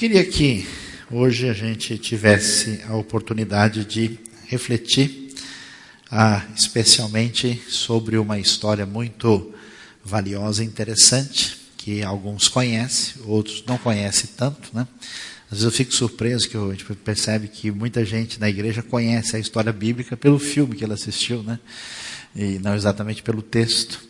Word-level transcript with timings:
queria 0.00 0.24
que 0.24 0.66
hoje 1.10 1.46
a 1.46 1.52
gente 1.52 1.98
tivesse 1.98 2.80
a 2.88 2.96
oportunidade 2.96 3.84
de 3.84 4.18
refletir, 4.46 5.34
ah, 6.10 6.42
especialmente 6.56 7.62
sobre 7.68 8.16
uma 8.16 8.38
história 8.38 8.86
muito 8.86 9.52
valiosa 10.02 10.64
e 10.64 10.66
interessante, 10.66 11.58
que 11.76 12.02
alguns 12.02 12.48
conhecem, 12.48 13.22
outros 13.26 13.62
não 13.66 13.76
conhecem 13.76 14.30
tanto, 14.38 14.70
né? 14.72 14.88
Às 15.50 15.58
vezes 15.58 15.64
eu 15.64 15.70
fico 15.70 15.92
surpreso 15.92 16.48
que 16.48 16.56
a 16.56 16.70
gente 16.70 16.84
percebe 17.04 17.48
que 17.48 17.70
muita 17.70 18.02
gente 18.02 18.40
na 18.40 18.48
igreja 18.48 18.82
conhece 18.82 19.36
a 19.36 19.38
história 19.38 19.70
bíblica 19.70 20.16
pelo 20.16 20.38
filme 20.38 20.76
que 20.76 20.82
ela 20.82 20.94
assistiu, 20.94 21.42
né? 21.42 21.60
E 22.34 22.58
não 22.58 22.74
exatamente 22.74 23.22
pelo 23.22 23.42
texto. 23.42 24.00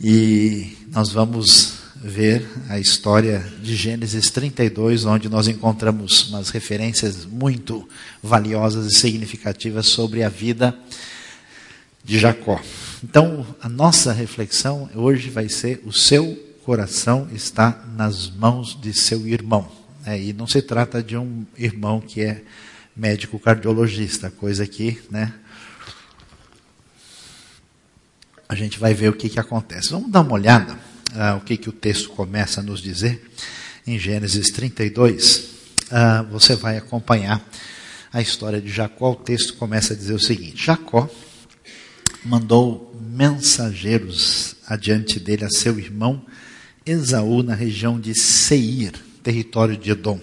E 0.00 0.76
nós 0.92 1.10
vamos 1.10 1.73
ver 2.06 2.46
a 2.68 2.78
história 2.78 3.42
de 3.62 3.74
Gênesis 3.74 4.30
32, 4.30 5.06
onde 5.06 5.26
nós 5.26 5.48
encontramos 5.48 6.28
umas 6.28 6.50
referências 6.50 7.24
muito 7.24 7.88
valiosas 8.22 8.92
e 8.92 8.94
significativas 8.94 9.86
sobre 9.86 10.22
a 10.22 10.28
vida 10.28 10.76
de 12.04 12.18
Jacó. 12.18 12.60
Então, 13.02 13.46
a 13.58 13.70
nossa 13.70 14.12
reflexão 14.12 14.90
hoje 14.94 15.30
vai 15.30 15.48
ser: 15.48 15.80
o 15.86 15.92
seu 15.94 16.36
coração 16.62 17.26
está 17.32 17.82
nas 17.96 18.28
mãos 18.28 18.78
de 18.78 18.92
seu 18.92 19.26
irmão. 19.26 19.66
É, 20.04 20.20
e 20.20 20.34
não 20.34 20.46
se 20.46 20.60
trata 20.60 21.02
de 21.02 21.16
um 21.16 21.46
irmão 21.56 22.02
que 22.02 22.20
é 22.20 22.42
médico 22.94 23.38
cardiologista, 23.38 24.30
coisa 24.30 24.66
que, 24.66 25.00
né? 25.10 25.32
A 28.46 28.54
gente 28.54 28.78
vai 28.78 28.92
ver 28.92 29.08
o 29.08 29.14
que, 29.14 29.30
que 29.30 29.40
acontece. 29.40 29.90
Vamos 29.90 30.10
dar 30.10 30.20
uma 30.20 30.34
olhada 30.34 30.78
uh, 31.14 31.36
o 31.36 31.40
que, 31.40 31.56
que 31.56 31.68
o 31.68 31.72
texto 31.72 32.10
começa 32.10 32.60
a 32.60 32.62
nos 32.62 32.80
dizer 32.80 33.22
em 33.86 33.98
Gênesis 33.98 34.50
32. 34.50 35.36
Uh, 35.36 35.44
ah, 35.90 36.22
você 36.30 36.56
vai 36.56 36.76
acompanhar 36.76 37.46
a 38.12 38.20
história 38.20 38.60
de 38.60 38.70
Jacó. 38.70 39.12
O 39.12 39.16
texto 39.16 39.54
começa 39.54 39.94
a 39.94 39.96
dizer 39.96 40.14
o 40.14 40.20
seguinte: 40.20 40.64
Jacó 40.64 41.08
mandou 42.24 42.94
mensageiros 43.00 44.56
adiante 44.66 45.20
dele 45.20 45.44
a 45.44 45.50
seu 45.50 45.78
irmão 45.78 46.24
Esaú 46.84 47.42
na 47.42 47.54
região 47.54 47.98
de 48.00 48.18
Seir 48.18 48.92
território 49.22 49.76
de 49.76 49.90
Edom. 49.90 50.20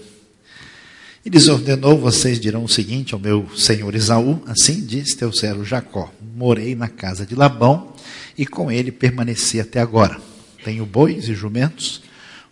E 1.26 1.30
lhes 1.30 1.48
ordenou: 1.48 1.98
Vocês 1.98 2.40
dirão 2.40 2.64
o 2.64 2.70
seguinte 2.70 3.14
ao 3.14 3.20
meu 3.20 3.50
senhor 3.56 3.94
Esaú: 3.94 4.42
Assim 4.48 4.86
diz 4.86 5.16
teu 5.16 5.32
servo 5.32 5.64
Jacó: 5.64 6.12
Morei 6.36 6.76
na 6.76 6.88
casa 6.88 7.26
de 7.26 7.36
Labão 7.36 7.94
e 8.38 8.46
com 8.46 8.72
ele 8.72 8.92
permaneci 8.92 9.60
até 9.60 9.80
agora. 9.80 10.31
Tenho 10.64 10.86
bois 10.86 11.28
e 11.28 11.34
jumentos, 11.34 12.02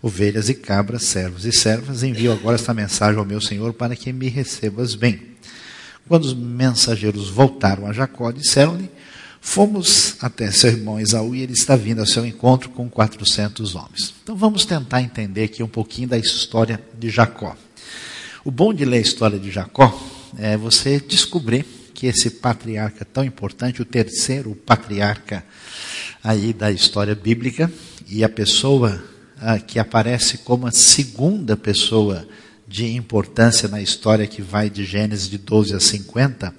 ovelhas 0.01 0.49
e 0.49 0.53
cabras, 0.53 1.03
servos 1.03 1.45
e 1.45 1.51
servas. 1.51 2.03
Envio 2.03 2.31
agora 2.31 2.55
esta 2.55 2.73
mensagem 2.73 3.19
ao 3.19 3.25
meu 3.25 3.41
senhor 3.41 3.73
para 3.73 3.95
que 3.95 4.11
me 4.11 4.27
recebas 4.29 4.95
bem. 4.95 5.21
Quando 6.07 6.25
os 6.25 6.33
mensageiros 6.33 7.29
voltaram 7.29 7.85
a 7.85 7.93
Jacó, 7.93 8.31
disseram-lhe: 8.31 8.89
Fomos 9.41 10.15
até 10.21 10.51
seu 10.51 10.71
irmão 10.71 10.99
Esaú 10.99 11.35
e 11.35 11.41
ele 11.41 11.53
está 11.53 11.75
vindo 11.75 11.99
ao 11.99 12.05
seu 12.05 12.25
encontro 12.25 12.69
com 12.69 12.89
400 12.89 13.75
homens. 13.75 14.13
Então 14.23 14.35
vamos 14.35 14.65
tentar 14.65 15.01
entender 15.01 15.43
aqui 15.43 15.63
um 15.63 15.67
pouquinho 15.67 16.07
da 16.07 16.17
história 16.17 16.81
de 16.97 17.09
Jacó. 17.09 17.55
O 18.43 18.51
bom 18.51 18.73
de 18.73 18.85
ler 18.85 18.97
a 18.97 19.01
história 19.01 19.39
de 19.39 19.51
Jacó 19.51 19.97
é 20.37 20.57
você 20.57 20.99
descobrir 20.99 21.65
que 21.93 22.07
esse 22.07 22.29
patriarca 22.29 23.03
tão 23.03 23.23
importante, 23.23 23.81
o 23.81 23.85
terceiro 23.85 24.55
patriarca 24.55 25.43
aí 26.23 26.53
da 26.53 26.71
história 26.71 27.13
bíblica, 27.13 27.71
e 28.09 28.23
a 28.23 28.29
pessoa 28.29 29.03
ah, 29.39 29.59
que 29.59 29.79
aparece 29.79 30.39
como 30.39 30.67
a 30.67 30.71
segunda 30.71 31.55
pessoa 31.55 32.27
de 32.67 32.95
importância 32.95 33.67
na 33.67 33.81
história 33.81 34.27
que 34.27 34.41
vai 34.41 34.69
de 34.69 34.85
Gênesis 34.85 35.29
de 35.29 35.37
12 35.37 35.75
a 35.75 35.79
50, 35.79 36.53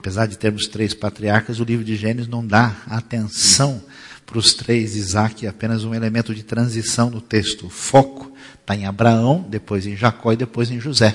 Apesar 0.00 0.24
de 0.24 0.38
termos 0.38 0.66
três 0.66 0.94
patriarcas, 0.94 1.60
o 1.60 1.64
livro 1.64 1.84
de 1.84 1.94
Gênesis 1.94 2.26
não 2.26 2.44
dá 2.44 2.74
atenção 2.86 3.82
para 4.24 4.38
os 4.38 4.54
três. 4.54 4.96
Isaac 4.96 5.44
é 5.44 5.50
apenas 5.50 5.84
um 5.84 5.94
elemento 5.94 6.34
de 6.34 6.42
transição 6.42 7.10
no 7.10 7.20
texto. 7.20 7.66
O 7.66 7.68
foco 7.70 8.32
está 8.58 8.74
em 8.74 8.86
Abraão, 8.86 9.44
depois 9.46 9.86
em 9.86 9.94
Jacó 9.94 10.32
e 10.32 10.38
depois 10.38 10.70
em 10.70 10.80
José. 10.80 11.14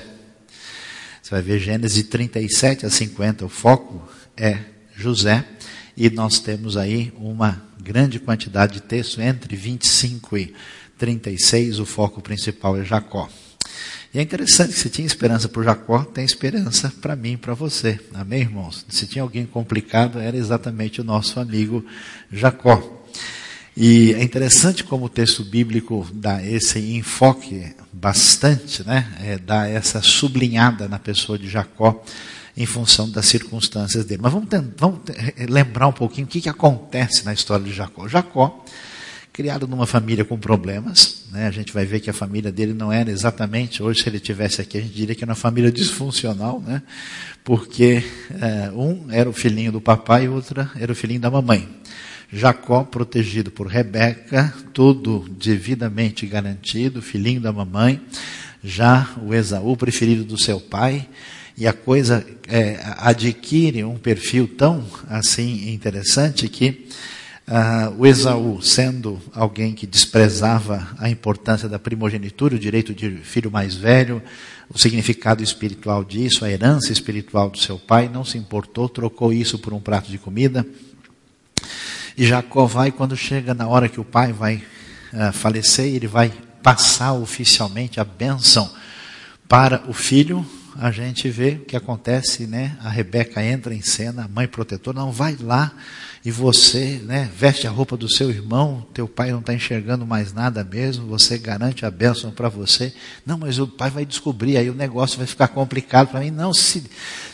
Você 1.20 1.32
vai 1.32 1.42
ver 1.42 1.58
Gênesis 1.58 1.98
de 1.98 2.04
37 2.04 2.86
a 2.86 2.90
50, 2.92 3.46
o 3.46 3.50
foco 3.50 4.08
é 4.38 4.60
José. 4.96 5.44
E 5.98 6.08
nós 6.12 6.38
temos 6.38 6.78
aí 6.78 7.12
uma 7.18 7.64
grande 7.86 8.20
quantidade 8.20 8.74
de 8.74 8.82
texto, 8.82 9.22
entre 9.22 9.56
25 9.56 10.38
e 10.38 10.56
36, 10.98 11.80
o 11.80 11.86
foco 11.86 12.20
principal 12.20 12.76
é 12.76 12.84
Jacó. 12.84 13.30
E 14.12 14.18
é 14.18 14.24
interessante 14.24 14.74
que 14.74 14.80
se 14.80 14.90
tinha 14.90 15.06
esperança 15.06 15.48
para 15.48 15.62
Jacó, 15.62 16.04
tem 16.04 16.26
esperança 16.26 16.92
para 17.00 17.16
mim 17.16 17.34
e 17.34 17.38
para 17.38 17.54
você. 17.54 18.00
Amém, 18.12 18.42
irmãos? 18.42 18.84
Se 18.90 19.06
tinha 19.06 19.22
alguém 19.22 19.46
complicado, 19.46 20.20
era 20.20 20.36
exatamente 20.36 21.00
o 21.00 21.04
nosso 21.04 21.40
amigo 21.40 21.86
Jacó. 22.32 23.06
E 23.78 24.14
é 24.14 24.24
interessante 24.24 24.84
como 24.84 25.06
o 25.06 25.10
texto 25.10 25.44
bíblico 25.44 26.08
dá 26.14 26.42
esse 26.42 26.80
enfoque 26.96 27.76
bastante, 27.92 28.86
né? 28.88 29.14
É, 29.22 29.38
dá 29.38 29.68
essa 29.68 30.02
sublinhada 30.02 30.88
na 30.88 30.98
pessoa 30.98 31.38
de 31.38 31.50
Jacó 31.50 32.02
em 32.56 32.66
função 32.66 33.10
das 33.10 33.26
circunstâncias 33.26 34.06
dele. 34.06 34.22
Mas 34.24 34.32
vamos, 34.32 34.48
tentar, 34.48 34.74
vamos 34.78 35.02
lembrar 35.50 35.88
um 35.88 35.94
pouquinho 35.94 36.26
o 36.26 36.30
que, 36.30 36.40
que 36.40 36.48
acontece 36.48 37.26
na 37.26 37.34
história 37.34 37.66
de 37.66 37.74
Jacó. 37.74 38.08
Jacó 38.08 38.64
criado 39.34 39.68
numa 39.68 39.86
família 39.86 40.24
com 40.24 40.38
problemas. 40.38 41.24
Né? 41.30 41.46
A 41.46 41.52
gente 41.52 41.74
vai 41.74 41.86
ver 41.86 42.00
que 42.00 42.10
a 42.10 42.14
família 42.14 42.54
dele 42.54 42.74
não 42.74 42.94
era 42.94 43.12
exatamente, 43.12 43.84
hoje 43.84 44.02
se 44.02 44.08
ele 44.08 44.22
tivesse 44.22 44.62
aqui, 44.62 44.78
a 44.78 44.82
gente 44.82 44.94
diria 44.94 45.14
que 45.14 45.26
era 45.26 45.32
uma 45.32 45.36
família 45.36 45.70
disfuncional, 45.70 46.62
né? 46.66 46.82
porque 47.44 48.02
é, 48.40 48.72
um 48.72 49.12
era 49.12 49.30
o 49.30 49.34
filhinho 49.34 49.74
do 49.74 49.82
papai 49.82 50.24
e 50.24 50.30
outra 50.30 50.72
era 50.80 50.90
o 50.90 50.96
filhinho 50.96 51.20
da 51.20 51.30
mamãe. 51.30 51.68
Jacó 52.32 52.84
protegido 52.84 53.52
por 53.52 53.68
Rebeca, 53.68 54.54
tudo 54.74 55.26
devidamente 55.30 56.26
garantido, 56.26 57.02
filhinho 57.02 57.42
da 57.42 57.52
mamãe. 57.52 58.02
Já 58.64 59.10
o 59.24 59.34
Esaú 59.34 59.78
preferido 59.78 60.24
do 60.24 60.42
seu 60.42 60.60
pai, 60.60 61.08
e 61.58 61.68
a 61.68 61.74
coisa 61.74 62.26
é, 62.48 62.80
adquire 62.98 63.84
um 63.84 63.98
perfil 63.98 64.48
tão 64.48 64.84
assim 65.08 65.72
interessante 65.72 66.50
que 66.50 66.88
Uh, 67.48 68.02
o 68.02 68.08
Esaú, 68.08 68.60
sendo 68.60 69.22
alguém 69.32 69.76
que 69.76 69.86
desprezava 69.86 70.96
a 70.98 71.12
importância 71.12 71.70
da 71.70 71.78
primogenitura, 71.78 72.56
o 72.56 72.60
direito 72.60 72.92
de 72.92 73.18
filho 73.18 73.52
mais 73.52 73.76
velho, 73.76 74.20
o 74.68 74.80
significado 74.80 75.44
espiritual 75.44 76.04
disso, 76.04 76.44
a 76.44 76.50
herança 76.50 76.92
espiritual 76.92 77.52
do 77.52 77.60
seu 77.60 77.78
pai, 77.78 78.10
não 78.12 78.26
se 78.26 78.36
importou, 78.36 78.90
trocou 78.90 79.32
isso 79.32 79.60
por 79.60 79.74
um 79.74 79.80
prato 79.80 80.10
de 80.10 80.18
comida. 80.18 80.66
E 82.18 82.26
Jacó 82.26 82.66
vai, 82.66 82.92
quando 82.92 83.16
chega 83.16 83.54
na 83.54 83.68
hora 83.68 83.90
que 83.90 84.00
o 84.00 84.06
pai 84.06 84.32
vai 84.32 84.64
uh, 85.14 85.34
falecer, 85.34 85.86
ele 85.86 86.08
vai 86.08 86.32
passar 86.64 87.14
oficialmente 87.14 88.00
a 88.00 88.04
bênção 88.04 88.72
para 89.48 89.84
o 89.88 89.94
filho, 89.94 90.46
a 90.78 90.92
gente 90.92 91.30
vê 91.30 91.52
o 91.52 91.66
que 91.66 91.76
acontece, 91.76 92.48
né? 92.48 92.78
A 92.84 92.90
Rebeca 92.90 93.44
entra 93.44 93.74
em 93.74 93.82
cena, 93.82 94.26
a 94.26 94.28
mãe 94.28 94.48
protetora, 94.48 95.00
não 95.00 95.12
vai 95.12 95.38
lá 95.40 95.72
e 96.26 96.32
você, 96.32 97.00
né, 97.04 97.30
veste 97.38 97.68
a 97.68 97.70
roupa 97.70 97.96
do 97.96 98.12
seu 98.12 98.32
irmão, 98.32 98.86
teu 98.96 99.08
pai 99.08 99.32
não 99.32 99.42
está 99.42 99.54
enxergando 99.54 100.08
mais 100.08 100.34
nada 100.34 100.64
mesmo, 100.64 101.06
você 101.06 101.38
garante 101.38 101.86
a 101.86 101.92
bênção 101.92 102.32
para 102.32 102.50
você. 102.50 102.92
Não, 103.24 103.38
mas 103.38 103.60
o 103.60 103.68
pai 103.68 103.92
vai 103.92 104.06
descobrir, 104.08 104.58
aí 104.58 104.68
o 104.68 104.74
negócio 104.74 105.20
vai 105.20 105.28
ficar 105.28 105.50
complicado 105.50 106.08
para 106.08 106.22
mim. 106.22 106.32
Não, 106.32 106.52
se, 106.52 106.84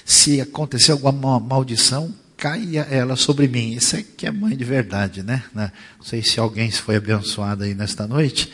se 0.03 0.41
acontecer 0.41 0.91
alguma 0.91 1.40
maldição, 1.40 2.14
caia 2.41 2.88
ela 2.90 3.16
sobre 3.16 3.47
mim. 3.47 3.74
Isso 3.74 3.96
é 3.96 4.03
que 4.03 4.25
é 4.25 4.31
mãe 4.31 4.57
de 4.57 4.63
verdade, 4.66 5.22
né? 5.22 5.44
Não 5.53 5.69
sei 6.02 6.24
se 6.24 6.40
alguém 6.40 6.72
foi 6.72 6.96
abençoado 6.96 7.64
aí 7.64 7.76
nesta 7.76 8.08
noite 8.08 8.52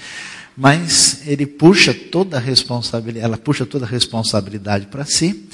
mas 0.57 1.21
ele 1.27 1.45
puxa 1.45 1.93
toda 1.93 2.37
a 2.37 2.39
responsabilidade, 2.39 3.23
ela 3.23 3.37
puxa 3.37 3.63
toda 3.63 3.85
a 3.85 3.87
responsabilidade 3.87 4.87
para 4.87 5.05
si, 5.05 5.47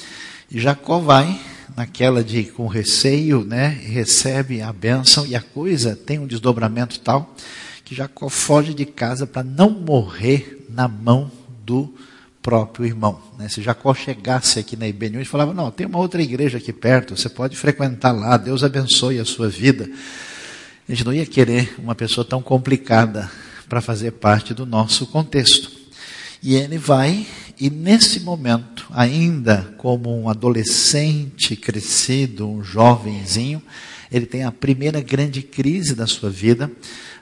e 0.50 0.62
Jacó 0.62 0.98
vai 1.00 1.38
naquela 1.76 2.24
de 2.24 2.46
com 2.46 2.68
receio, 2.68 3.44
né, 3.44 3.68
recebe 3.68 4.62
a 4.62 4.72
bênção 4.72 5.26
e 5.28 5.36
a 5.36 5.42
coisa 5.42 5.94
tem 5.94 6.20
um 6.20 6.28
desdobramento 6.28 7.02
tal 7.02 7.36
que 7.84 7.94
Jacó 7.94 8.30
foge 8.30 8.74
de 8.74 8.86
casa 8.86 9.28
para 9.28 9.44
não 9.44 9.70
morrer 9.70 10.66
na 10.70 10.88
mão 10.88 11.30
do 11.66 11.94
próprio 12.44 12.86
irmão. 12.86 13.20
Né? 13.40 13.48
Se 13.48 13.62
Jacó 13.62 13.94
chegasse 13.96 14.60
aqui 14.60 14.76
na 14.76 14.86
IBNU 14.86 15.22
e 15.22 15.26
falava, 15.26 15.54
não, 15.54 15.72
tem 15.72 15.88
uma 15.88 15.98
outra 15.98 16.22
igreja 16.22 16.58
aqui 16.58 16.74
perto, 16.74 17.16
você 17.16 17.30
pode 17.30 17.56
frequentar 17.56 18.12
lá, 18.12 18.36
Deus 18.36 18.64
abençoe 18.64 19.18
a 19.18 19.26
sua 19.26 19.48
vida. 19.50 19.90
A 20.88 20.92
gente 20.92 21.06
não 21.06 21.14
ia 21.14 21.26
querer 21.26 21.74
uma 21.80 21.96
pessoa 21.96 22.26
tão 22.26 22.42
complicada 22.42 23.32
para 23.70 23.80
fazer 23.80 24.12
parte 24.12 24.54
do 24.54 24.66
nosso 24.66 25.08
contexto. 25.08 25.72
E 26.44 26.56
ele 26.56 26.78
vai, 26.78 27.26
e 27.58 27.70
nesse 27.70 28.20
momento, 28.20 28.86
ainda 28.92 29.74
como 29.78 30.14
um 30.14 30.28
adolescente 30.28 31.56
crescido, 31.56 32.50
um 32.50 32.62
jovenzinho, 32.62 33.64
ele 34.12 34.26
tem 34.26 34.44
a 34.44 34.52
primeira 34.52 35.00
grande 35.00 35.42
crise 35.42 35.96
da 35.96 36.06
sua 36.06 36.30
vida, 36.30 36.70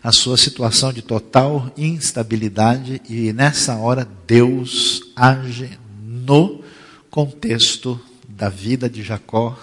a 0.04 0.12
sua 0.12 0.36
situação 0.36 0.92
de 0.92 1.02
total 1.02 1.72
instabilidade, 1.78 3.02
e 3.08 3.32
nessa 3.32 3.76
hora 3.76 4.08
Deus 4.26 5.02
age 5.16 5.78
no 6.04 6.64
contexto 7.10 8.00
da 8.28 8.50
vida 8.50 8.90
de 8.90 9.04
Jacó. 9.04 9.58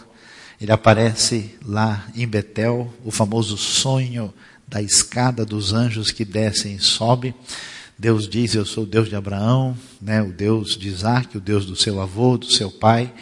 Ele 0.61 0.71
aparece 0.71 1.57
lá 1.65 2.07
em 2.15 2.27
Betel, 2.27 2.93
o 3.05 3.11
famoso 3.11 3.57
sonho 3.57 4.33
da 4.67 4.81
escada 4.81 5.45
dos 5.45 5.73
anjos 5.73 6.13
que 6.13 6.25
descem 6.25 6.77
e 6.77 6.81
sobem. 6.81 7.35
Deus 7.99 8.29
diz: 8.29 8.55
Eu 8.55 8.65
sou 8.65 8.85
o 8.85 8.87
Deus 8.87 9.09
de 9.09 9.17
Abraão, 9.17 9.77
né, 10.01 10.23
o 10.23 10.33
Deus 10.33 10.77
de 10.77 10.89
Isaac, 10.89 11.37
o 11.37 11.41
Deus 11.41 11.65
do 11.65 11.75
seu 11.75 12.01
avô, 12.01 12.37
do 12.37 12.51
seu 12.51 12.71
pai. 12.71 13.13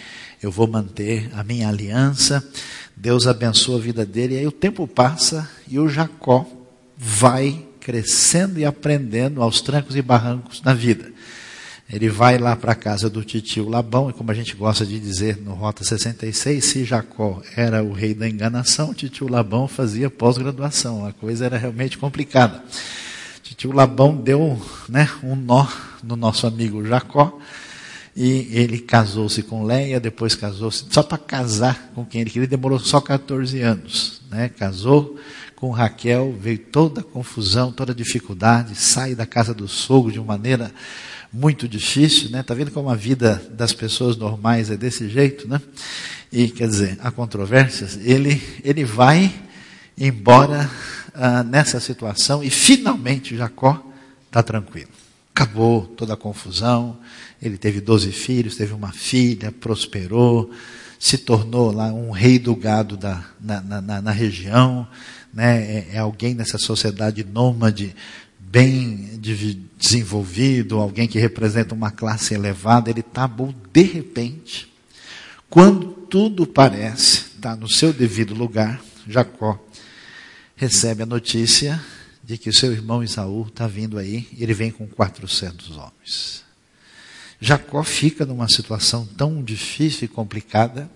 Eu 0.43 0.51
vou 0.51 0.67
manter 0.67 1.31
a 1.35 1.43
minha 1.43 1.69
aliança. 1.69 2.47
Deus 2.95 3.27
abençoa 3.27 3.79
a 3.79 3.81
vida 3.81 4.05
dele. 4.05 4.35
E 4.35 4.39
aí 4.39 4.47
o 4.47 4.53
tempo 4.53 4.87
passa 4.87 5.49
e 5.69 5.79
o 5.79 5.89
Jacó 5.89 6.47
vai 6.97 7.67
crescendo 7.81 8.59
e 8.59 8.65
aprendendo 8.65 9.43
aos 9.43 9.61
trancos 9.61 9.95
e 9.95 10.03
barrancos 10.03 10.63
na 10.63 10.75
vida. 10.75 11.13
Ele 11.89 12.09
vai 12.09 12.37
lá 12.37 12.57
para 12.57 12.73
a 12.73 12.75
casa 12.75 13.09
do 13.09 13.23
titio 13.23 13.69
Labão, 13.69 14.11
e 14.11 14.13
como 14.13 14.33
a 14.33 14.35
gente 14.35 14.57
gosta 14.57 14.85
de 14.85 14.99
dizer 14.99 15.37
no 15.41 15.55
Rota 15.55 15.85
66, 15.85 16.65
se 16.65 16.85
Jacó 16.85 17.41
era 17.57 17.85
o 17.85 17.93
rei 17.93 18.13
da 18.13 18.29
enganação, 18.29 18.93
titio 18.93 19.29
Labão 19.29 19.69
fazia 19.69 20.11
pós-graduação. 20.11 21.07
A 21.07 21.13
coisa 21.13 21.47
era 21.47 21.57
realmente 21.57 21.97
complicada. 21.97 22.61
Titio 23.41 23.71
Labão 23.71 24.17
deu 24.17 24.61
né, 24.89 25.09
um 25.23 25.37
nó 25.37 25.65
no 26.03 26.17
nosso 26.17 26.49
amigo 26.49 26.85
Jacó, 26.85 27.39
e 28.17 28.49
ele 28.51 28.79
casou-se 28.79 29.41
com 29.45 29.63
Leia, 29.63 30.01
depois 30.01 30.35
casou-se, 30.35 30.87
só 30.91 31.05
para 31.05 31.19
casar 31.19 31.93
com 31.95 32.05
quem 32.05 32.23
ele 32.23 32.31
queria, 32.31 32.49
demorou 32.49 32.81
só 32.81 33.01
14 33.01 33.61
anos. 33.61 34.23
Né? 34.29 34.49
Casou 34.49 35.17
com 35.57 35.71
Raquel, 35.71 36.37
veio 36.39 36.59
toda 36.59 37.01
a 37.01 37.05
confusão, 37.05 37.73
toda 37.73 37.93
a 37.93 37.95
dificuldade, 37.95 38.75
sai 38.75 39.15
da 39.15 39.27
casa 39.27 39.55
do 39.55 39.67
sogro 39.67 40.13
de 40.13 40.19
uma 40.19 40.37
maneira 40.37 40.71
muito 41.33 41.67
difícil, 41.67 42.31
né? 42.31 42.43
Tá 42.43 42.55
vendo 42.55 42.71
como 42.71 42.89
a 42.89 42.95
vida 42.95 43.43
das 43.51 43.73
pessoas 43.73 44.17
normais 44.17 44.71
é 44.71 44.77
desse 44.77 45.09
jeito, 45.09 45.49
né? 45.49 45.61
E 46.31 46.49
quer 46.49 46.69
dizer, 46.69 46.99
há 47.03 47.11
controvérsias. 47.11 47.99
Ele 48.03 48.41
ele 48.63 48.85
vai 48.85 49.35
embora 49.99 50.71
ah, 51.15 51.43
nessa 51.43 51.81
situação 51.81 52.45
e 52.45 52.51
finalmente 52.51 53.37
Jacó 53.37 53.83
está 54.27 54.43
tranquilo. 54.43 54.91
Acabou 55.35 55.87
toda 55.87 56.15
a 56.15 56.17
confusão. 56.17 56.99
Ele 57.41 57.59
teve 57.59 57.81
doze 57.81 58.13
filhos, 58.13 58.57
teve 58.57 58.73
uma 58.73 58.93
filha, 58.93 59.53
prosperou, 59.53 60.51
se 60.99 61.19
tornou 61.19 61.73
lá 61.73 61.93
um 61.93 62.11
rei 62.11 62.39
do 62.39 62.55
gado 62.55 62.97
da, 62.97 63.23
na, 63.41 63.61
na, 63.61 64.03
na 64.03 64.11
região. 64.11 64.89
Né? 65.37 65.61
É, 65.61 65.89
é 65.93 65.99
alguém 65.99 66.35
nessa 66.35 66.57
sociedade 66.57 67.23
nômade 67.23 67.95
bem 68.39 69.21
desenvolvido, 69.77 70.79
alguém 70.79 71.07
que 71.07 71.19
representa 71.19 71.75
uma 71.75 71.91
classe 71.91 72.33
elevada, 72.33 72.89
ele 72.89 73.01
está 73.01 73.29
bom 73.29 73.53
de 73.71 73.83
repente, 73.83 74.73
quando 75.51 75.89
tudo 75.89 76.47
parece 76.47 77.19
estar 77.37 77.51
tá 77.51 77.57
no 77.57 77.69
seu 77.69 77.93
devido 77.93 78.35
lugar, 78.35 78.83
Jacó 79.07 79.63
recebe 80.57 81.03
a 81.03 81.07
notícia 81.07 81.85
de 82.25 82.39
que 82.39 82.49
o 82.49 82.55
seu 82.55 82.73
irmão 82.73 83.05
Isaú 83.05 83.47
está 83.47 83.67
vindo 83.67 83.99
aí, 83.99 84.27
ele 84.39 84.55
vem 84.55 84.71
com 84.71 84.87
400 84.87 85.77
homens. 85.77 86.45
Jacó 87.39 87.83
fica 87.85 88.25
numa 88.25 88.49
situação 88.49 89.05
tão 89.05 89.43
difícil 89.43 90.07
e 90.07 90.09
complicada, 90.09 90.91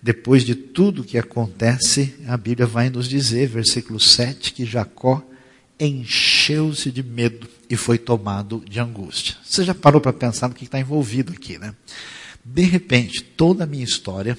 depois 0.00 0.44
de 0.44 0.54
tudo 0.54 1.04
que 1.04 1.18
acontece, 1.18 2.14
a 2.26 2.36
Bíblia 2.36 2.66
vai 2.66 2.88
nos 2.88 3.08
dizer, 3.08 3.48
versículo 3.48 3.98
7, 3.98 4.52
que 4.52 4.64
Jacó 4.64 5.22
encheu-se 5.78 6.90
de 6.90 7.02
medo 7.02 7.48
e 7.68 7.76
foi 7.76 7.98
tomado 7.98 8.62
de 8.68 8.80
angústia. 8.80 9.36
Você 9.44 9.64
já 9.64 9.74
parou 9.74 10.00
para 10.00 10.12
pensar 10.12 10.48
no 10.48 10.54
que 10.54 10.64
está 10.64 10.78
envolvido 10.78 11.32
aqui, 11.32 11.58
né? 11.58 11.74
De 12.44 12.62
repente, 12.62 13.22
toda 13.22 13.64
a 13.64 13.66
minha 13.66 13.84
história, 13.84 14.38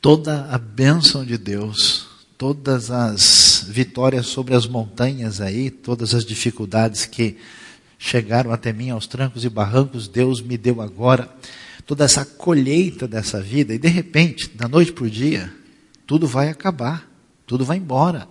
toda 0.00 0.46
a 0.50 0.58
bênção 0.58 1.24
de 1.24 1.38
Deus, 1.38 2.08
todas 2.36 2.90
as 2.90 3.64
vitórias 3.68 4.26
sobre 4.26 4.54
as 4.54 4.66
montanhas 4.66 5.40
aí, 5.40 5.70
todas 5.70 6.14
as 6.14 6.24
dificuldades 6.24 7.04
que 7.04 7.36
chegaram 7.98 8.50
até 8.50 8.72
mim 8.72 8.90
aos 8.90 9.06
trancos 9.06 9.44
e 9.44 9.48
barrancos, 9.50 10.08
Deus 10.08 10.40
me 10.40 10.56
deu 10.56 10.80
agora 10.80 11.30
toda 11.82 12.04
essa 12.04 12.24
colheita 12.24 13.06
dessa 13.08 13.40
vida, 13.40 13.74
e 13.74 13.78
de 13.78 13.88
repente, 13.88 14.50
da 14.54 14.68
noite 14.68 14.92
para 14.92 15.04
o 15.04 15.10
dia, 15.10 15.52
tudo 16.06 16.26
vai 16.26 16.48
acabar, 16.48 17.08
tudo 17.46 17.64
vai 17.64 17.76
embora 17.76 18.28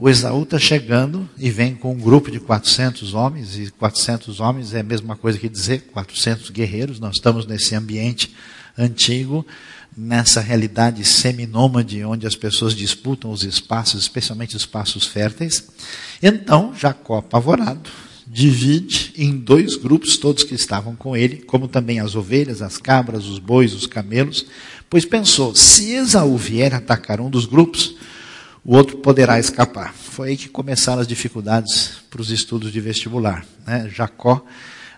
o 0.00 0.08
Esaú 0.08 0.44
está 0.44 0.58
chegando 0.58 1.28
e 1.36 1.50
vem 1.50 1.74
com 1.74 1.92
um 1.92 1.98
grupo 1.98 2.30
de 2.30 2.40
400 2.40 3.12
homens, 3.12 3.58
e 3.58 3.70
400 3.70 4.40
homens 4.40 4.72
é 4.72 4.80
a 4.80 4.82
mesma 4.82 5.14
coisa 5.14 5.38
que 5.38 5.46
dizer 5.46 5.90
400 5.92 6.48
guerreiros. 6.48 6.98
Nós 6.98 7.16
estamos 7.16 7.46
nesse 7.46 7.74
ambiente 7.74 8.34
antigo, 8.78 9.46
nessa 9.94 10.40
realidade 10.40 11.04
seminômade, 11.04 12.02
onde 12.02 12.26
as 12.26 12.34
pessoas 12.34 12.74
disputam 12.74 13.30
os 13.30 13.44
espaços, 13.44 14.00
especialmente 14.00 14.56
os 14.56 14.62
espaços 14.62 15.04
férteis. 15.04 15.68
Então, 16.22 16.74
Jacó, 16.74 17.18
apavorado, 17.18 17.90
divide 18.32 19.12
em 19.16 19.36
dois 19.36 19.74
grupos 19.74 20.16
todos 20.16 20.44
que 20.44 20.54
estavam 20.54 20.94
com 20.94 21.16
ele, 21.16 21.38
como 21.38 21.66
também 21.66 21.98
as 21.98 22.14
ovelhas, 22.14 22.62
as 22.62 22.78
cabras, 22.78 23.26
os 23.26 23.40
bois, 23.40 23.74
os 23.74 23.88
camelos, 23.88 24.46
pois 24.88 25.04
pensou: 25.04 25.54
se 25.54 25.90
Esaú 25.90 26.36
vier 26.36 26.72
atacar 26.72 27.20
um 27.20 27.28
dos 27.28 27.44
grupos, 27.44 27.96
o 28.64 28.76
outro 28.76 28.98
poderá 28.98 29.40
escapar. 29.40 29.92
Foi 29.92 30.30
aí 30.30 30.36
que 30.36 30.48
começaram 30.48 31.00
as 31.00 31.08
dificuldades 31.08 31.90
para 32.08 32.20
os 32.20 32.30
estudos 32.30 32.72
de 32.72 32.80
vestibular. 32.80 33.44
Né? 33.66 33.90
Jacó 33.92 34.44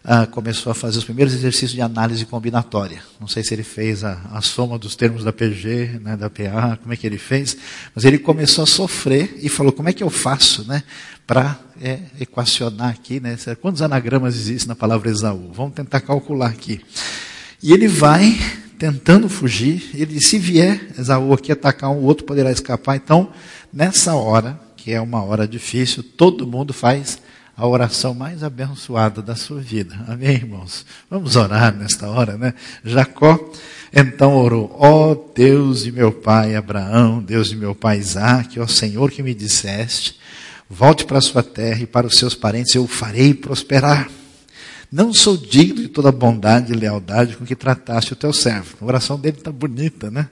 ah, 0.04 0.26
começou 0.26 0.72
a 0.72 0.74
fazer 0.74 0.98
os 0.98 1.04
primeiros 1.04 1.32
exercícios 1.32 1.70
de 1.72 1.80
análise 1.80 2.26
combinatória. 2.26 3.02
Não 3.20 3.28
sei 3.28 3.44
se 3.44 3.54
ele 3.54 3.62
fez 3.62 4.02
a, 4.02 4.20
a 4.32 4.40
soma 4.40 4.76
dos 4.76 4.96
termos 4.96 5.22
da 5.22 5.32
PG, 5.32 6.00
né, 6.02 6.16
da 6.16 6.28
PA, 6.28 6.76
como 6.82 6.92
é 6.92 6.96
que 6.96 7.06
ele 7.06 7.18
fez, 7.18 7.56
mas 7.94 8.04
ele 8.04 8.18
começou 8.18 8.64
a 8.64 8.66
sofrer 8.66 9.38
e 9.40 9.48
falou: 9.48 9.72
como 9.72 9.88
é 9.88 9.92
que 9.92 10.02
eu 10.02 10.10
faço 10.10 10.64
né, 10.66 10.82
para 11.26 11.58
é, 11.80 12.00
equacionar 12.20 12.90
aqui? 12.90 13.20
Né, 13.20 13.36
quantos 13.60 13.80
anagramas 13.80 14.34
existem 14.34 14.68
na 14.68 14.74
palavra 14.74 15.08
Esaú? 15.08 15.52
Vamos 15.52 15.74
tentar 15.74 16.00
calcular 16.00 16.48
aqui. 16.48 16.80
E 17.62 17.72
ele 17.72 17.86
vai 17.86 18.36
tentando 18.76 19.28
fugir. 19.28 19.88
Ele 19.94 20.14
disse: 20.14 20.30
se 20.30 20.38
vier 20.38 20.80
Esaú 20.98 21.32
aqui 21.32 21.52
atacar 21.52 21.90
um, 21.90 21.98
o 21.98 22.02
outro 22.02 22.24
poderá 22.24 22.50
escapar. 22.50 22.96
Então, 22.96 23.30
nessa 23.72 24.16
hora, 24.16 24.58
que 24.76 24.90
é 24.90 25.00
uma 25.00 25.22
hora 25.22 25.46
difícil, 25.46 26.02
todo 26.02 26.44
mundo 26.44 26.72
faz 26.72 27.18
a 27.56 27.66
oração 27.66 28.14
mais 28.14 28.42
abençoada 28.42 29.20
da 29.20 29.36
sua 29.36 29.60
vida. 29.60 29.94
Amém, 30.08 30.32
irmãos? 30.32 30.86
Vamos 31.10 31.36
orar 31.36 31.74
nesta 31.74 32.08
hora, 32.08 32.36
né? 32.36 32.54
Jacó 32.84 33.38
então 33.92 34.34
orou: 34.36 34.74
Ó 34.78 35.12
oh, 35.12 35.32
Deus 35.34 35.84
de 35.84 35.92
meu 35.92 36.10
pai 36.10 36.56
Abraão, 36.56 37.22
Deus 37.22 37.48
de 37.48 37.56
meu 37.56 37.74
pai 37.74 37.98
Isaac, 37.98 38.58
ó 38.58 38.66
Senhor 38.66 39.10
que 39.10 39.22
me 39.22 39.34
disseste, 39.34 40.18
volte 40.68 41.04
para 41.04 41.18
a 41.18 41.22
sua 41.22 41.42
terra 41.42 41.82
e 41.82 41.86
para 41.86 42.06
os 42.06 42.16
seus 42.16 42.34
parentes, 42.34 42.74
eu 42.74 42.84
o 42.84 42.88
farei 42.88 43.34
prosperar. 43.34 44.08
Não 44.90 45.12
sou 45.12 45.38
digno 45.38 45.80
de 45.80 45.88
toda 45.88 46.12
bondade 46.12 46.72
e 46.72 46.76
lealdade 46.76 47.36
com 47.36 47.46
que 47.46 47.56
trataste 47.56 48.12
o 48.12 48.16
teu 48.16 48.32
servo. 48.32 48.76
A 48.80 48.84
oração 48.84 49.18
dele 49.18 49.38
está 49.38 49.50
bonita, 49.50 50.10
né? 50.10 50.28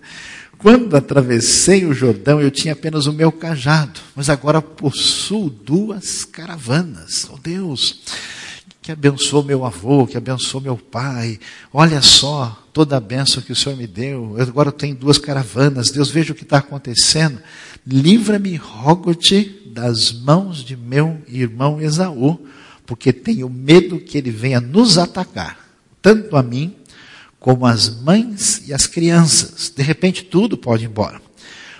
Quando 0.61 0.97
atravessei 0.97 1.87
o 1.87 1.95
Jordão, 1.95 2.41
eu 2.41 2.51
tinha 2.51 2.75
apenas 2.75 3.07
o 3.07 3.13
meu 3.13 3.33
cajado, 3.33 3.99
mas 4.15 4.29
agora 4.29 4.61
possuo 4.61 5.49
duas 5.49 6.25
caravanas. 6.25 7.29
Oh 7.33 7.39
Deus, 7.39 8.01
que 8.83 8.93
abençoou 8.93 9.43
meu 9.43 9.65
avô, 9.65 10.07
que 10.07 10.17
abençoou 10.17 10.63
meu 10.63 10.77
pai. 10.77 11.41
Olha 11.73 12.03
só 12.03 12.67
toda 12.73 12.97
a 12.97 13.01
bênção 13.01 13.43
que 13.43 13.53
o 13.53 13.57
Senhor 13.57 13.77
me 13.77 13.87
deu. 13.87 14.35
Eu 14.37 14.43
agora 14.43 14.71
tenho 14.71 14.95
duas 14.95 15.17
caravanas. 15.17 15.91
Deus, 15.91 16.11
veja 16.11 16.33
o 16.33 16.37
que 16.37 16.43
está 16.43 16.59
acontecendo. 16.59 17.39
Livra-me, 17.87 18.57
rogo-te, 18.57 19.57
das 19.73 20.13
mãos 20.13 20.65
de 20.65 20.77
meu 20.77 21.23
irmão 21.29 21.81
Esaú 21.81 22.39
porque 22.91 23.13
tenho 23.13 23.49
medo 23.49 24.01
que 24.01 24.19
ele 24.19 24.33
venha 24.33 24.61
nos 24.61 24.99
atacar, 24.99 25.57
tanto 26.03 26.37
a 26.37 26.43
mim 26.43 26.75
como 27.41 27.67
as 27.67 27.89
mães 27.89 28.63
e 28.69 28.75
as 28.75 28.87
crianças. 28.87 29.73
De 29.75 29.83
repente 29.83 30.23
tudo 30.23 30.57
pode 30.59 30.85
ir 30.85 30.89
embora. 30.89 31.21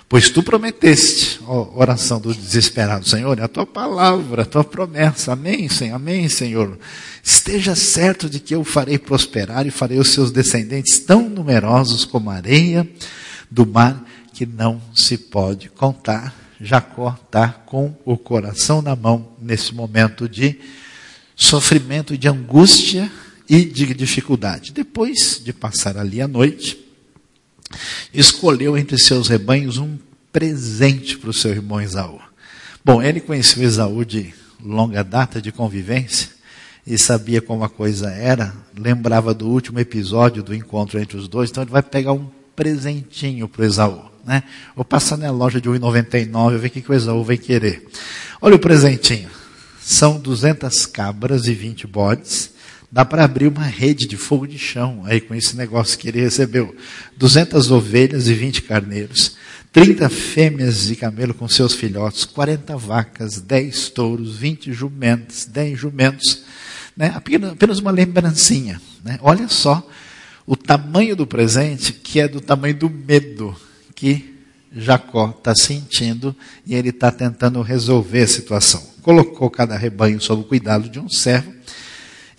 Pois 0.09 0.29
tu 0.29 0.43
prometeste, 0.43 1.39
ó, 1.47 1.69
oração 1.73 2.19
do 2.19 2.35
desesperado, 2.35 3.07
Senhor, 3.07 3.39
é 3.39 3.43
a 3.43 3.47
tua 3.47 3.65
palavra, 3.65 4.41
a 4.41 4.45
tua 4.45 4.61
promessa, 4.61 5.31
amém, 5.31 5.69
Senhor, 5.69 5.95
amém, 5.95 6.27
Senhor. 6.27 6.77
Esteja 7.23 7.77
certo 7.77 8.29
de 8.29 8.37
que 8.41 8.53
eu 8.53 8.65
farei 8.65 8.97
prosperar 8.97 9.65
e 9.65 9.71
farei 9.71 9.99
os 9.99 10.09
seus 10.09 10.29
descendentes 10.29 10.99
tão 10.99 11.29
numerosos 11.29 12.03
como 12.03 12.29
a 12.29 12.35
areia 12.35 12.85
do 13.49 13.65
mar 13.65 14.03
que 14.33 14.45
não 14.45 14.81
se 14.93 15.17
pode 15.17 15.69
contar. 15.69 16.35
Jacó 16.59 17.17
está 17.25 17.47
com 17.47 17.95
o 18.03 18.17
coração 18.17 18.81
na 18.81 18.97
mão 18.97 19.29
nesse 19.41 19.73
momento 19.73 20.27
de 20.27 20.59
sofrimento 21.37 22.17
de 22.17 22.27
angústia 22.27 23.09
e 23.51 23.65
de 23.65 23.93
dificuldade. 23.93 24.71
Depois 24.71 25.41
de 25.43 25.51
passar 25.51 25.97
ali 25.97 26.21
a 26.21 26.27
noite, 26.27 26.79
escolheu 28.13 28.77
entre 28.77 28.97
seus 28.97 29.27
rebanhos 29.27 29.77
um 29.77 29.97
presente 30.31 31.17
para 31.17 31.31
o 31.31 31.33
seu 31.33 31.51
irmão 31.51 31.81
Esaú. 31.81 32.17
Bom, 32.83 33.01
ele 33.01 33.19
conheceu 33.19 33.61
Esaú 33.61 34.05
de 34.05 34.33
longa 34.63 35.03
data 35.03 35.41
de 35.41 35.51
convivência 35.51 36.29
e 36.87 36.97
sabia 36.97 37.41
como 37.41 37.65
a 37.65 37.69
coisa 37.69 38.09
era, 38.09 38.55
lembrava 38.73 39.33
do 39.33 39.49
último 39.49 39.81
episódio 39.81 40.41
do 40.41 40.55
encontro 40.55 40.97
entre 40.97 41.17
os 41.17 41.27
dois, 41.27 41.49
então 41.49 41.61
ele 41.61 41.71
vai 41.71 41.83
pegar 41.83 42.13
um 42.13 42.27
presentinho 42.55 43.49
para 43.49 43.63
o 43.63 43.65
Esaú. 43.65 44.01
Né? 44.23 44.43
Vou 44.73 44.85
passar 44.85 45.17
na 45.17 45.29
loja 45.29 45.59
de 45.59 45.67
1,99 45.67 46.57
ver 46.57 46.67
o 46.67 46.71
que, 46.71 46.81
que 46.81 46.91
o 46.91 46.93
Esaú 46.93 47.21
vai 47.21 47.37
querer. 47.37 47.85
Olha 48.41 48.55
o 48.55 48.59
presentinho. 48.59 49.29
São 49.81 50.17
200 50.17 50.85
cabras 50.85 51.47
e 51.47 51.53
20 51.53 51.85
bodes. 51.85 52.50
Dá 52.91 53.05
para 53.05 53.23
abrir 53.23 53.47
uma 53.47 53.63
rede 53.63 54.05
de 54.05 54.17
fogo 54.17 54.45
de 54.45 54.59
chão 54.59 55.03
aí 55.05 55.21
com 55.21 55.33
esse 55.33 55.55
negócio 55.55 55.97
que 55.97 56.09
ele 56.09 56.19
recebeu. 56.19 56.75
200 57.15 57.71
ovelhas 57.71 58.27
e 58.27 58.33
20 58.33 58.63
carneiros. 58.63 59.37
30 59.71 60.09
fêmeas 60.09 60.87
de 60.87 60.97
camelo 60.97 61.33
com 61.33 61.47
seus 61.47 61.73
filhotes, 61.73 62.25
40 62.25 62.75
vacas, 62.75 63.39
10 63.39 63.89
touros, 63.91 64.35
20 64.35 64.73
jumentos, 64.73 65.45
10 65.45 65.79
jumentos. 65.79 66.43
Né? 66.97 67.13
Apenas, 67.15 67.79
uma 67.79 67.91
lembrancinha. 67.91 68.81
Né? 69.05 69.17
Olha 69.21 69.47
só 69.47 69.87
o 70.45 70.57
tamanho 70.57 71.15
do 71.15 71.25
presente, 71.25 71.93
que 71.93 72.19
é 72.19 72.27
do 72.27 72.41
tamanho 72.41 72.75
do 72.75 72.89
medo 72.89 73.55
que 73.95 74.35
Jacó 74.75 75.33
está 75.37 75.55
sentindo 75.55 76.35
e 76.65 76.75
ele 76.75 76.89
está 76.89 77.09
tentando 77.09 77.61
resolver 77.61 78.23
a 78.23 78.27
situação. 78.27 78.85
Colocou 79.01 79.49
cada 79.49 79.77
rebanho 79.77 80.19
sob 80.19 80.41
o 80.41 80.45
cuidado 80.45 80.89
de 80.89 80.99
um 80.99 81.07
servo 81.07 81.53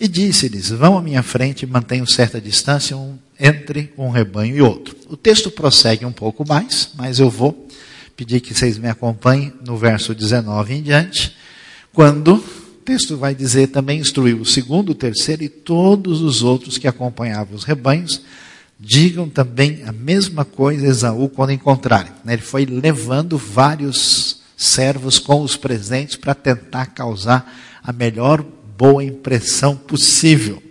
e 0.03 0.07
disse-lhes: 0.07 0.69
Vão 0.69 0.97
à 0.97 1.01
minha 1.01 1.23
frente 1.23 1.63
e 1.63 1.65
mantenham 1.65 2.05
certa 2.05 2.39
distância 2.41 2.95
um, 2.95 3.17
entre 3.39 3.93
um 3.97 4.09
rebanho 4.09 4.55
e 4.55 4.61
outro. 4.61 4.95
O 5.07 5.15
texto 5.15 5.49
prossegue 5.49 6.05
um 6.05 6.11
pouco 6.11 6.47
mais, 6.47 6.89
mas 6.95 7.19
eu 7.19 7.29
vou 7.29 7.67
pedir 8.15 8.41
que 8.41 8.53
vocês 8.53 8.77
me 8.77 8.89
acompanhem 8.89 9.53
no 9.65 9.77
verso 9.77 10.13
19 10.13 10.75
em 10.75 10.83
diante, 10.83 11.35
quando 11.91 12.35
o 12.35 12.83
texto 12.85 13.17
vai 13.17 13.33
dizer 13.33 13.67
também 13.67 13.99
instruiu 13.99 14.41
o 14.41 14.45
segundo, 14.45 14.91
o 14.91 14.95
terceiro 14.95 15.43
e 15.43 15.49
todos 15.49 16.21
os 16.21 16.43
outros 16.43 16.77
que 16.77 16.87
acompanhavam 16.87 17.55
os 17.55 17.63
rebanhos 17.63 18.21
Digam 18.85 19.29
também 19.29 19.83
a 19.85 19.93
mesma 19.93 20.43
coisa 20.43 20.85
a 20.85 20.89
Esaú 20.89 21.29
quando 21.29 21.53
encontrarem. 21.53 22.11
Né? 22.25 22.33
Ele 22.33 22.41
foi 22.41 22.65
levando 22.65 23.37
vários 23.37 24.41
servos 24.57 25.17
com 25.17 25.41
os 25.41 25.55
presentes 25.55 26.17
para 26.17 26.35
tentar 26.35 26.87
causar 26.87 27.49
a 27.81 27.93
melhor 27.93 28.45
boa 28.83 29.01
impressão 29.01 29.77
possível. 29.77 30.61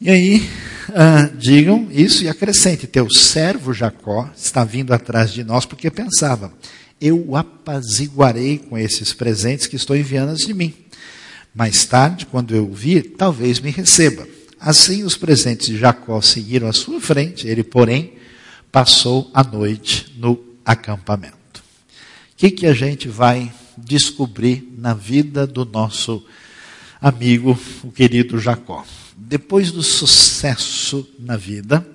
E 0.00 0.10
aí, 0.10 0.50
ah, 0.92 1.30
digam 1.38 1.86
isso 1.92 2.24
e 2.24 2.28
acrescente: 2.28 2.88
teu 2.88 3.08
servo 3.08 3.72
Jacó 3.72 4.28
está 4.36 4.64
vindo 4.64 4.92
atrás 4.92 5.32
de 5.32 5.44
nós 5.44 5.64
porque 5.64 5.88
pensava, 5.88 6.52
eu 7.00 7.24
o 7.28 7.36
apaziguarei 7.36 8.58
com 8.58 8.76
esses 8.76 9.12
presentes 9.12 9.68
que 9.68 9.76
estou 9.76 9.96
enviando 9.96 10.34
de 10.34 10.52
mim. 10.52 10.74
Mais 11.54 11.84
tarde, 11.84 12.26
quando 12.26 12.56
eu 12.56 12.68
vir, 12.72 13.14
talvez 13.16 13.60
me 13.60 13.70
receba. 13.70 14.26
Assim 14.58 15.04
os 15.04 15.16
presentes 15.16 15.68
de 15.68 15.78
Jacó 15.78 16.20
seguiram 16.20 16.66
à 16.66 16.72
sua 16.72 17.00
frente, 17.00 17.46
ele, 17.46 17.62
porém, 17.62 18.14
passou 18.72 19.30
a 19.32 19.44
noite 19.44 20.12
no 20.18 20.42
acampamento. 20.64 21.62
O 22.32 22.36
que, 22.36 22.50
que 22.50 22.66
a 22.66 22.74
gente 22.74 23.06
vai 23.06 23.52
descobrir 23.78 24.74
na 24.76 24.92
vida 24.92 25.46
do 25.46 25.64
nosso 25.64 26.26
amigo, 27.00 27.58
o 27.82 27.90
querido 27.90 28.38
Jacó? 28.38 28.84
Depois 29.16 29.70
do 29.70 29.82
sucesso 29.82 31.08
na 31.18 31.36
vida, 31.36 31.86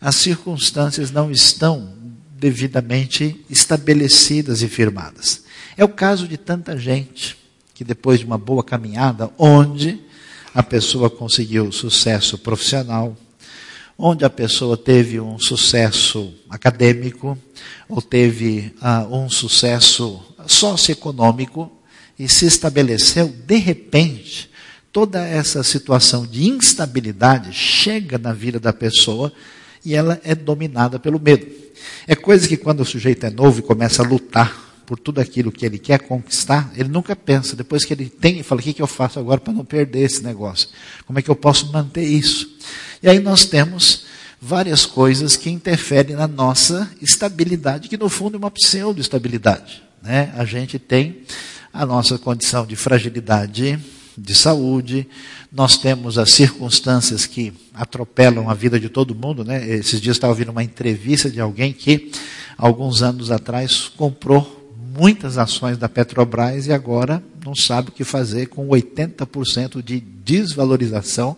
as 0.00 0.16
circunstâncias 0.16 1.10
não 1.10 1.30
estão 1.30 1.92
devidamente 2.32 3.44
estabelecidas 3.50 4.62
e 4.62 4.68
firmadas. 4.68 5.44
É 5.76 5.84
o 5.84 5.88
caso 5.88 6.26
de 6.28 6.36
tanta 6.36 6.76
gente 6.78 7.36
que 7.74 7.84
depois 7.84 8.18
de 8.18 8.26
uma 8.26 8.36
boa 8.36 8.64
caminhada, 8.64 9.30
onde 9.38 10.00
a 10.52 10.62
pessoa 10.64 11.08
conseguiu 11.08 11.70
sucesso 11.70 12.36
profissional, 12.36 13.16
onde 13.96 14.24
a 14.24 14.30
pessoa 14.30 14.76
teve 14.76 15.20
um 15.20 15.38
sucesso 15.38 16.34
acadêmico, 16.50 17.38
ou 17.88 18.02
teve 18.02 18.74
uh, 18.82 19.14
um 19.14 19.30
sucesso 19.30 20.20
socioeconômico, 20.46 21.70
e 22.18 22.28
se 22.28 22.46
estabeleceu, 22.46 23.28
de 23.46 23.56
repente, 23.56 24.50
toda 24.92 25.24
essa 25.24 25.62
situação 25.62 26.26
de 26.26 26.48
instabilidade 26.48 27.52
chega 27.52 28.18
na 28.18 28.32
vida 28.32 28.58
da 28.58 28.72
pessoa 28.72 29.32
e 29.84 29.94
ela 29.94 30.20
é 30.24 30.34
dominada 30.34 30.98
pelo 30.98 31.20
medo. 31.20 31.46
É 32.06 32.16
coisa 32.16 32.48
que 32.48 32.56
quando 32.56 32.80
o 32.80 32.84
sujeito 32.84 33.24
é 33.24 33.30
novo 33.30 33.60
e 33.60 33.62
começa 33.62 34.02
a 34.02 34.06
lutar 34.06 34.68
por 34.84 34.98
tudo 34.98 35.20
aquilo 35.20 35.52
que 35.52 35.66
ele 35.66 35.78
quer 35.78 36.00
conquistar, 36.00 36.72
ele 36.74 36.88
nunca 36.88 37.14
pensa. 37.14 37.54
Depois 37.54 37.84
que 37.84 37.92
ele 37.92 38.08
tem, 38.08 38.34
ele 38.34 38.42
fala: 38.42 38.60
o 38.60 38.64
que, 38.64 38.80
eu 38.80 38.86
faço 38.86 39.18
agora 39.18 39.40
para 39.40 39.52
não 39.52 39.64
perder 39.64 40.00
esse 40.00 40.22
negócio? 40.22 40.70
Como 41.06 41.18
é 41.18 41.22
que 41.22 41.30
eu 41.30 41.36
posso 41.36 41.70
manter 41.70 42.04
isso? 42.04 42.56
E 43.02 43.08
aí 43.08 43.20
nós 43.20 43.44
temos 43.44 44.04
várias 44.40 44.86
coisas 44.86 45.36
que 45.36 45.50
interferem 45.50 46.16
na 46.16 46.26
nossa 46.26 46.90
estabilidade, 47.02 47.88
que 47.88 47.96
no 47.96 48.08
fundo 48.08 48.36
é 48.36 48.38
uma 48.38 48.50
pseudo-estabilidade. 48.50 49.82
Né? 50.02 50.32
A 50.36 50.44
gente 50.44 50.78
tem 50.78 51.22
a 51.78 51.86
nossa 51.86 52.18
condição 52.18 52.66
de 52.66 52.74
fragilidade 52.74 53.78
de 54.16 54.34
saúde, 54.34 55.06
nós 55.52 55.76
temos 55.76 56.18
as 56.18 56.32
circunstâncias 56.32 57.24
que 57.24 57.52
atropelam 57.72 58.50
a 58.50 58.54
vida 58.54 58.80
de 58.80 58.88
todo 58.88 59.14
mundo. 59.14 59.44
Né? 59.44 59.64
Esses 59.76 60.00
dias 60.00 60.16
estava 60.16 60.32
ouvindo 60.32 60.50
uma 60.50 60.64
entrevista 60.64 61.30
de 61.30 61.40
alguém 61.40 61.72
que, 61.72 62.10
alguns 62.56 63.00
anos 63.00 63.30
atrás, 63.30 63.92
comprou 63.96 64.74
muitas 64.92 65.38
ações 65.38 65.78
da 65.78 65.88
Petrobras 65.88 66.66
e 66.66 66.72
agora 66.72 67.22
não 67.46 67.54
sabe 67.54 67.90
o 67.90 67.92
que 67.92 68.02
fazer 68.02 68.46
com 68.46 68.66
80% 68.66 69.80
de 69.80 70.00
desvalorização 70.00 71.36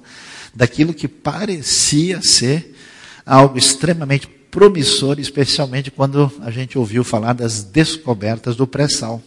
daquilo 0.54 0.94
que 0.94 1.06
parecia 1.06 2.22
ser 2.22 2.74
algo 3.26 3.58
extremamente 3.58 4.26
promissor, 4.50 5.20
especialmente 5.20 5.90
quando 5.90 6.32
a 6.40 6.50
gente 6.50 6.78
ouviu 6.78 7.04
falar 7.04 7.34
das 7.34 7.62
descobertas 7.62 8.56
do 8.56 8.66
pré-sal. 8.66 9.22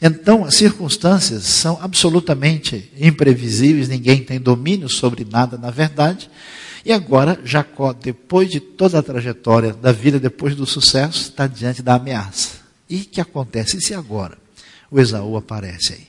Então, 0.00 0.44
as 0.44 0.56
circunstâncias 0.56 1.44
são 1.44 1.78
absolutamente 1.80 2.90
imprevisíveis, 2.98 3.88
ninguém 3.88 4.22
tem 4.22 4.40
domínio 4.40 4.88
sobre 4.88 5.24
nada 5.24 5.56
na 5.56 5.70
verdade. 5.70 6.30
E 6.84 6.92
agora, 6.92 7.40
Jacó, 7.44 7.92
depois 7.92 8.50
de 8.50 8.60
toda 8.60 8.98
a 8.98 9.02
trajetória 9.02 9.72
da 9.72 9.90
vida, 9.90 10.20
depois 10.20 10.54
do 10.54 10.66
sucesso, 10.66 11.30
está 11.30 11.46
diante 11.46 11.82
da 11.82 11.94
ameaça. 11.94 12.58
E 12.88 12.98
o 12.98 13.04
que 13.04 13.20
acontece? 13.20 13.78
E 13.78 13.80
se 13.80 13.94
agora 13.94 14.36
o 14.90 15.00
Esaú 15.00 15.36
aparece 15.36 15.94
aí? 15.94 16.06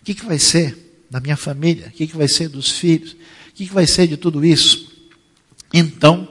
O 0.00 0.04
que, 0.04 0.14
que 0.14 0.26
vai 0.26 0.38
ser 0.38 1.04
da 1.10 1.20
minha 1.20 1.36
família? 1.36 1.86
O 1.86 1.90
que, 1.90 2.06
que 2.06 2.16
vai 2.16 2.28
ser 2.28 2.48
dos 2.48 2.70
filhos? 2.70 3.12
O 3.12 3.54
que, 3.54 3.66
que 3.66 3.72
vai 3.72 3.86
ser 3.86 4.06
de 4.06 4.16
tudo 4.16 4.44
isso? 4.44 4.92
Então, 5.72 6.28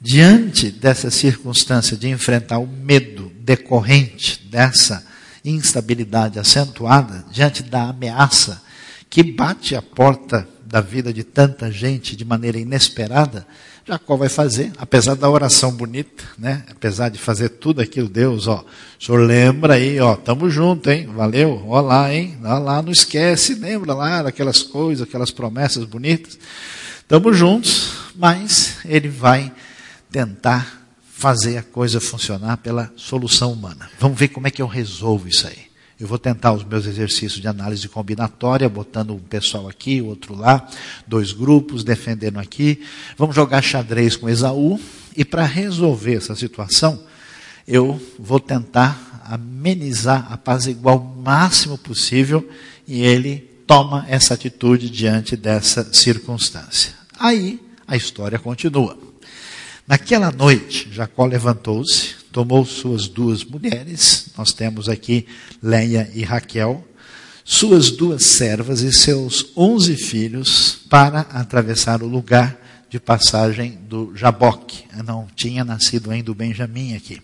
diante 0.00 0.70
dessa 0.70 1.10
circunstância 1.10 1.96
de 1.96 2.08
enfrentar 2.08 2.58
o 2.58 2.66
medo 2.66 3.32
decorrente 3.40 4.42
dessa 4.50 5.06
instabilidade 5.44 6.38
acentuada, 6.38 7.24
diante 7.30 7.62
da 7.62 7.90
ameaça 7.90 8.62
que 9.10 9.22
bate 9.22 9.76
a 9.76 9.82
porta 9.82 10.48
da 10.66 10.80
vida 10.80 11.12
de 11.12 11.22
tanta 11.22 11.70
gente 11.70 12.16
de 12.16 12.24
maneira 12.24 12.58
inesperada, 12.58 13.46
Jacó 13.86 14.16
vai 14.16 14.30
fazer, 14.30 14.72
apesar 14.78 15.14
da 15.14 15.28
oração 15.28 15.70
bonita, 15.70 16.24
né? 16.38 16.64
Apesar 16.70 17.10
de 17.10 17.18
fazer 17.18 17.50
tudo 17.50 17.82
aquilo, 17.82 18.08
Deus, 18.08 18.48
ó, 18.48 18.64
o 18.98 19.04
senhor 19.04 19.18
lembra 19.18 19.74
aí, 19.74 20.00
ó, 20.00 20.16
tamo 20.16 20.48
junto, 20.48 20.90
hein? 20.90 21.06
Valeu, 21.14 21.62
ó 21.68 21.80
lá, 21.80 22.12
hein? 22.12 22.38
Ó 22.42 22.58
lá, 22.58 22.80
não 22.80 22.90
esquece, 22.90 23.54
lembra 23.54 23.92
lá 23.92 24.22
daquelas 24.22 24.62
coisas, 24.62 25.06
aquelas 25.06 25.30
promessas 25.30 25.84
bonitas. 25.84 26.38
Tamo 27.06 27.32
juntos, 27.32 27.92
mas 28.16 28.78
ele 28.86 29.08
vai 29.08 29.52
tentar 30.10 30.83
fazer 31.16 31.56
a 31.56 31.62
coisa 31.62 32.00
funcionar 32.00 32.56
pela 32.58 32.92
solução 32.96 33.52
humana. 33.52 33.88
Vamos 34.00 34.18
ver 34.18 34.28
como 34.28 34.48
é 34.48 34.50
que 34.50 34.60
eu 34.60 34.66
resolvo 34.66 35.28
isso 35.28 35.46
aí. 35.46 35.58
Eu 35.98 36.08
vou 36.08 36.18
tentar 36.18 36.52
os 36.52 36.64
meus 36.64 36.86
exercícios 36.86 37.40
de 37.40 37.46
análise 37.46 37.88
combinatória, 37.88 38.68
botando 38.68 39.14
um 39.14 39.20
pessoal 39.20 39.68
aqui, 39.68 40.02
outro 40.02 40.34
lá, 40.34 40.68
dois 41.06 41.32
grupos 41.32 41.84
defendendo 41.84 42.38
aqui. 42.38 42.82
Vamos 43.16 43.34
jogar 43.34 43.62
xadrez 43.62 44.16
com 44.16 44.28
Esaú. 44.28 44.78
E 45.16 45.24
para 45.24 45.44
resolver 45.44 46.16
essa 46.16 46.34
situação, 46.34 47.00
eu 47.66 47.98
vou 48.18 48.40
tentar 48.40 49.22
amenizar, 49.24 50.30
apaziguar 50.30 50.96
o 50.96 51.22
máximo 51.22 51.78
possível, 51.78 52.46
e 52.86 53.02
ele 53.02 53.36
toma 53.66 54.04
essa 54.08 54.34
atitude 54.34 54.90
diante 54.90 55.36
dessa 55.36 55.94
circunstância. 55.94 56.92
Aí 57.18 57.60
a 57.86 57.96
história 57.96 58.38
continua. 58.38 59.03
Naquela 59.86 60.32
noite, 60.32 60.88
Jacó 60.90 61.26
levantou-se, 61.26 62.14
tomou 62.32 62.64
suas 62.64 63.06
duas 63.06 63.44
mulheres, 63.44 64.30
nós 64.36 64.50
temos 64.50 64.88
aqui 64.88 65.26
Leia 65.62 66.10
e 66.14 66.22
Raquel, 66.22 66.82
suas 67.44 67.90
duas 67.90 68.24
servas 68.24 68.80
e 68.80 68.90
seus 68.90 69.52
onze 69.54 69.94
filhos 69.94 70.80
para 70.88 71.20
atravessar 71.20 72.02
o 72.02 72.06
lugar 72.06 72.58
de 72.88 72.98
passagem 72.98 73.78
do 73.86 74.16
Jaboque. 74.16 74.84
Não 75.04 75.28
tinha 75.36 75.62
nascido 75.62 76.10
ainda 76.10 76.32
o 76.32 76.34
Benjamim 76.34 76.96
aqui. 76.96 77.20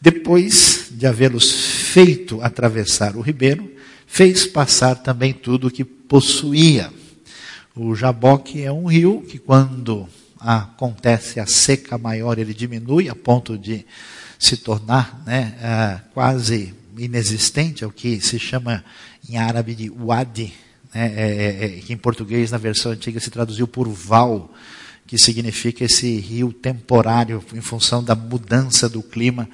Depois 0.00 0.86
de 0.92 1.04
havê-los 1.04 1.50
feito 1.50 2.40
atravessar 2.42 3.16
o 3.16 3.20
ribeiro, 3.20 3.68
fez 4.06 4.46
passar 4.46 4.94
também 4.94 5.32
tudo 5.32 5.66
o 5.66 5.70
que 5.70 5.84
possuía. 5.84 6.92
O 7.74 7.92
Jaboque 7.96 8.62
é 8.62 8.70
um 8.70 8.86
rio 8.86 9.22
que, 9.22 9.38
quando 9.38 10.08
acontece 10.42 11.40
a 11.40 11.46
seca 11.46 11.96
maior, 11.96 12.38
ele 12.38 12.54
diminui 12.54 13.08
a 13.08 13.14
ponto 13.14 13.56
de 13.56 13.86
se 14.38 14.56
tornar 14.56 15.22
né, 15.24 15.54
uh, 15.58 16.12
quase 16.12 16.74
inexistente, 16.98 17.84
é 17.84 17.86
o 17.86 17.92
que 17.92 18.20
se 18.20 18.38
chama 18.38 18.84
em 19.28 19.36
árabe 19.36 19.74
de 19.74 19.88
wadi, 19.88 20.52
né, 20.92 21.12
é, 21.16 21.30
é, 21.30 21.64
é, 21.64 21.68
que 21.80 21.92
em 21.92 21.96
português, 21.96 22.50
na 22.50 22.58
versão 22.58 22.92
antiga, 22.92 23.20
se 23.20 23.30
traduziu 23.30 23.68
por 23.68 23.88
val, 23.88 24.52
que 25.06 25.16
significa 25.18 25.84
esse 25.84 26.18
rio 26.18 26.52
temporário 26.52 27.42
em 27.54 27.60
função 27.60 28.02
da 28.02 28.14
mudança 28.14 28.88
do 28.88 29.02
clima, 29.02 29.48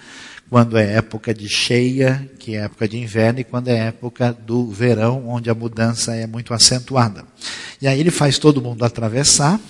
quando 0.48 0.78
é 0.78 0.94
época 0.94 1.34
de 1.34 1.48
cheia, 1.48 2.28
que 2.38 2.54
é 2.54 2.60
época 2.60 2.88
de 2.88 2.96
inverno, 2.96 3.40
e 3.40 3.44
quando 3.44 3.68
é 3.68 3.88
época 3.88 4.32
do 4.32 4.70
verão, 4.70 5.28
onde 5.28 5.50
a 5.50 5.54
mudança 5.54 6.14
é 6.14 6.26
muito 6.26 6.54
acentuada. 6.54 7.24
E 7.80 7.86
aí 7.86 8.00
ele 8.00 8.10
faz 8.10 8.38
todo 8.38 8.62
mundo 8.62 8.84
atravessar, 8.84 9.60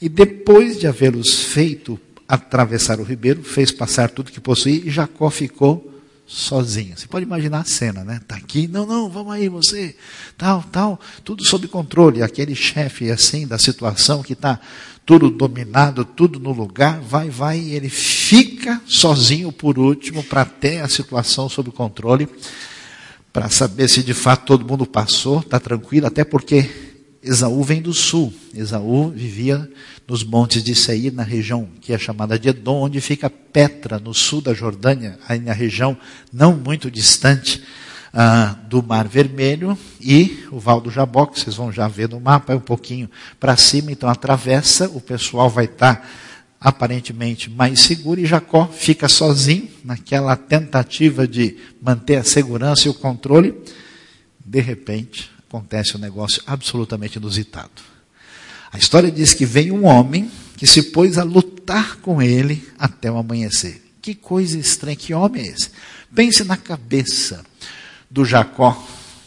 e 0.00 0.08
depois 0.08 0.78
de 0.78 0.86
havê-los 0.86 1.44
feito 1.44 1.98
atravessar 2.28 3.00
o 3.00 3.04
ribeiro, 3.04 3.42
fez 3.42 3.70
passar 3.70 4.10
tudo 4.10 4.32
que 4.32 4.40
possuía 4.40 4.82
e 4.84 4.90
Jacó 4.90 5.30
ficou 5.30 5.92
sozinho. 6.26 6.96
Você 6.96 7.06
pode 7.06 7.24
imaginar 7.24 7.60
a 7.60 7.64
cena, 7.64 8.02
né? 8.02 8.20
Tá 8.26 8.34
aqui, 8.34 8.66
não, 8.66 8.84
não, 8.84 9.08
vamos 9.08 9.32
aí 9.32 9.48
você, 9.48 9.94
tal, 10.36 10.62
tal, 10.72 11.00
tudo 11.24 11.44
sob 11.44 11.68
controle. 11.68 12.22
Aquele 12.22 12.54
chefe 12.54 13.10
assim 13.10 13.46
da 13.46 13.58
situação 13.58 14.22
que 14.22 14.32
está 14.32 14.60
tudo 15.04 15.30
dominado, 15.30 16.04
tudo 16.04 16.40
no 16.40 16.52
lugar, 16.52 17.00
vai, 17.00 17.30
vai, 17.30 17.60
e 17.60 17.74
ele 17.74 17.88
fica 17.88 18.82
sozinho 18.86 19.52
por 19.52 19.78
último 19.78 20.24
para 20.24 20.44
ter 20.44 20.80
a 20.80 20.88
situação 20.88 21.48
sob 21.48 21.70
controle, 21.70 22.28
para 23.32 23.48
saber 23.48 23.88
se 23.88 24.02
de 24.02 24.12
fato 24.12 24.46
todo 24.46 24.66
mundo 24.66 24.84
passou, 24.84 25.38
está 25.38 25.60
tranquilo, 25.60 26.08
até 26.08 26.24
porque 26.24 26.85
Esaú 27.26 27.62
vem 27.64 27.82
do 27.82 27.92
sul. 27.92 28.32
Esaú 28.54 29.10
vivia 29.10 29.68
nos 30.06 30.22
montes 30.22 30.62
de 30.62 30.74
Seir, 30.76 31.12
na 31.12 31.24
região 31.24 31.68
que 31.80 31.92
é 31.92 31.98
chamada 31.98 32.38
de 32.38 32.48
Edom, 32.48 32.82
onde 32.82 33.00
fica 33.00 33.28
Petra, 33.28 33.98
no 33.98 34.14
sul 34.14 34.40
da 34.40 34.54
Jordânia, 34.54 35.18
aí 35.28 35.40
na 35.40 35.52
região 35.52 35.96
não 36.32 36.56
muito 36.56 36.88
distante 36.88 37.64
ah, 38.14 38.56
do 38.68 38.80
Mar 38.80 39.08
Vermelho, 39.08 39.76
e 40.00 40.46
o 40.52 40.60
Val 40.60 40.80
do 40.80 40.90
Jaboque, 40.90 41.40
vocês 41.40 41.56
vão 41.56 41.72
já 41.72 41.88
ver 41.88 42.08
no 42.08 42.20
mapa, 42.20 42.52
é 42.52 42.56
um 42.56 42.60
pouquinho 42.60 43.10
para 43.40 43.56
cima, 43.56 43.90
então 43.90 44.08
atravessa, 44.08 44.88
o 44.90 45.00
pessoal 45.00 45.50
vai 45.50 45.64
estar 45.64 45.96
tá, 45.96 46.08
aparentemente 46.60 47.50
mais 47.50 47.80
seguro, 47.80 48.20
e 48.20 48.26
Jacó 48.26 48.68
fica 48.68 49.08
sozinho, 49.08 49.68
naquela 49.84 50.36
tentativa 50.36 51.26
de 51.26 51.56
manter 51.82 52.16
a 52.16 52.24
segurança 52.24 52.86
e 52.86 52.90
o 52.90 52.94
controle. 52.94 53.54
De 54.44 54.60
repente, 54.60 55.35
acontece 55.56 55.96
um 55.96 56.00
negócio 56.00 56.42
absolutamente 56.46 57.16
inusitado. 57.16 57.70
A 58.70 58.76
história 58.76 59.10
diz 59.10 59.32
que 59.32 59.46
veio 59.46 59.74
um 59.74 59.86
homem 59.86 60.30
que 60.56 60.66
se 60.66 60.82
pôs 60.82 61.16
a 61.16 61.22
lutar 61.22 61.96
com 61.96 62.20
ele 62.20 62.66
até 62.78 63.10
o 63.10 63.16
amanhecer. 63.16 63.82
Que 64.02 64.14
coisa 64.14 64.58
estranha, 64.58 64.96
que 64.96 65.14
homem 65.14 65.42
é 65.42 65.46
esse? 65.46 65.70
Pense 66.14 66.44
na 66.44 66.56
cabeça 66.56 67.44
do 68.10 68.24
Jacó, 68.24 68.70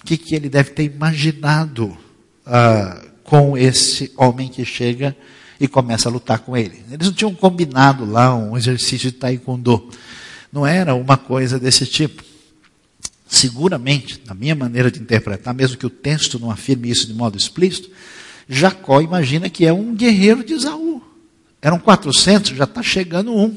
o 0.01 0.05
que, 0.05 0.17
que 0.17 0.36
ele 0.36 0.50
deve 0.50 0.71
ter 0.71 0.83
imaginado 0.83 1.98
uh, 2.45 3.09
com 3.24 3.57
esse 3.57 4.12
homem 4.15 4.48
que 4.48 4.63
chega 4.63 5.15
e 5.59 5.67
começa 5.67 6.09
a 6.09 6.12
lutar 6.12 6.39
com 6.39 6.55
ele. 6.55 6.83
Eles 6.91 7.07
não 7.07 7.13
tinham 7.13 7.36
combinado 7.36 8.05
lá 8.05 8.36
um 8.36 8.55
exercício 8.55 9.12
de 9.12 9.17
taekwondo. 9.17 9.89
Não 10.53 10.65
era 10.65 10.95
uma 10.95 11.17
coisa 11.17 11.59
desse 11.59 11.86
tipo. 11.86 12.24
Seguramente, 13.29 14.19
na 14.25 14.33
minha 14.33 14.55
maneira 14.55 14.89
de 14.89 15.00
interpretar, 15.00 15.53
mesmo 15.53 15.77
que 15.77 15.86
o 15.86 15.89
texto 15.89 16.39
não 16.39 16.50
afirme 16.50 16.89
isso 16.89 17.05
de 17.05 17.13
modo 17.13 17.38
explícito, 17.38 17.91
Jacó 18.50 19.00
imagina 19.00 19.51
que 19.51 19.68
é 19.68 19.72
um 19.72 19.94
guerreiro 19.94 20.44
de 20.44 20.53
Esaú. 20.53 21.00
Eram 21.61 21.77
400, 21.77 22.57
já 22.57 22.63
está 22.63 22.81
chegando 22.81 23.31
um. 23.31 23.55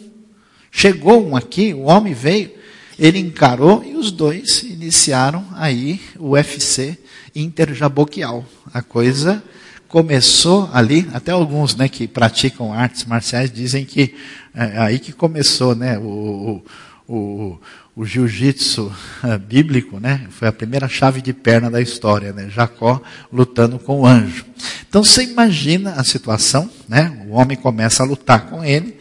Chegou 0.71 1.27
um 1.27 1.35
aqui, 1.35 1.73
o 1.73 1.85
homem 1.85 2.13
veio, 2.13 2.53
ele 2.99 3.19
encarou 3.19 3.83
e 3.83 3.95
os 3.95 4.13
dois 4.13 4.63
iniciaram 4.63 5.47
aí 5.55 5.99
o 6.19 6.33
UFC 6.33 6.99
interjaboquial. 7.35 8.45
A 8.75 8.83
coisa 8.83 9.43
começou 9.89 10.69
ali, 10.71 11.09
até 11.15 11.33
alguns 11.33 11.75
né, 11.75 11.89
que 11.89 12.07
praticam 12.07 12.75
artes 12.75 13.07
marciais 13.07 13.51
dizem 13.51 13.87
que 13.87 14.15
é 14.55 14.79
aí 14.79 14.99
que 14.99 15.13
começou 15.13 15.75
né, 15.75 15.99
o, 15.99 16.63
o, 17.09 17.59
o 17.95 18.05
jiu-jitsu 18.05 18.93
eh, 19.25 19.39
bíblico, 19.47 20.01
né? 20.01 20.27
Foi 20.31 20.49
a 20.49 20.53
primeira 20.53 20.89
chave 20.89 21.21
de 21.21 21.33
perna 21.33 21.71
da 21.71 21.81
história, 21.81 22.33
né? 22.33 22.49
Jacó 22.51 23.01
lutando 23.33 23.79
com 23.79 24.01
o 24.01 24.07
anjo. 24.07 24.45
Então 24.89 25.05
você 25.05 25.25
imagina 25.25 25.93
a 25.93 26.05
situação, 26.05 26.71
né? 26.89 27.25
O 27.29 27.33
homem 27.33 27.57
começa 27.57 28.03
a 28.03 28.07
lutar 28.07 28.47
com 28.47 28.65
ele, 28.65 28.99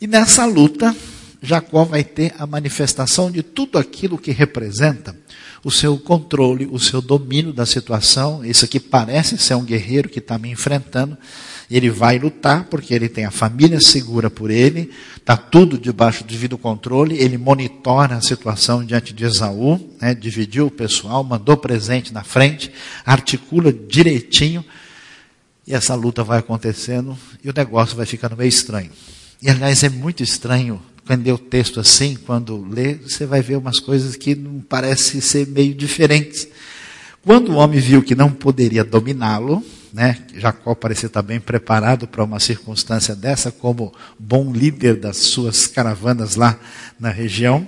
e 0.00 0.06
nessa 0.08 0.44
luta, 0.44 0.94
Jacó 1.40 1.84
vai 1.84 2.02
ter 2.02 2.34
a 2.36 2.44
manifestação 2.44 3.30
de 3.30 3.42
tudo 3.42 3.78
aquilo 3.78 4.18
que 4.18 4.32
representa 4.32 5.16
o 5.64 5.70
seu 5.70 5.96
controle, 5.96 6.68
o 6.70 6.78
seu 6.78 7.00
domínio 7.00 7.52
da 7.52 7.64
situação. 7.64 8.44
Isso 8.44 8.64
aqui 8.64 8.80
parece 8.80 9.38
ser 9.38 9.54
um 9.54 9.64
guerreiro 9.64 10.08
que 10.08 10.18
está 10.18 10.38
me 10.38 10.50
enfrentando. 10.50 11.16
Ele 11.76 11.90
vai 11.90 12.18
lutar 12.18 12.64
porque 12.64 12.92
ele 12.92 13.08
tem 13.08 13.24
a 13.24 13.30
família 13.30 13.80
segura 13.80 14.28
por 14.28 14.50
ele, 14.50 14.90
está 15.16 15.36
tudo 15.36 15.78
debaixo 15.78 16.22
do 16.22 16.28
devido 16.28 16.58
controle. 16.58 17.16
Ele 17.16 17.38
monitora 17.38 18.16
a 18.16 18.20
situação 18.20 18.84
diante 18.84 19.12
de 19.12 19.24
Esaú, 19.24 19.80
né, 20.00 20.14
dividiu 20.14 20.66
o 20.66 20.70
pessoal, 20.70 21.24
mandou 21.24 21.56
presente 21.56 22.12
na 22.12 22.22
frente, 22.22 22.72
articula 23.06 23.72
direitinho. 23.72 24.64
E 25.66 25.74
essa 25.74 25.94
luta 25.94 26.24
vai 26.24 26.40
acontecendo 26.40 27.16
e 27.42 27.48
o 27.48 27.54
negócio 27.56 27.96
vai 27.96 28.04
ficando 28.04 28.36
meio 28.36 28.48
estranho. 28.48 28.90
E 29.40 29.48
aliás, 29.48 29.82
é 29.82 29.88
muito 29.88 30.22
estranho 30.22 30.80
quando 31.06 31.24
lê 31.24 31.32
o 31.32 31.38
texto 31.38 31.80
assim, 31.80 32.16
quando 32.26 32.64
lê, 32.64 32.94
você 32.94 33.26
vai 33.26 33.42
ver 33.42 33.56
umas 33.56 33.80
coisas 33.80 34.14
que 34.14 34.34
não 34.34 34.60
parecem 34.60 35.20
ser 35.20 35.46
meio 35.46 35.74
diferentes. 35.74 36.46
Quando 37.24 37.52
o 37.52 37.56
homem 37.56 37.80
viu 37.80 38.02
que 38.02 38.14
não 38.14 38.30
poderia 38.30 38.84
dominá-lo, 38.84 39.64
né, 39.92 40.18
Jacó 40.34 40.74
parecia 40.74 41.06
estar 41.06 41.22
bem 41.22 41.38
preparado 41.38 42.08
para 42.08 42.24
uma 42.24 42.40
circunstância 42.40 43.14
dessa, 43.14 43.52
como 43.52 43.92
bom 44.18 44.52
líder 44.52 44.96
das 44.96 45.18
suas 45.18 45.66
caravanas 45.66 46.34
lá 46.34 46.58
na 46.98 47.10
região, 47.10 47.66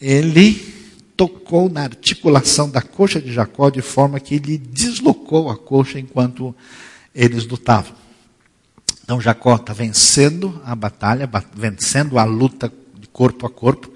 ele 0.00 0.82
tocou 1.16 1.68
na 1.68 1.82
articulação 1.82 2.68
da 2.68 2.82
coxa 2.82 3.20
de 3.20 3.32
Jacó 3.32 3.70
de 3.70 3.80
forma 3.80 4.18
que 4.18 4.34
ele 4.34 4.58
deslocou 4.58 5.50
a 5.50 5.56
coxa 5.56 6.00
enquanto 6.00 6.54
eles 7.14 7.46
lutavam. 7.46 7.94
Então 9.04 9.20
Jacó 9.20 9.54
está 9.54 9.72
vencendo 9.72 10.60
a 10.64 10.74
batalha, 10.74 11.30
vencendo 11.54 12.18
a 12.18 12.24
luta 12.24 12.72
de 12.98 13.06
corpo 13.08 13.46
a 13.46 13.50
corpo. 13.50 13.92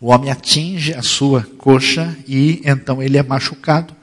O 0.00 0.08
homem 0.08 0.30
atinge 0.30 0.94
a 0.94 1.02
sua 1.02 1.42
coxa 1.58 2.16
e 2.26 2.62
então 2.64 3.02
ele 3.02 3.18
é 3.18 3.22
machucado. 3.22 3.94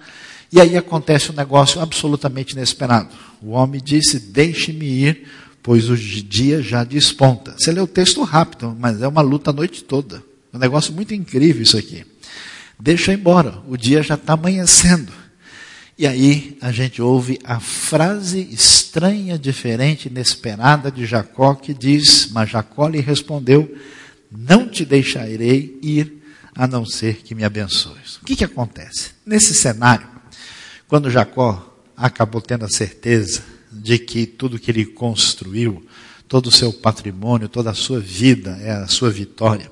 E 0.52 0.62
aí 0.62 0.78
acontece 0.78 1.32
um 1.32 1.36
negócio 1.36 1.82
absolutamente 1.82 2.54
inesperado. 2.54 3.10
O 3.42 3.52
homem 3.52 3.82
disse: 3.84 4.20
Deixe-me 4.20 4.86
ir, 4.86 5.28
pois 5.62 5.90
o 5.90 5.98
dia 5.98 6.62
já 6.62 6.84
desponta. 6.84 7.56
Você 7.58 7.72
lê 7.72 7.82
o 7.82 7.88
texto 7.88 8.24
rápido, 8.24 8.76
mas 8.80 9.02
é 9.02 9.08
uma 9.08 9.22
luta 9.22 9.50
a 9.50 9.54
noite 9.54 9.84
toda. 9.84 10.24
Um 10.54 10.60
negócio 10.60 10.94
muito 10.94 11.14
incrível 11.14 11.62
isso 11.62 11.78
aqui. 11.78 12.06
Deixa 12.80 13.14
embora, 13.14 13.62
o 13.68 13.76
dia 13.76 14.02
já 14.02 14.16
está 14.16 14.34
amanhecendo. 14.34 15.12
E 15.98 16.06
aí 16.06 16.58
a 16.62 16.72
gente 16.72 17.02
ouve 17.02 17.40
a 17.44 17.60
frase 17.60 18.48
estranha, 18.52 19.38
diferente, 19.38 20.08
inesperada 20.08 20.92
de 20.92 21.06
Jacó 21.06 21.56
que 21.56 21.74
diz: 21.74 22.30
Mas 22.32 22.52
Jacó 22.52 22.88
lhe 22.88 23.00
respondeu: 23.00 23.76
Não 24.32 24.70
te 24.70 24.86
deixarei 24.86 25.80
ir 25.82 26.22
a 26.56 26.68
não 26.68 26.86
ser 26.86 27.18
que 27.18 27.36
me 27.36 27.44
abençoes. 27.44 28.18
O 28.22 28.26
que, 28.26 28.36
que 28.36 28.44
acontece? 28.44 29.12
Nesse 29.26 29.54
cenário, 29.54 30.08
quando 30.88 31.10
Jacó 31.10 31.78
acabou 31.96 32.42
tendo 32.42 32.66
a 32.66 32.70
certeza 32.70 33.42
de 33.72 34.00
que 34.00 34.26
tudo 34.26 34.60
que 34.60 34.72
ele 34.72 34.86
construiu, 34.86 35.86
todo 36.28 36.48
o 36.48 36.52
seu 36.52 36.72
patrimônio, 36.72 37.50
toda 37.50 37.72
a 37.72 37.74
sua 37.74 38.00
vida 38.00 38.58
é 38.62 38.72
a 38.72 38.88
sua 38.88 39.10
vitória, 39.10 39.70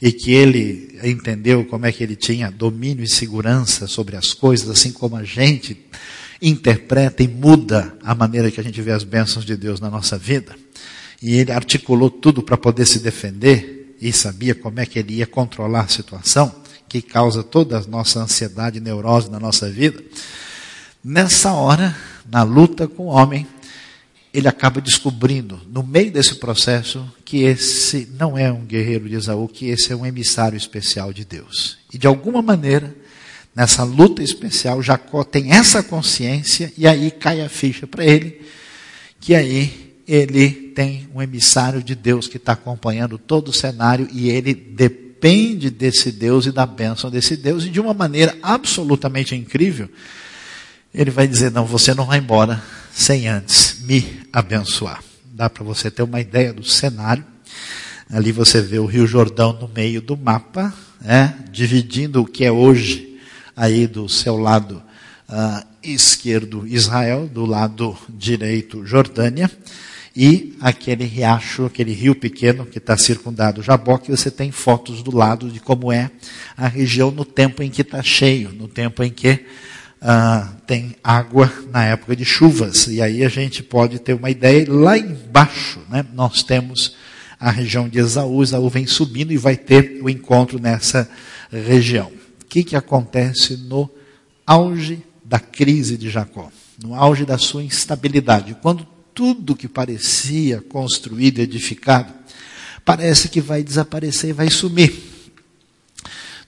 e 0.00 0.12
que 0.12 0.32
ele 0.32 0.98
entendeu 1.02 1.64
como 1.64 1.86
é 1.86 1.92
que 1.92 2.02
ele 2.02 2.14
tinha 2.14 2.50
domínio 2.50 3.04
e 3.04 3.08
segurança 3.08 3.86
sobre 3.86 4.16
as 4.16 4.32
coisas, 4.32 4.68
assim 4.68 4.92
como 4.92 5.16
a 5.16 5.24
gente 5.24 5.76
interpreta 6.40 7.22
e 7.22 7.28
muda 7.28 7.96
a 8.02 8.14
maneira 8.14 8.50
que 8.50 8.60
a 8.60 8.64
gente 8.64 8.80
vê 8.80 8.92
as 8.92 9.02
bênçãos 9.02 9.44
de 9.44 9.56
Deus 9.56 9.80
na 9.80 9.90
nossa 9.90 10.18
vida. 10.18 10.54
E 11.22 11.34
ele 11.36 11.52
articulou 11.52 12.10
tudo 12.10 12.42
para 12.42 12.56
poder 12.56 12.86
se 12.86 12.98
defender 12.98 13.96
e 14.00 14.12
sabia 14.12 14.54
como 14.54 14.78
é 14.78 14.86
que 14.86 14.98
ele 14.98 15.14
ia 15.14 15.26
controlar 15.26 15.82
a 15.82 15.88
situação 15.88 16.63
que 16.94 17.02
causa 17.02 17.42
toda 17.42 17.78
a 17.78 17.82
nossa 17.88 18.20
ansiedade 18.20 18.78
e 18.78 18.80
neurose 18.80 19.28
na 19.28 19.40
nossa 19.40 19.68
vida. 19.68 20.00
Nessa 21.02 21.52
hora, 21.52 21.92
na 22.30 22.44
luta 22.44 22.86
com 22.86 23.06
o 23.06 23.08
homem, 23.08 23.48
ele 24.32 24.46
acaba 24.46 24.80
descobrindo, 24.80 25.60
no 25.68 25.82
meio 25.82 26.12
desse 26.12 26.36
processo, 26.36 27.04
que 27.24 27.42
esse 27.42 28.08
não 28.16 28.38
é 28.38 28.52
um 28.52 28.64
guerreiro 28.64 29.08
de 29.08 29.16
Esaú, 29.16 29.48
que 29.48 29.70
esse 29.70 29.92
é 29.92 29.96
um 29.96 30.06
emissário 30.06 30.56
especial 30.56 31.12
de 31.12 31.24
Deus. 31.24 31.78
E 31.92 31.98
de 31.98 32.06
alguma 32.06 32.40
maneira, 32.40 32.94
nessa 33.56 33.82
luta 33.82 34.22
especial, 34.22 34.80
Jacó 34.80 35.24
tem 35.24 35.50
essa 35.50 35.82
consciência 35.82 36.72
e 36.78 36.86
aí 36.86 37.10
cai 37.10 37.40
a 37.40 37.48
ficha 37.48 37.88
para 37.88 38.04
ele, 38.04 38.40
que 39.18 39.34
aí 39.34 39.96
ele 40.06 40.48
tem 40.76 41.08
um 41.12 41.20
emissário 41.20 41.82
de 41.82 41.96
Deus 41.96 42.28
que 42.28 42.36
está 42.36 42.52
acompanhando 42.52 43.18
todo 43.18 43.48
o 43.48 43.52
cenário 43.52 44.06
e 44.12 44.30
ele 44.30 44.54
depende 45.24 45.70
desse 45.70 46.12
Deus 46.12 46.44
e 46.44 46.52
da 46.52 46.66
bênção 46.66 47.10
desse 47.10 47.34
Deus, 47.34 47.64
e 47.64 47.70
de 47.70 47.80
uma 47.80 47.94
maneira 47.94 48.36
absolutamente 48.42 49.34
incrível, 49.34 49.88
ele 50.92 51.10
vai 51.10 51.26
dizer: 51.26 51.50
Não, 51.50 51.64
você 51.64 51.94
não 51.94 52.04
vai 52.04 52.18
embora 52.18 52.62
sem 52.92 53.26
antes 53.26 53.80
me 53.80 54.20
abençoar. 54.30 55.02
Dá 55.24 55.48
para 55.48 55.64
você 55.64 55.90
ter 55.90 56.02
uma 56.02 56.20
ideia 56.20 56.52
do 56.52 56.62
cenário. 56.62 57.24
Ali 58.10 58.32
você 58.32 58.60
vê 58.60 58.78
o 58.78 58.84
Rio 58.84 59.06
Jordão 59.06 59.54
no 59.54 59.66
meio 59.66 60.02
do 60.02 60.14
mapa, 60.14 60.74
né, 61.00 61.34
dividindo 61.50 62.20
o 62.20 62.26
que 62.26 62.44
é 62.44 62.52
hoje 62.52 63.18
aí 63.56 63.86
do 63.86 64.06
seu 64.10 64.36
lado 64.36 64.82
uh, 65.26 65.66
esquerdo 65.82 66.66
Israel, 66.66 67.26
do 67.32 67.46
lado 67.46 67.96
direito 68.10 68.84
Jordânia, 68.84 69.50
e 70.16 70.54
aquele 70.60 71.04
riacho, 71.04 71.64
aquele 71.64 71.92
rio 71.92 72.14
pequeno 72.14 72.64
que 72.64 72.78
está 72.78 72.96
circundado 72.96 73.62
Jaboque, 73.62 74.12
você 74.12 74.30
tem 74.30 74.52
fotos 74.52 75.02
do 75.02 75.14
lado 75.14 75.50
de 75.50 75.58
como 75.58 75.90
é 75.90 76.08
a 76.56 76.68
região 76.68 77.10
no 77.10 77.24
tempo 77.24 77.62
em 77.62 77.70
que 77.70 77.82
está 77.82 78.00
cheio, 78.00 78.50
no 78.50 78.68
tempo 78.68 79.02
em 79.02 79.10
que 79.10 79.44
ah, 80.00 80.52
tem 80.66 80.94
água 81.02 81.52
na 81.72 81.84
época 81.84 82.14
de 82.14 82.24
chuvas. 82.24 82.86
E 82.86 83.02
aí 83.02 83.24
a 83.24 83.28
gente 83.28 83.62
pode 83.62 83.98
ter 83.98 84.14
uma 84.14 84.30
ideia. 84.30 84.64
Lá 84.68 84.96
embaixo, 84.96 85.80
né, 85.90 86.04
nós 86.12 86.44
temos 86.44 86.94
a 87.40 87.50
região 87.50 87.88
de 87.88 87.98
Esaú. 87.98 88.40
Esaú 88.40 88.68
vem 88.68 88.86
subindo 88.86 89.32
e 89.32 89.36
vai 89.36 89.56
ter 89.56 89.98
o 90.00 90.08
encontro 90.08 90.60
nessa 90.60 91.10
região. 91.50 92.12
O 92.40 92.44
que, 92.48 92.62
que 92.62 92.76
acontece 92.76 93.56
no 93.56 93.90
auge 94.46 95.02
da 95.24 95.40
crise 95.40 95.96
de 95.96 96.08
Jacó? 96.08 96.52
No 96.80 96.94
auge 96.94 97.24
da 97.24 97.38
sua 97.38 97.64
instabilidade. 97.64 98.56
Quando 98.62 98.93
tudo 99.14 99.56
que 99.56 99.68
parecia 99.68 100.60
construído, 100.60 101.38
edificado, 101.38 102.12
parece 102.84 103.28
que 103.28 103.40
vai 103.40 103.62
desaparecer 103.62 104.30
e 104.30 104.34
vai 104.34 104.50
sumir. 104.50 104.92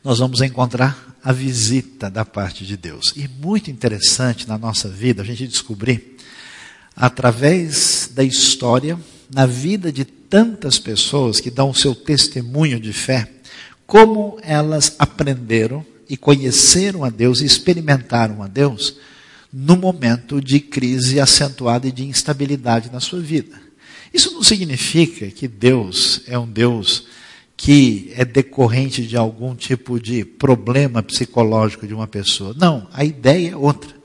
Nós 0.02 0.18
vamos 0.18 0.40
encontrar 0.40 1.16
a 1.22 1.32
visita 1.32 2.10
da 2.10 2.24
parte 2.24 2.64
de 2.64 2.76
Deus. 2.76 3.12
E 3.16 3.26
muito 3.26 3.70
interessante 3.70 4.46
na 4.46 4.58
nossa 4.58 4.88
vida 4.88 5.22
a 5.22 5.24
gente 5.24 5.46
descobrir, 5.46 6.16
através 6.94 8.10
da 8.14 8.22
história, 8.22 8.98
na 9.32 9.46
vida 9.46 9.90
de 9.90 10.04
tantas 10.04 10.78
pessoas 10.78 11.40
que 11.40 11.50
dão 11.50 11.70
o 11.70 11.74
seu 11.74 11.94
testemunho 11.94 12.78
de 12.78 12.92
fé, 12.92 13.28
como 13.86 14.38
elas 14.42 14.94
aprenderam 14.98 15.84
e 16.08 16.16
conheceram 16.16 17.04
a 17.04 17.10
Deus 17.10 17.40
e 17.40 17.44
experimentaram 17.44 18.42
a 18.42 18.46
Deus 18.46 18.96
no 19.58 19.74
momento 19.74 20.38
de 20.38 20.60
crise 20.60 21.18
acentuada 21.18 21.88
e 21.88 21.92
de 21.92 22.04
instabilidade 22.04 22.92
na 22.92 23.00
sua 23.00 23.20
vida. 23.20 23.58
Isso 24.12 24.30
não 24.34 24.44
significa 24.44 25.28
que 25.28 25.48
Deus 25.48 26.20
é 26.26 26.38
um 26.38 26.46
Deus 26.46 27.06
que 27.56 28.12
é 28.14 28.22
decorrente 28.22 29.06
de 29.06 29.16
algum 29.16 29.54
tipo 29.54 29.98
de 29.98 30.26
problema 30.26 31.02
psicológico 31.02 31.86
de 31.86 31.94
uma 31.94 32.06
pessoa. 32.06 32.54
Não, 32.54 32.86
a 32.92 33.02
ideia 33.02 33.52
é 33.52 33.56
outra. 33.56 33.96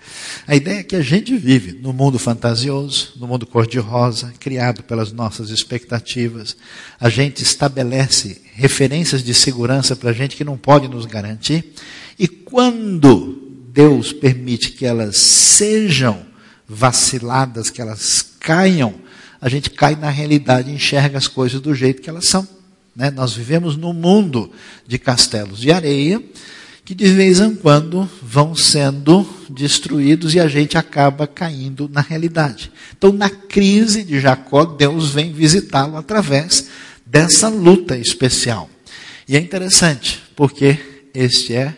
A 0.47 0.55
ideia 0.55 0.79
é 0.79 0.83
que 0.83 0.95
a 0.95 1.01
gente 1.01 1.35
vive 1.35 1.73
no 1.73 1.91
mundo 1.91 2.17
fantasioso, 2.17 3.11
no 3.17 3.27
mundo 3.27 3.45
cor-de-rosa, 3.45 4.33
criado 4.39 4.81
pelas 4.83 5.11
nossas 5.11 5.49
expectativas. 5.49 6.55
A 6.97 7.09
gente 7.09 7.43
estabelece 7.43 8.41
referências 8.53 9.21
de 9.21 9.33
segurança 9.33 9.97
para 9.97 10.11
a 10.11 10.13
gente 10.13 10.37
que 10.37 10.45
não 10.45 10.57
pode 10.57 10.87
nos 10.87 11.05
garantir. 11.05 11.73
E 12.17 12.25
quando 12.25 13.40
Deus 13.73 14.11
permite 14.11 14.71
que 14.71 14.85
elas 14.85 15.17
sejam 15.17 16.25
vaciladas, 16.67 17.69
que 17.69 17.81
elas 17.81 18.21
caiam, 18.39 18.95
a 19.39 19.49
gente 19.49 19.69
cai 19.69 19.95
na 19.95 20.09
realidade 20.09 20.69
e 20.69 20.75
enxerga 20.75 21.17
as 21.17 21.27
coisas 21.27 21.59
do 21.59 21.73
jeito 21.73 22.01
que 22.01 22.09
elas 22.09 22.27
são. 22.27 22.47
Né? 22.95 23.09
Nós 23.09 23.33
vivemos 23.33 23.75
num 23.75 23.93
mundo 23.93 24.51
de 24.87 24.99
castelos 24.99 25.59
de 25.59 25.71
areia 25.71 26.21
que 26.83 26.93
de 26.93 27.07
vez 27.13 27.39
em 27.39 27.55
quando 27.55 28.09
vão 28.21 28.55
sendo 28.55 29.25
destruídos 29.49 30.33
e 30.33 30.39
a 30.39 30.47
gente 30.47 30.77
acaba 30.77 31.25
caindo 31.25 31.89
na 31.91 32.01
realidade. 32.01 32.71
Então, 32.97 33.13
na 33.13 33.29
crise 33.29 34.03
de 34.03 34.19
Jacó, 34.19 34.65
Deus 34.65 35.11
vem 35.11 35.31
visitá-lo 35.31 35.95
através 35.95 36.67
dessa 37.05 37.47
luta 37.47 37.97
especial. 37.97 38.69
E 39.27 39.37
é 39.37 39.39
interessante, 39.39 40.21
porque 40.35 40.77
este 41.13 41.53
é 41.53 41.77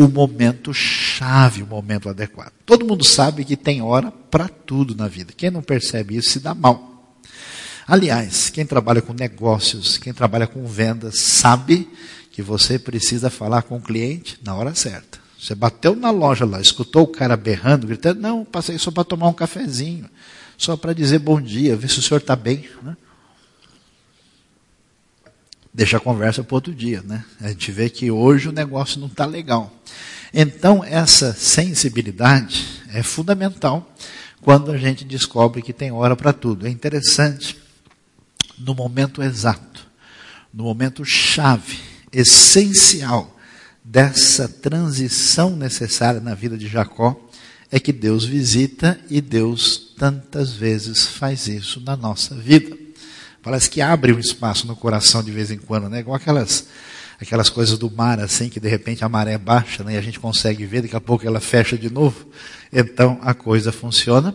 o 0.00 0.08
momento 0.08 0.72
chave, 0.72 1.62
o 1.62 1.66
momento 1.66 2.08
adequado. 2.08 2.52
Todo 2.64 2.86
mundo 2.86 3.04
sabe 3.04 3.44
que 3.44 3.54
tem 3.54 3.82
hora 3.82 4.10
para 4.10 4.48
tudo 4.48 4.94
na 4.94 5.06
vida. 5.06 5.34
Quem 5.36 5.50
não 5.50 5.60
percebe 5.60 6.16
isso 6.16 6.30
se 6.30 6.40
dá 6.40 6.54
mal. 6.54 7.14
Aliás, 7.86 8.48
quem 8.48 8.64
trabalha 8.64 9.02
com 9.02 9.12
negócios, 9.12 9.98
quem 9.98 10.14
trabalha 10.14 10.46
com 10.46 10.66
vendas, 10.66 11.20
sabe 11.20 11.86
que 12.32 12.40
você 12.40 12.78
precisa 12.78 13.28
falar 13.28 13.62
com 13.62 13.76
o 13.76 13.80
cliente 13.80 14.38
na 14.42 14.54
hora 14.54 14.74
certa. 14.74 15.18
Você 15.38 15.54
bateu 15.54 15.94
na 15.94 16.10
loja 16.10 16.46
lá, 16.46 16.60
escutou 16.60 17.02
o 17.02 17.08
cara 17.08 17.36
berrando, 17.36 17.86
gritando, 17.86 18.20
não, 18.20 18.42
passei 18.42 18.78
só 18.78 18.90
para 18.90 19.04
tomar 19.04 19.28
um 19.28 19.34
cafezinho, 19.34 20.08
só 20.56 20.78
para 20.78 20.94
dizer 20.94 21.18
bom 21.18 21.40
dia, 21.40 21.76
ver 21.76 21.90
se 21.90 21.98
o 21.98 22.02
senhor 22.02 22.20
está 22.20 22.36
bem. 22.36 22.66
Né? 22.82 22.96
Deixa 25.80 25.96
a 25.96 26.00
conversa 26.00 26.44
para 26.44 26.54
outro 26.54 26.74
dia. 26.74 27.00
Né? 27.00 27.24
A 27.40 27.48
gente 27.48 27.72
vê 27.72 27.88
que 27.88 28.10
hoje 28.10 28.50
o 28.50 28.52
negócio 28.52 29.00
não 29.00 29.06
está 29.06 29.24
legal. 29.24 29.72
Então, 30.30 30.84
essa 30.84 31.32
sensibilidade 31.32 32.82
é 32.92 33.02
fundamental 33.02 33.90
quando 34.42 34.72
a 34.72 34.76
gente 34.76 35.06
descobre 35.06 35.62
que 35.62 35.72
tem 35.72 35.90
hora 35.90 36.14
para 36.14 36.34
tudo. 36.34 36.66
É 36.66 36.70
interessante 36.70 37.56
no 38.58 38.74
momento 38.74 39.22
exato, 39.22 39.86
no 40.52 40.64
momento 40.64 41.02
chave, 41.02 41.78
essencial 42.12 43.34
dessa 43.82 44.46
transição 44.46 45.56
necessária 45.56 46.20
na 46.20 46.34
vida 46.34 46.58
de 46.58 46.68
Jacó, 46.68 47.18
é 47.70 47.80
que 47.80 47.90
Deus 47.90 48.26
visita 48.26 49.00
e 49.08 49.22
Deus 49.22 49.94
tantas 49.96 50.52
vezes 50.52 51.06
faz 51.06 51.48
isso 51.48 51.80
na 51.80 51.96
nossa 51.96 52.34
vida. 52.34 52.79
Parece 53.42 53.70
que 53.70 53.80
abre 53.80 54.12
um 54.12 54.18
espaço 54.18 54.66
no 54.66 54.76
coração 54.76 55.22
de 55.22 55.30
vez 55.30 55.50
em 55.50 55.58
quando, 55.58 55.88
né? 55.88 56.00
Igual 56.00 56.16
aquelas, 56.16 56.66
aquelas 57.20 57.48
coisas 57.48 57.78
do 57.78 57.90
mar, 57.90 58.20
assim, 58.20 58.48
que 58.48 58.60
de 58.60 58.68
repente 58.68 59.04
a 59.04 59.08
maré 59.08 59.38
baixa 59.38 59.82
né? 59.82 59.94
e 59.94 59.96
a 59.96 60.02
gente 60.02 60.20
consegue 60.20 60.66
ver, 60.66 60.82
daqui 60.82 60.96
a 60.96 61.00
pouco 61.00 61.26
ela 61.26 61.40
fecha 61.40 61.78
de 61.78 61.90
novo. 61.90 62.26
Então 62.72 63.18
a 63.22 63.32
coisa 63.32 63.72
funciona. 63.72 64.34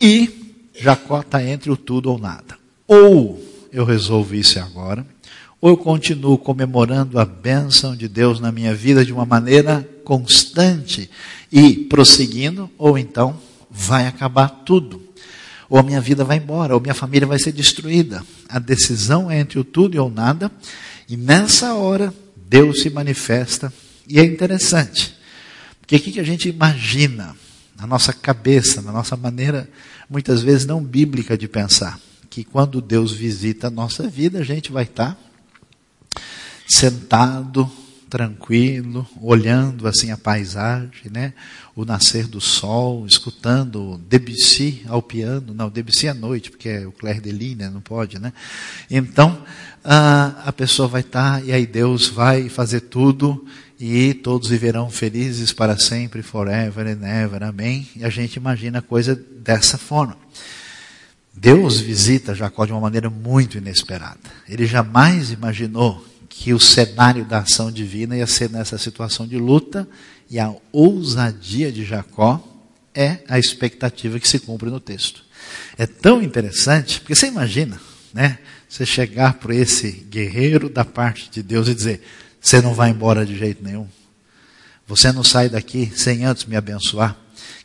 E 0.00 0.68
Jacó 0.78 1.20
está 1.20 1.42
entre 1.42 1.70
o 1.70 1.76
tudo 1.76 2.10
ou 2.10 2.18
nada. 2.18 2.58
Ou 2.86 3.42
eu 3.72 3.84
resolvo 3.84 4.34
isso 4.34 4.58
agora, 4.58 5.06
ou 5.60 5.70
eu 5.70 5.76
continuo 5.76 6.38
comemorando 6.38 7.18
a 7.18 7.24
bênção 7.24 7.96
de 7.96 8.08
Deus 8.08 8.38
na 8.38 8.52
minha 8.52 8.74
vida 8.74 9.04
de 9.04 9.12
uma 9.12 9.24
maneira 9.24 9.88
constante 10.04 11.10
e 11.50 11.74
prosseguindo, 11.74 12.70
ou 12.78 12.98
então 12.98 13.38
vai 13.70 14.06
acabar 14.06 14.48
tudo. 14.48 15.05
Ou 15.68 15.78
a 15.78 15.82
minha 15.82 16.00
vida 16.00 16.24
vai 16.24 16.36
embora, 16.36 16.74
ou 16.74 16.80
minha 16.80 16.94
família 16.94 17.26
vai 17.26 17.38
ser 17.38 17.52
destruída. 17.52 18.24
A 18.48 18.58
decisão 18.58 19.30
é 19.30 19.38
entre 19.38 19.58
o 19.58 19.64
tudo 19.64 19.96
e 19.96 19.98
o 19.98 20.08
nada, 20.08 20.50
e 21.08 21.16
nessa 21.16 21.74
hora 21.74 22.12
Deus 22.48 22.82
se 22.82 22.90
manifesta, 22.90 23.72
e 24.08 24.20
é 24.20 24.24
interessante, 24.24 25.16
porque 25.80 25.96
o 25.96 26.00
que 26.00 26.20
a 26.20 26.24
gente 26.24 26.48
imagina 26.48 27.36
na 27.76 27.86
nossa 27.86 28.12
cabeça, 28.12 28.80
na 28.80 28.92
nossa 28.92 29.16
maneira, 29.16 29.68
muitas 30.08 30.42
vezes 30.42 30.64
não 30.64 30.82
bíblica 30.82 31.36
de 31.36 31.48
pensar 31.48 31.98
que 32.30 32.44
quando 32.44 32.80
Deus 32.80 33.12
visita 33.12 33.66
a 33.66 33.70
nossa 33.70 34.08
vida, 34.08 34.38
a 34.38 34.44
gente 34.44 34.70
vai 34.70 34.84
estar 34.84 35.18
sentado, 36.66 37.70
tranquilo, 38.16 39.06
olhando 39.20 39.86
assim 39.86 40.10
a 40.10 40.16
paisagem, 40.16 41.10
né? 41.12 41.34
O 41.74 41.84
nascer 41.84 42.26
do 42.26 42.40
sol, 42.40 43.06
escutando 43.06 44.00
Debussy 44.08 44.82
ao 44.88 45.02
piano, 45.02 45.52
não, 45.52 45.68
Debussy 45.68 46.08
à 46.08 46.14
noite, 46.14 46.50
porque 46.50 46.70
é 46.70 46.86
o 46.86 46.92
Claire 46.92 47.20
de 47.20 47.30
Lille, 47.30 47.56
né? 47.56 47.68
não 47.68 47.82
pode, 47.82 48.18
né? 48.18 48.32
Então, 48.90 49.44
a, 49.84 50.44
a 50.46 50.52
pessoa 50.52 50.88
vai 50.88 51.02
estar 51.02 51.44
e 51.44 51.52
aí 51.52 51.66
Deus 51.66 52.08
vai 52.08 52.48
fazer 52.48 52.80
tudo 52.80 53.46
e 53.78 54.14
todos 54.14 54.48
viverão 54.48 54.88
felizes 54.88 55.52
para 55.52 55.78
sempre, 55.78 56.22
forever 56.22 56.86
and 56.86 57.06
ever, 57.06 57.42
amém? 57.42 57.86
E 57.94 58.02
a 58.02 58.08
gente 58.08 58.36
imagina 58.36 58.78
a 58.78 58.82
coisa 58.82 59.14
dessa 59.14 59.76
forma. 59.76 60.16
Deus 61.34 61.78
visita 61.78 62.34
Jacó 62.34 62.64
de 62.64 62.72
uma 62.72 62.80
maneira 62.80 63.10
muito 63.10 63.58
inesperada. 63.58 64.18
Ele 64.48 64.64
jamais 64.64 65.30
imaginou 65.30 66.02
que 66.38 66.52
o 66.52 66.60
cenário 66.60 67.24
da 67.24 67.38
ação 67.38 67.72
divina 67.72 68.14
ia 68.16 68.26
ser 68.26 68.50
nessa 68.50 68.76
situação 68.76 69.26
de 69.26 69.38
luta, 69.38 69.88
e 70.28 70.38
a 70.38 70.54
ousadia 70.70 71.72
de 71.72 71.82
Jacó 71.84 72.46
é 72.94 73.20
a 73.26 73.38
expectativa 73.38 74.20
que 74.20 74.28
se 74.28 74.38
cumpre 74.38 74.68
no 74.68 74.78
texto. 74.78 75.24
É 75.78 75.86
tão 75.86 76.22
interessante, 76.22 77.00
porque 77.00 77.14
você 77.14 77.28
imagina, 77.28 77.80
né? 78.12 78.38
Você 78.68 78.84
chegar 78.84 79.32
para 79.34 79.54
esse 79.54 80.04
guerreiro 80.10 80.68
da 80.68 80.84
parte 80.84 81.30
de 81.30 81.40
Deus 81.42 81.68
e 81.68 81.74
dizer: 81.74 82.02
Você 82.40 82.60
não 82.60 82.74
vai 82.74 82.90
embora 82.90 83.24
de 83.24 83.38
jeito 83.38 83.64
nenhum. 83.64 83.88
Você 84.86 85.10
não 85.12 85.24
sai 85.24 85.48
daqui 85.48 85.90
sem 85.94 86.24
antes 86.24 86.44
me 86.44 86.56
abençoar. 86.56 87.16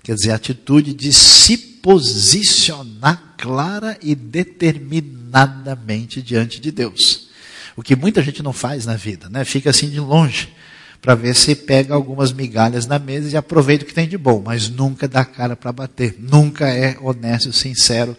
Quer 0.02 0.16
dizer, 0.16 0.32
a 0.32 0.36
atitude 0.36 0.94
de 0.94 1.12
se 1.12 1.58
posicionar 1.58 3.36
clara 3.38 3.98
e 4.02 4.16
determinadamente 4.16 6.22
diante 6.22 6.62
de 6.62 6.72
Deus. 6.72 7.31
O 7.76 7.82
que 7.82 7.96
muita 7.96 8.22
gente 8.22 8.44
não 8.44 8.54
faz 8.54 8.86
na 8.86 8.96
vida, 8.96 9.30
né? 9.30 9.46
Fica 9.46 9.70
assim 9.70 9.90
de 9.90 10.00
longe 10.00 10.54
para 11.02 11.16
ver 11.16 11.36
se 11.36 11.56
pega 11.56 11.94
algumas 11.94 12.32
migalhas 12.32 12.86
na 12.86 13.00
mesa 13.00 13.30
e 13.30 13.36
aproveita 13.36 13.84
o 13.84 13.88
que 13.88 13.94
tem 13.94 14.08
de 14.08 14.18
bom, 14.18 14.42
mas 14.46 14.70
nunca 14.70 15.08
dá 15.08 15.26
cara 15.26 15.56
para 15.56 15.72
bater, 15.72 16.16
nunca 16.20 16.70
é 16.70 16.96
honesto, 17.02 17.52
sincero 17.52 18.16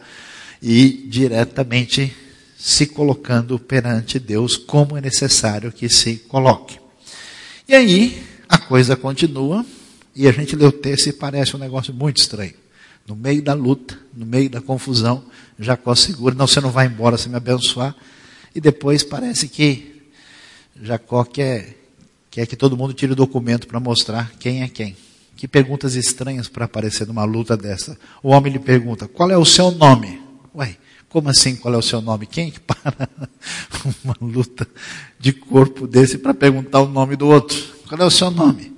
e 0.61 1.07
diretamente 1.09 2.13
se 2.59 2.87
colocando 2.87 3.59
perante 3.59 4.19
Deus 4.19 4.57
como 4.57 4.97
é 4.97 5.01
necessário 5.01 5.73
que 5.73 5.89
se 5.89 6.17
coloque. 6.29 6.79
E 7.69 7.75
aí 7.75 8.23
a 8.49 8.59
coisa 8.59 8.97
continua 8.97 9.65
e 10.15 10.29
a 10.29 10.33
gente 10.33 10.55
lê 10.57 10.65
o 10.65 10.73
texto 10.73 11.09
e 11.09 11.13
parece 11.13 11.57
um 11.57 11.59
negócio 11.59 11.95
muito 11.95 12.19
estranho. 12.19 12.55
No 13.07 13.17
meio 13.17 13.43
da 13.43 13.55
luta, 13.55 13.99
no 14.15 14.27
meio 14.27 14.51
da 14.51 14.61
confusão, 14.61 15.25
Jacó 15.59 15.95
segura, 15.95 16.35
não, 16.35 16.47
você 16.47 16.61
não 16.61 16.71
vai 16.71 16.87
embora 16.87 17.17
sem 17.17 17.31
me 17.31 17.37
abençoar. 17.37 17.95
E 18.55 18.61
depois 18.61 19.03
parece 19.03 19.49
que 19.49 20.03
Jacó 20.81 21.25
quer 21.25 21.77
quer 22.31 22.47
que 22.47 22.57
todo 22.57 22.77
mundo 22.77 22.95
tire 22.95 23.13
o 23.13 23.17
documento 23.17 23.67
para 23.67 23.79
mostrar 23.79 24.33
quem 24.41 24.63
é 24.63 24.69
quem. 24.69 24.97
Que 25.37 25.47
perguntas 25.47 25.95
estranhas 25.95 26.49
para 26.49 26.65
aparecer 26.65 27.07
numa 27.07 27.25
luta 27.25 27.57
dessa. 27.57 27.99
O 28.23 28.31
homem 28.31 28.53
lhe 28.53 28.59
pergunta: 28.59 29.07
qual 29.07 29.31
é 29.31 29.37
o 29.37 29.45
seu 29.45 29.71
nome? 29.71 30.21
Ué, 30.55 30.77
como 31.09 31.29
assim 31.29 31.55
qual 31.57 31.75
é 31.75 31.77
o 31.77 31.83
seu 31.83 32.01
nome? 32.01 32.27
Quem 32.27 32.51
que 32.51 32.61
para 32.61 33.09
uma 34.03 34.17
luta 34.21 34.67
de 35.19 35.33
corpo 35.33 35.87
desse 35.87 36.17
para 36.17 36.33
perguntar 36.33 36.81
o 36.81 36.89
nome 36.89 37.17
do 37.17 37.29
outro? 37.29 37.57
Qual 37.87 38.01
é 38.01 38.05
o 38.05 38.11
seu 38.11 38.31
nome? 38.31 38.73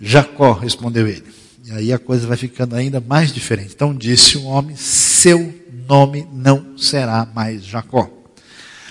Jacó, 0.00 0.52
respondeu 0.52 1.08
ele. 1.08 1.24
E 1.64 1.72
aí 1.72 1.92
a 1.92 1.98
coisa 1.98 2.26
vai 2.26 2.36
ficando 2.36 2.76
ainda 2.76 3.00
mais 3.00 3.32
diferente. 3.32 3.72
Então 3.74 3.94
disse 3.94 4.38
o 4.38 4.44
homem: 4.44 4.76
seu 4.76 5.52
nome 5.88 6.28
não 6.32 6.78
será 6.78 7.26
mais 7.34 7.64
Jacó, 7.64 8.08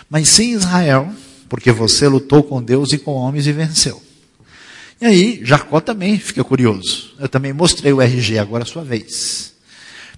mas 0.09 0.29
sim 0.29 0.53
Israel 0.53 1.13
porque 1.49 1.71
você 1.71 2.07
lutou 2.07 2.43
com 2.43 2.61
Deus 2.61 2.91
e 2.91 2.97
com 2.97 3.13
homens 3.13 3.47
e 3.47 3.51
venceu. 3.51 4.01
E 4.99 5.05
aí, 5.05 5.41
Jacó 5.43 5.79
também 5.79 6.19
fica 6.19 6.43
curioso. 6.43 7.13
Eu 7.19 7.29
também 7.29 7.53
mostrei 7.53 7.93
o 7.93 8.01
RG, 8.01 8.39
agora 8.39 8.63
é 8.63 8.67
a 8.67 8.69
sua 8.69 8.83
vez. 8.83 9.53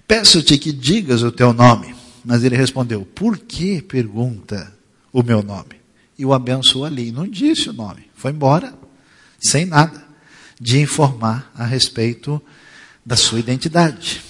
Peço-te 0.08 0.56
que 0.58 0.72
digas 0.72 1.22
o 1.22 1.30
teu 1.30 1.52
nome. 1.52 1.94
Mas 2.24 2.44
ele 2.44 2.56
respondeu: 2.56 3.06
Por 3.14 3.38
que 3.38 3.80
pergunta 3.82 4.72
o 5.12 5.22
meu 5.22 5.42
nome? 5.42 5.80
E 6.18 6.24
o 6.24 6.32
abençoou 6.32 6.84
ali. 6.84 7.12
Não 7.12 7.26
disse 7.26 7.70
o 7.70 7.72
nome. 7.72 8.10
Foi 8.14 8.30
embora, 8.30 8.74
sem 9.38 9.64
nada, 9.64 10.02
de 10.60 10.80
informar 10.80 11.50
a 11.54 11.64
respeito 11.64 12.42
da 13.04 13.16
sua 13.16 13.38
identidade. 13.38 14.22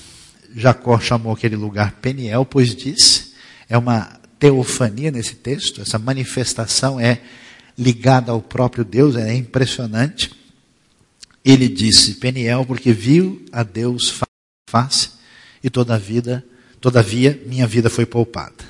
Jacó 0.55 0.99
chamou 0.99 1.33
aquele 1.33 1.57
lugar 1.57 1.92
Peniel, 2.01 2.44
pois 2.44 2.75
disse: 2.75 3.33
É 3.68 3.79
uma 3.79 4.19
teofania 4.40 5.11
nesse 5.11 5.35
texto, 5.37 5.83
essa 5.83 5.98
manifestação 5.98 6.98
é 6.98 7.20
ligada 7.79 8.33
ao 8.33 8.40
próprio 8.40 8.85
Deus, 8.85 9.14
é 9.14 9.35
impressionante. 9.35 10.33
Ele 11.44 11.68
disse 11.68 12.14
Peniel, 12.14 12.64
porque 12.64 12.92
viu 12.92 13.44
a 13.53 13.62
Deus 13.62 14.20
face 14.68 15.11
e 15.62 15.68
toda 15.68 15.94
a 15.94 15.98
vida, 15.98 16.44
todavia 16.81 17.40
minha 17.46 17.66
vida 17.66 17.90
foi 17.90 18.07
poupada. 18.07 18.64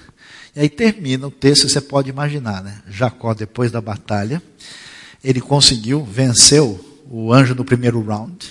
E 0.55 0.61
aí 0.61 0.69
termina 0.69 1.29
o 1.29 1.31
texto, 1.31 1.69
você 1.69 1.81
pode 1.81 2.11
imaginar, 2.11 2.63
né? 2.63 2.83
Jacó, 2.89 3.33
depois 3.33 3.71
da 3.71 3.81
batalha, 3.81 4.43
ele 5.23 5.41
conseguiu, 5.41 6.05
venceu 6.05 6.85
o 7.09 7.33
anjo 7.33 7.55
no 7.55 7.65
primeiro 7.65 8.03
round, 8.03 8.49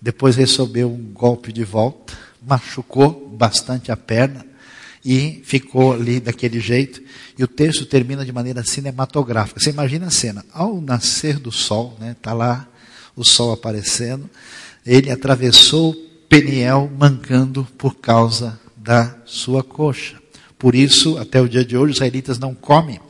depois 0.00 0.36
recebeu 0.36 0.90
um 0.90 1.12
golpe 1.12 1.52
de 1.52 1.64
volta, 1.64 2.14
machucou 2.40 3.28
bastante 3.36 3.92
a 3.92 3.96
perna, 3.96 4.46
e 5.06 5.40
ficou 5.44 5.92
ali 5.92 6.18
daquele 6.18 6.58
jeito. 6.58 7.00
E 7.38 7.44
o 7.44 7.46
texto 7.46 7.86
termina 7.86 8.24
de 8.24 8.32
maneira 8.32 8.64
cinematográfica. 8.64 9.60
Você 9.60 9.70
imagina 9.70 10.08
a 10.08 10.10
cena, 10.10 10.44
ao 10.52 10.80
nascer 10.80 11.38
do 11.38 11.52
sol, 11.52 11.96
né, 12.00 12.16
tá 12.20 12.32
lá 12.32 12.68
o 13.14 13.24
sol 13.24 13.52
aparecendo, 13.52 14.28
ele 14.84 15.08
atravessou 15.10 15.94
Peniel 16.28 16.90
mancando 16.98 17.66
por 17.78 17.94
causa 17.94 18.58
da 18.76 19.16
sua 19.24 19.62
coxa. 19.62 20.16
Por 20.58 20.74
isso, 20.74 21.16
até 21.18 21.40
o 21.40 21.48
dia 21.48 21.64
de 21.64 21.76
hoje, 21.76 21.92
os 21.92 21.96
israelitas 21.98 22.38
não 22.38 22.52
comem 22.52 23.00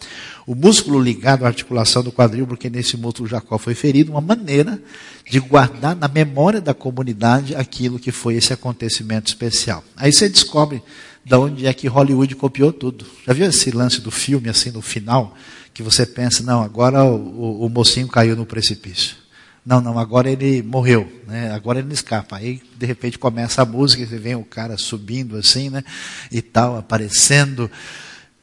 o 0.47 0.55
músculo 0.55 1.01
ligado 1.01 1.45
à 1.45 1.49
articulação 1.49 2.05
do 2.05 2.13
quadril, 2.13 2.47
porque 2.47 2.71
nesse 2.71 2.97
músculo 2.97 3.29
Jacó 3.29 3.59
foi 3.59 3.75
ferido, 3.75 4.13
uma 4.13 4.21
maneira 4.21 4.81
de 5.29 5.41
guardar 5.41 5.97
na 5.97 6.07
memória 6.07 6.61
da 6.61 6.73
comunidade 6.73 7.57
aquilo 7.57 7.99
que 7.99 8.13
foi 8.13 8.37
esse 8.37 8.53
acontecimento 8.53 9.27
especial. 9.27 9.83
Aí 9.97 10.13
você 10.13 10.29
descobre 10.29 10.81
da 11.27 11.41
onde 11.41 11.67
é 11.67 11.75
que 11.75 11.89
Hollywood 11.89 12.37
copiou 12.37 12.73
tudo. 12.73 13.05
Já 13.27 13.33
viu 13.33 13.47
esse 13.47 13.73
lance 13.73 14.01
do 14.01 14.13
filme, 14.13 14.49
assim, 14.49 14.71
no 14.71 14.81
final, 14.81 15.35
que 15.75 15.83
você 15.83 16.07
pensa, 16.07 16.45
não, 16.45 16.63
agora 16.63 17.05
o, 17.05 17.67
o, 17.67 17.69
mocinho 17.69 18.07
caiu 18.07 18.37
no 18.37 18.47
precipício. 18.47 19.17
Não, 19.65 19.81
não, 19.81 19.99
agora 19.99 20.31
ele 20.31 20.63
morreu, 20.63 21.11
né? 21.27 21.51
agora 21.51 21.81
ele 21.81 21.93
escapa. 21.93 22.37
Aí, 22.37 22.63
de 22.79 22.87
repente, 22.87 23.19
começa 23.19 23.61
a 23.61 23.65
música 23.65 24.05
e 24.05 24.07
vê 24.07 24.37
o 24.37 24.45
cara 24.45 24.79
subindo 24.79 25.37
assim, 25.37 25.69
né? 25.69 25.83
E 26.31 26.41
tal, 26.41 26.79
aparecendo. 26.79 27.69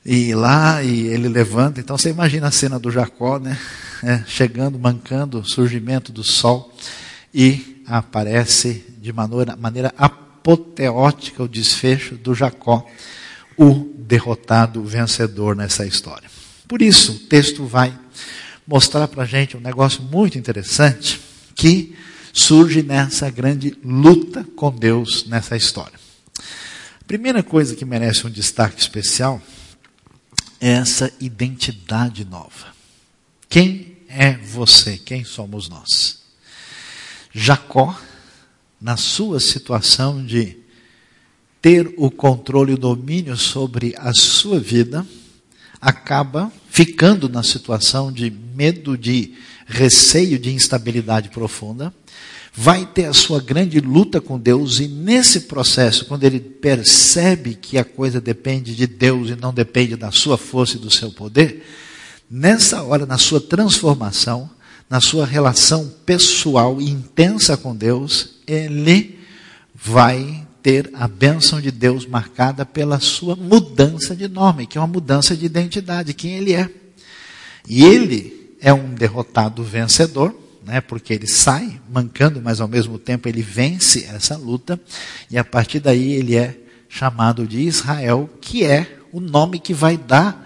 E 0.05 0.35
lá, 0.35 0.83
e 0.83 1.07
ele 1.07 1.29
levanta. 1.29 1.79
Então, 1.79 1.97
você 1.97 2.09
imagina 2.09 2.47
a 2.47 2.51
cena 2.51 2.77
do 2.77 2.91
Jacó, 2.91 3.39
né? 3.39 3.57
É, 4.03 4.21
chegando, 4.27 4.77
mancando, 4.77 5.45
surgimento 5.45 6.11
do 6.11 6.25
sol. 6.25 6.75
E 7.33 7.81
aparece 7.87 8.85
de 9.01 9.13
maneira, 9.13 9.55
maneira 9.55 9.93
apoteótica 10.43 11.41
o 11.41 11.47
desfecho 11.47 12.15
do 12.15 12.35
Jacó, 12.35 12.85
o 13.57 13.93
derrotado 13.97 14.83
vencedor 14.83 15.55
nessa 15.55 15.85
história. 15.85 16.29
Por 16.67 16.81
isso, 16.81 17.13
o 17.13 17.19
texto 17.19 17.65
vai 17.65 17.97
mostrar 18.67 19.07
para 19.07 19.23
a 19.23 19.25
gente 19.25 19.55
um 19.55 19.61
negócio 19.61 20.03
muito 20.03 20.37
interessante 20.37 21.21
que 21.55 21.95
surge 22.33 22.83
nessa 22.83 23.29
grande 23.29 23.77
luta 23.83 24.45
com 24.55 24.69
Deus 24.69 25.25
nessa 25.27 25.55
história. 25.55 25.97
A 26.99 27.05
primeira 27.07 27.41
coisa 27.41 27.75
que 27.75 27.85
merece 27.85 28.27
um 28.27 28.29
destaque 28.29 28.81
especial 28.81 29.41
é 30.59 30.71
essa 30.71 31.11
identidade 31.21 32.25
nova. 32.25 32.73
Quem 33.47 33.97
é 34.09 34.33
você? 34.33 34.97
Quem 34.97 35.23
somos 35.23 35.69
nós? 35.69 36.21
Jacó 37.31 37.97
na 38.83 38.97
sua 38.97 39.39
situação 39.39 40.23
de 40.23 40.57
ter 41.61 41.93
o 41.95 42.11
controle 42.11 42.71
e 42.71 42.75
o 42.75 42.77
domínio 42.77 43.37
sobre 43.37 43.95
a 43.97 44.13
sua 44.13 44.59
vida, 44.59 45.07
acaba 45.79 46.51
ficando 46.69 47.29
na 47.29 47.41
situação 47.41 48.11
de 48.11 48.29
medo, 48.29 48.97
de 48.97 49.35
receio, 49.65 50.37
de 50.37 50.51
instabilidade 50.51 51.29
profunda, 51.29 51.93
vai 52.53 52.85
ter 52.85 53.05
a 53.05 53.13
sua 53.13 53.39
grande 53.39 53.79
luta 53.79 54.19
com 54.19 54.37
Deus, 54.37 54.81
e 54.81 54.87
nesse 54.89 55.41
processo, 55.41 56.05
quando 56.05 56.25
ele 56.25 56.41
percebe 56.41 57.55
que 57.55 57.77
a 57.77 57.85
coisa 57.85 58.19
depende 58.19 58.75
de 58.75 58.85
Deus 58.85 59.29
e 59.29 59.35
não 59.37 59.53
depende 59.53 59.95
da 59.95 60.11
sua 60.11 60.37
força 60.37 60.75
e 60.75 60.81
do 60.81 60.91
seu 60.91 61.09
poder, 61.09 61.65
nessa 62.29 62.83
hora, 62.83 63.05
na 63.05 63.17
sua 63.17 63.39
transformação, 63.39 64.49
na 64.89 65.01
sua 65.01 65.25
relação 65.25 65.91
pessoal 66.05 66.79
intensa 66.81 67.57
com 67.57 67.75
Deus, 67.75 68.35
ele 68.45 69.19
vai 69.73 70.45
ter 70.61 70.89
a 70.93 71.07
bênção 71.07 71.59
de 71.59 71.71
Deus 71.71 72.05
marcada 72.05 72.65
pela 72.65 72.99
sua 72.99 73.35
mudança 73.35 74.15
de 74.15 74.27
nome, 74.27 74.65
que 74.65 74.77
é 74.77 74.81
uma 74.81 74.87
mudança 74.87 75.35
de 75.35 75.45
identidade, 75.45 76.13
quem 76.13 76.35
ele 76.35 76.53
é. 76.53 76.69
E 77.67 77.83
ele 77.83 78.55
é 78.61 78.71
um 78.73 78.93
derrotado 78.93 79.63
vencedor, 79.63 80.33
né, 80.65 80.79
porque 80.79 81.13
ele 81.13 81.27
sai 81.27 81.81
mancando, 81.91 82.41
mas 82.41 82.61
ao 82.61 82.67
mesmo 82.67 82.97
tempo 82.97 83.27
ele 83.27 83.41
vence 83.41 84.05
essa 84.05 84.37
luta, 84.37 84.79
e 85.29 85.37
a 85.37 85.43
partir 85.43 85.79
daí 85.81 86.13
ele 86.13 86.37
é 86.37 86.57
chamado 86.87 87.45
de 87.45 87.59
Israel, 87.59 88.29
que 88.39 88.63
é 88.63 88.99
o 89.11 89.19
nome 89.19 89.59
que 89.59 89.73
vai 89.73 89.97
dar 89.97 90.42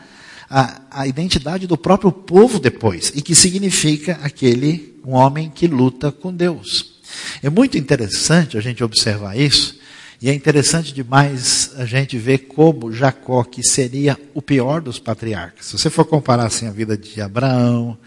a, 0.50 0.82
a 0.90 1.08
identidade 1.08 1.68
do 1.68 1.78
próprio 1.78 2.12
povo 2.12 2.60
depois, 2.60 3.12
e 3.16 3.22
que 3.22 3.36
significa 3.36 4.20
aquele 4.22 4.96
um 5.06 5.14
homem 5.14 5.50
que 5.50 5.68
luta 5.68 6.12
com 6.12 6.34
Deus. 6.34 6.98
É 7.42 7.50
muito 7.50 7.78
interessante 7.78 8.58
a 8.58 8.62
gente 8.62 8.84
observar 8.84 9.38
isso, 9.38 9.78
e 10.22 10.30
é 10.30 10.34
interessante 10.34 10.94
demais 10.94 11.72
a 11.78 11.86
gente 11.86 12.18
ver 12.18 12.40
como 12.40 12.92
Jacó, 12.92 13.44
que 13.44 13.64
seria 13.64 14.18
o 14.34 14.42
pior 14.42 14.82
dos 14.82 15.00
patriarcas, 15.00 15.68
se 15.68 15.78
você 15.78 15.90
for 15.90 16.06
comparar 16.06 16.46
assim, 16.46 16.68
a 16.68 16.72
vida 16.72 16.98
de 16.98 17.22
Abraão, 17.22 17.98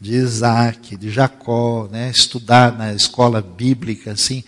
de 0.00 0.14
Isaac, 0.14 0.96
de 0.96 1.10
Jacó, 1.10 1.88
né, 1.90 2.10
estudar 2.10 2.76
na 2.76 2.94
escola 2.94 3.42
bíblica, 3.42 4.12
assim, 4.12 4.44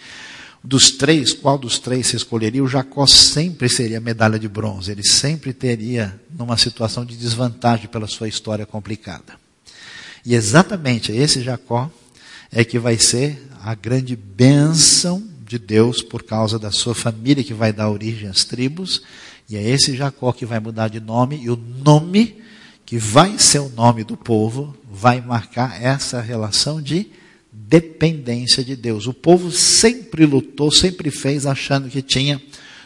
dos 0.62 0.90
três, 0.90 1.33
qual 1.33 1.57
dos 1.57 1.79
três 1.79 2.09
se 2.09 2.16
escolheria? 2.16 2.62
O 2.62 2.68
Jacó 2.68 3.07
sempre 3.07 3.68
seria 3.68 4.01
medalha 4.01 4.38
de 4.38 4.49
bronze, 4.49 4.90
ele 4.90 5.03
sempre 5.03 5.53
teria 5.53 6.20
numa 6.31 6.59
situação 6.59 7.05
de 7.05 7.16
desvantagem 7.16 7.88
pela 7.88 8.07
sua 8.07 8.29
história 8.29 8.66
complicada. 8.66 9.38
E 10.25 10.35
exatamente 10.35 11.12
esse 11.12 11.42
Jacó 11.42 11.90
é 12.53 12.62
que 12.64 12.79
vai 12.79 12.99
ser 12.99 13.42
a 13.62 13.75
grande 13.75 14.14
bênção 14.14 15.23
de 15.46 15.59
Deus 15.59 16.03
por 16.03 16.23
causa 16.23 16.59
da 16.59 16.70
sua 16.70 16.94
família 16.94 17.42
que 17.42 17.55
vai 17.55 17.73
dar 17.73 17.90
origem 17.90 18.29
às 18.29 18.44
tribos, 18.44 19.03
e 19.49 19.57
é 19.57 19.68
esse 19.68 19.96
Jacó 19.96 20.31
que 20.31 20.46
vai 20.46 20.61
mudar 20.61 20.88
de 20.88 21.01
nome, 21.01 21.40
e 21.42 21.49
o 21.49 21.57
nome 21.57 22.40
que 22.85 22.99
vai 22.99 23.38
ser 23.38 23.61
o 23.61 23.68
nome 23.70 24.05
do 24.05 24.16
povo 24.16 24.77
vai 24.90 25.20
marcar 25.20 25.83
essa 25.83 26.20
relação 26.20 26.83
de 26.83 27.11
dependência 27.52 28.64
de 28.64 28.76
Deus. 28.76 29.06
O 29.06 29.14
povo 29.14 29.50
sempre 29.50 30.24
lutou, 30.24 30.70
sempre 30.70 31.10
fez 31.10 31.46
achando 31.46 31.88
que 31.88 32.02
tinha 32.02 32.40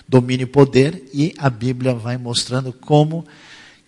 domínio 0.08 0.44
e 0.44 0.46
poder, 0.46 1.04
e 1.12 1.34
a 1.38 1.48
Bíblia 1.48 1.94
vai 1.94 2.16
mostrando 2.16 2.72
como 2.72 3.24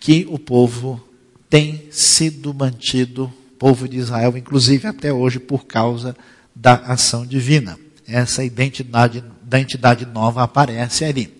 que 0.00 0.26
o 0.28 0.38
povo 0.38 1.02
tem 1.48 1.88
sido 1.90 2.52
mantido, 2.52 3.32
povo 3.58 3.88
de 3.88 3.96
Israel, 3.96 4.36
inclusive 4.36 4.86
até 4.86 5.12
hoje, 5.12 5.38
por 5.38 5.66
causa 5.66 6.16
da 6.54 6.74
ação 6.74 7.26
divina. 7.26 7.78
Essa 8.06 8.44
identidade 8.44 9.22
da 9.42 9.60
entidade 9.60 10.04
nova 10.04 10.42
aparece 10.42 11.04
ali. 11.04 11.32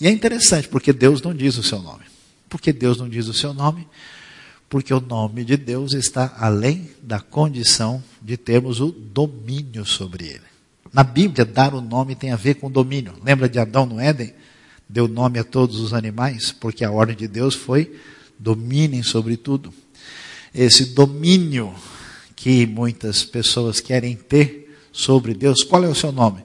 E 0.00 0.06
é 0.06 0.10
interessante, 0.10 0.68
porque 0.68 0.92
Deus 0.92 1.22
não 1.22 1.34
diz 1.34 1.56
o 1.56 1.62
seu 1.62 1.80
nome. 1.80 2.04
Por 2.48 2.60
que 2.60 2.72
Deus 2.72 2.98
não 2.98 3.08
diz 3.08 3.26
o 3.26 3.34
seu 3.34 3.54
nome? 3.54 3.86
Porque 4.74 4.92
o 4.92 5.00
nome 5.00 5.44
de 5.44 5.56
Deus 5.56 5.92
está 5.92 6.34
além 6.36 6.90
da 7.00 7.20
condição 7.20 8.02
de 8.20 8.36
termos 8.36 8.80
o 8.80 8.90
domínio 8.90 9.86
sobre 9.86 10.26
ele. 10.26 10.42
Na 10.92 11.04
Bíblia, 11.04 11.44
dar 11.44 11.74
o 11.74 11.80
nome 11.80 12.16
tem 12.16 12.32
a 12.32 12.36
ver 12.36 12.54
com 12.54 12.68
domínio. 12.68 13.14
Lembra 13.24 13.48
de 13.48 13.60
Adão 13.60 13.86
no 13.86 14.00
Éden? 14.00 14.34
Deu 14.88 15.06
nome 15.06 15.38
a 15.38 15.44
todos 15.44 15.78
os 15.78 15.94
animais, 15.94 16.50
porque 16.50 16.84
a 16.84 16.90
ordem 16.90 17.14
de 17.14 17.28
Deus 17.28 17.54
foi 17.54 17.94
dominem 18.36 19.04
sobre 19.04 19.36
tudo. 19.36 19.72
Esse 20.52 20.86
domínio 20.86 21.72
que 22.34 22.66
muitas 22.66 23.22
pessoas 23.22 23.78
querem 23.78 24.16
ter 24.16 24.76
sobre 24.90 25.34
Deus, 25.34 25.62
qual 25.62 25.84
é 25.84 25.88
o 25.88 25.94
seu 25.94 26.10
nome? 26.10 26.42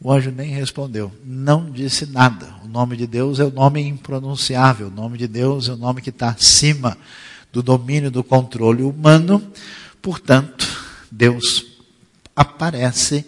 O 0.00 0.10
anjo 0.10 0.30
nem 0.30 0.52
respondeu, 0.52 1.12
não 1.22 1.70
disse 1.70 2.06
nada. 2.06 2.54
O 2.64 2.66
nome 2.66 2.96
de 2.96 3.06
Deus 3.06 3.38
é 3.38 3.44
o 3.44 3.52
nome 3.52 3.82
impronunciável, 3.82 4.86
o 4.86 4.90
nome 4.90 5.18
de 5.18 5.28
Deus 5.28 5.68
é 5.68 5.72
o 5.72 5.76
nome 5.76 6.00
que 6.00 6.08
está 6.08 6.30
acima 6.30 6.96
do 7.52 7.62
domínio 7.62 8.10
do 8.10 8.22
controle 8.22 8.82
humano. 8.82 9.52
Portanto, 10.00 10.66
Deus 11.10 11.66
aparece 12.34 13.24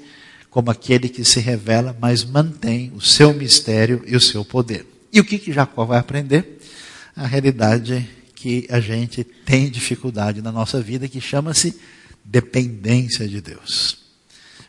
como 0.51 0.71
aquele 0.71 1.09
que 1.09 1.25
se 1.25 1.41
revela, 1.41 1.97
mas 2.01 2.25
mantém 2.25 2.93
o 2.95 3.01
seu 3.01 3.33
mistério 3.33 4.03
e 4.07 4.17
o 4.17 4.21
seu 4.21 4.45
poder. 4.45 4.87
E 5.13 5.21
o 5.21 5.25
que, 5.25 5.39
que 5.39 5.53
Jacó 5.53 5.85
vai 5.85 5.99
aprender? 5.99 6.61
A 7.17 7.27
realidade 7.27 8.09
que 8.35 8.67
a 8.71 8.81
gente 8.81 9.23
tem 9.23 9.71
dificuldade 9.71 10.41
na 10.41 10.51
nossa 10.51 10.81
vida, 10.81 11.09
que 11.09 11.21
chama-se 11.21 11.79
dependência 12.25 13.29
de 13.29 13.41
Deus. 13.41 13.99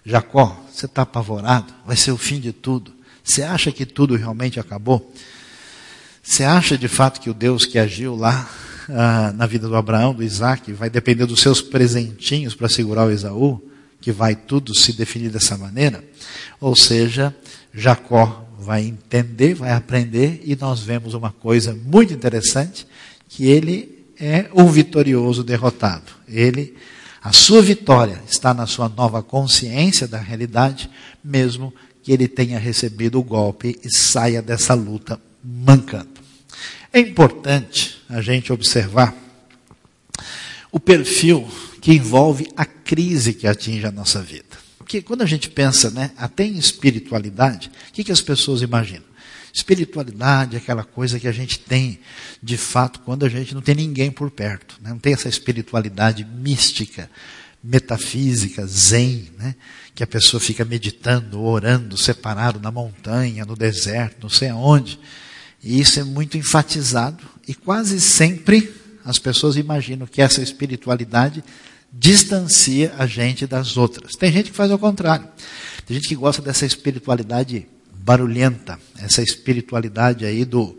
Jacó, 0.06 0.66
você 0.72 0.88
está 0.88 1.04
apavorado? 1.04 1.74
Vai 1.86 1.96
ser 1.96 2.12
o 2.12 2.18
fim 2.18 2.40
de 2.40 2.52
tudo. 2.52 2.94
Você 3.24 3.44
acha 3.44 3.72
que 3.72 3.86
tudo 3.86 4.16
realmente 4.16 4.60
acabou? 4.60 5.14
Você 6.24 6.44
acha 6.44 6.78
de 6.78 6.88
fato 6.88 7.22
que 7.22 7.30
o 7.30 7.34
Deus 7.34 7.66
que 7.66 7.80
agiu 7.80 8.16
lá 8.16 8.50
ah, 8.90 9.34
na 9.36 9.46
vida 9.46 9.68
do 9.68 9.76
Abraão, 9.76 10.14
do 10.14 10.24
Isaac, 10.24 10.72
vai 10.74 10.90
depender 10.90 11.26
dos 11.26 11.42
seus 11.42 11.62
presentinhos 11.62 12.56
para 12.56 12.70
segurar 12.70 13.06
o 13.06 13.12
Esaú, 13.12 13.62
que 14.00 14.12
vai 14.12 14.36
tudo 14.36 14.74
se 14.76 14.94
definir 14.94 15.30
dessa 15.30 15.58
maneira. 15.58 16.04
Ou 16.60 16.76
seja, 16.76 17.36
Jacó 17.74 18.48
vai 18.60 18.84
entender, 18.84 19.54
vai 19.54 19.72
aprender, 19.72 20.42
e 20.44 20.56
nós 20.56 20.82
vemos 20.82 21.14
uma 21.14 21.32
coisa 21.32 21.78
muito 21.86 22.14
interessante, 22.14 22.88
que 23.28 23.46
ele 23.46 24.06
é 24.20 24.50
o 24.54 24.68
vitorioso 24.68 25.44
derrotado. 25.44 26.12
Ele, 26.28 26.76
a 27.24 27.32
sua 27.32 27.62
vitória 27.62 28.22
está 28.30 28.54
na 28.54 28.68
sua 28.68 28.88
nova 28.90 29.24
consciência 29.24 30.08
da 30.08 30.18
realidade, 30.18 30.90
mesmo 31.24 31.74
que 32.04 32.12
ele 32.12 32.28
tenha 32.28 32.60
recebido 32.60 33.20
o 33.20 33.24
golpe 33.24 33.80
e 33.84 33.96
saia 33.96 34.42
dessa 34.42 34.74
luta 34.74 35.20
mancando. 35.44 36.11
É 36.94 37.00
importante 37.00 38.02
a 38.10 38.22
gente 38.22 38.52
observar 38.52 39.16
o 40.72 40.80
perfil 40.80 41.48
que 41.82 41.94
envolve 41.94 42.48
a 42.56 42.66
crise 42.66 43.34
que 43.34 43.48
atinge 43.48 43.86
a 43.86 43.92
nossa 43.92 44.22
vida. 44.22 44.60
Porque 44.78 45.02
quando 45.02 45.22
a 45.22 45.26
gente 45.26 45.50
pensa 45.50 45.90
né, 45.90 46.12
até 46.18 46.44
em 46.44 46.58
espiritualidade, 46.58 47.72
o 47.90 47.94
que, 47.94 48.04
que 48.04 48.12
as 48.12 48.22
pessoas 48.22 48.62
imaginam? 48.62 49.06
Espiritualidade 49.54 50.56
é 50.56 50.60
aquela 50.60 50.84
coisa 50.84 51.18
que 51.18 51.28
a 51.28 51.32
gente 51.32 51.60
tem, 51.60 52.00
de 52.44 52.58
fato, 52.58 53.00
quando 53.00 53.26
a 53.26 53.30
gente 53.30 53.54
não 53.54 53.62
tem 53.62 53.76
ninguém 53.76 54.12
por 54.12 54.30
perto. 54.30 54.78
Né? 54.82 54.90
Não 54.90 55.00
tem 55.00 55.14
essa 55.14 55.30
espiritualidade 55.30 56.26
mística, 56.26 57.10
metafísica, 57.64 58.66
zen, 58.66 59.32
né? 59.38 59.56
que 59.96 60.04
a 60.04 60.08
pessoa 60.08 60.42
fica 60.42 60.66
meditando, 60.66 61.42
orando, 61.42 61.98
separado 61.98 62.60
na 62.60 62.72
montanha, 62.72 63.46
no 63.46 63.56
deserto, 63.56 64.24
não 64.24 64.30
sei 64.30 64.50
aonde. 64.50 65.00
E 65.64 65.80
isso 65.80 66.00
é 66.00 66.04
muito 66.04 66.38
enfatizado 66.38 67.24
e 67.48 67.54
quase 67.54 68.00
sempre 68.02 68.74
as 69.04 69.20
pessoas 69.20 69.56
imaginam 69.56 70.08
que 70.08 70.22
essa 70.22 70.42
espiritualidade 70.42 71.44
distancia 71.92 72.94
a 72.98 73.06
gente 73.06 73.46
das 73.46 73.78
outras. 73.78 74.16
Tem 74.16 74.32
gente 74.32 74.52
que 74.52 74.58
faz 74.58 74.72
ao 74.72 74.80
contrário. 74.80 75.28
Tem 75.86 75.96
gente 75.96 76.08
que 76.08 76.16
gosta 76.16 76.42
dessa 76.42 76.66
espiritualidade 76.66 77.68
barulhenta, 77.94 78.80
essa 78.98 79.22
espiritualidade 79.22 80.26
aí 80.26 80.46
do, 80.46 80.78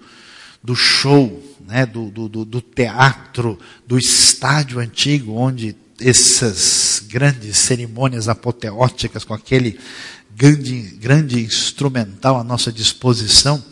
do 0.62 0.74
show, 0.74 1.56
né, 1.66 1.86
do, 1.86 2.10
do, 2.10 2.28
do 2.28 2.60
teatro, 2.60 3.58
do 3.86 3.98
estádio 3.98 4.78
antigo, 4.78 5.34
onde 5.34 5.76
essas 6.00 7.04
grandes 7.08 7.58
cerimônias 7.58 8.28
apoteóticas 8.28 9.22
com 9.22 9.34
aquele 9.34 9.78
grande, 10.34 10.80
grande 10.98 11.40
instrumental 11.40 12.38
à 12.38 12.44
nossa 12.44 12.72
disposição, 12.72 13.62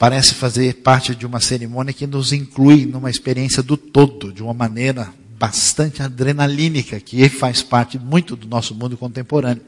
parece 0.00 0.32
fazer 0.32 0.76
parte 0.76 1.14
de 1.14 1.26
uma 1.26 1.40
cerimônia 1.40 1.92
que 1.92 2.06
nos 2.06 2.32
inclui 2.32 2.86
numa 2.86 3.10
experiência 3.10 3.62
do 3.62 3.76
todo, 3.76 4.32
de 4.32 4.42
uma 4.42 4.54
maneira 4.54 5.12
bastante 5.38 6.02
adrenalínica, 6.02 6.98
que 6.98 7.28
faz 7.28 7.62
parte 7.62 7.98
muito 7.98 8.34
do 8.34 8.48
nosso 8.48 8.74
mundo 8.74 8.96
contemporâneo. 8.96 9.62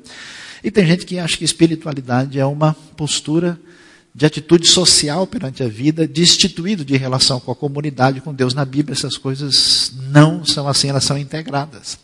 E 0.64 0.70
tem 0.70 0.86
gente 0.86 1.04
que 1.04 1.18
acha 1.18 1.36
que 1.36 1.44
espiritualidade 1.44 2.38
é 2.38 2.46
uma 2.46 2.72
postura 2.96 3.60
de 4.14 4.24
atitude 4.24 4.66
social 4.68 5.26
perante 5.26 5.62
a 5.62 5.68
vida, 5.68 6.08
destituído 6.08 6.82
de 6.82 6.96
relação 6.96 7.38
com 7.38 7.52
a 7.52 7.56
comunidade, 7.56 8.22
com 8.22 8.32
Deus. 8.32 8.54
Na 8.54 8.64
Bíblia, 8.64 8.94
essas 8.94 9.18
coisas 9.18 9.92
não 10.10 10.46
são 10.46 10.66
assim, 10.66 10.88
elas 10.88 11.04
são 11.04 11.18
integradas. 11.18 11.98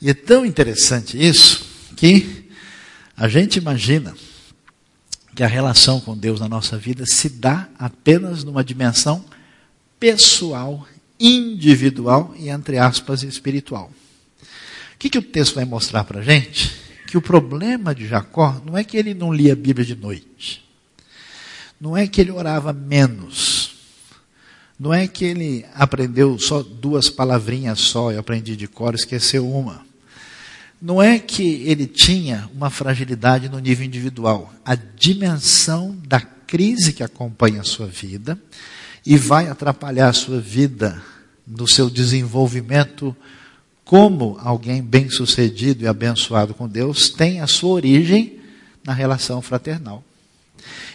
E 0.00 0.08
é 0.08 0.14
tão 0.14 0.46
interessante 0.46 1.22
isso 1.22 1.66
que 1.94 2.48
a 3.14 3.28
gente 3.28 3.58
imagina 3.58 4.14
que 5.40 5.44
a 5.44 5.48
relação 5.48 5.98
com 5.98 6.14
Deus 6.14 6.38
na 6.38 6.46
nossa 6.46 6.76
vida 6.76 7.06
se 7.06 7.26
dá 7.26 7.66
apenas 7.78 8.44
numa 8.44 8.62
dimensão 8.62 9.24
pessoal, 9.98 10.86
individual 11.18 12.34
e, 12.38 12.50
entre 12.50 12.76
aspas, 12.76 13.22
espiritual. 13.22 13.90
O 14.42 14.98
que, 14.98 15.08
que 15.08 15.16
o 15.16 15.22
texto 15.22 15.54
vai 15.54 15.64
mostrar 15.64 16.04
para 16.04 16.20
a 16.20 16.22
gente? 16.22 16.76
Que 17.06 17.16
o 17.16 17.22
problema 17.22 17.94
de 17.94 18.06
Jacó 18.06 18.60
não 18.66 18.76
é 18.76 18.84
que 18.84 18.98
ele 18.98 19.14
não 19.14 19.32
lia 19.32 19.54
a 19.54 19.56
Bíblia 19.56 19.86
de 19.86 19.96
noite, 19.96 20.62
não 21.80 21.96
é 21.96 22.06
que 22.06 22.20
ele 22.20 22.32
orava 22.32 22.74
menos, 22.74 23.76
não 24.78 24.92
é 24.92 25.08
que 25.08 25.24
ele 25.24 25.64
aprendeu 25.74 26.38
só 26.38 26.62
duas 26.62 27.08
palavrinhas 27.08 27.80
só, 27.80 28.12
eu 28.12 28.20
aprendi 28.20 28.56
de 28.56 28.68
cor, 28.68 28.94
esqueceu 28.94 29.50
uma. 29.50 29.86
Não 30.80 31.02
é 31.02 31.18
que 31.18 31.62
ele 31.66 31.86
tinha 31.86 32.48
uma 32.54 32.70
fragilidade 32.70 33.48
no 33.48 33.58
nível 33.58 33.84
individual, 33.84 34.52
a 34.64 34.74
dimensão 34.74 35.96
da 36.06 36.20
crise 36.20 36.92
que 36.92 37.02
acompanha 37.02 37.60
a 37.60 37.64
sua 37.64 37.86
vida 37.86 38.40
e 39.04 39.16
vai 39.16 39.48
atrapalhar 39.48 40.08
a 40.08 40.14
sua 40.14 40.40
vida 40.40 41.02
no 41.46 41.68
seu 41.68 41.90
desenvolvimento 41.90 43.14
como 43.84 44.38
alguém 44.40 44.80
bem-sucedido 44.80 45.82
e 45.82 45.88
abençoado 45.88 46.54
com 46.54 46.68
Deus, 46.68 47.10
tem 47.10 47.40
a 47.40 47.46
sua 47.48 47.70
origem 47.70 48.38
na 48.84 48.92
relação 48.92 49.42
fraternal. 49.42 50.04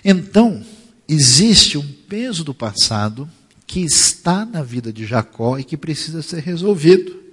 Então, 0.03 0.63
existe 1.07 1.77
um 1.77 1.85
peso 2.07 2.43
do 2.43 2.53
passado 2.53 3.29
que 3.67 3.81
está 3.81 4.45
na 4.45 4.63
vida 4.63 4.93
de 4.93 5.05
Jacó 5.05 5.59
e 5.59 5.63
que 5.63 5.75
precisa 5.75 6.21
ser 6.21 6.39
resolvido 6.39 7.24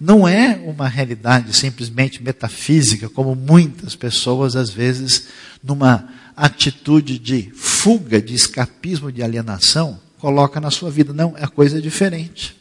não 0.00 0.26
é 0.28 0.54
uma 0.64 0.88
realidade 0.88 1.54
simplesmente 1.56 2.22
metafísica, 2.22 3.08
como 3.08 3.34
muitas 3.34 3.96
pessoas, 3.96 4.54
às 4.54 4.70
vezes, 4.70 5.28
numa 5.62 6.08
atitude 6.36 7.18
de 7.18 7.50
fuga, 7.54 8.22
de 8.22 8.34
escapismo, 8.34 9.10
de 9.10 9.22
alienação, 9.22 9.98
coloca 10.18 10.60
na 10.60 10.70
sua 10.70 10.90
vida. 10.90 11.12
Não, 11.12 11.34
é 11.36 11.46
coisa 11.46 11.82
diferente. 11.82 12.56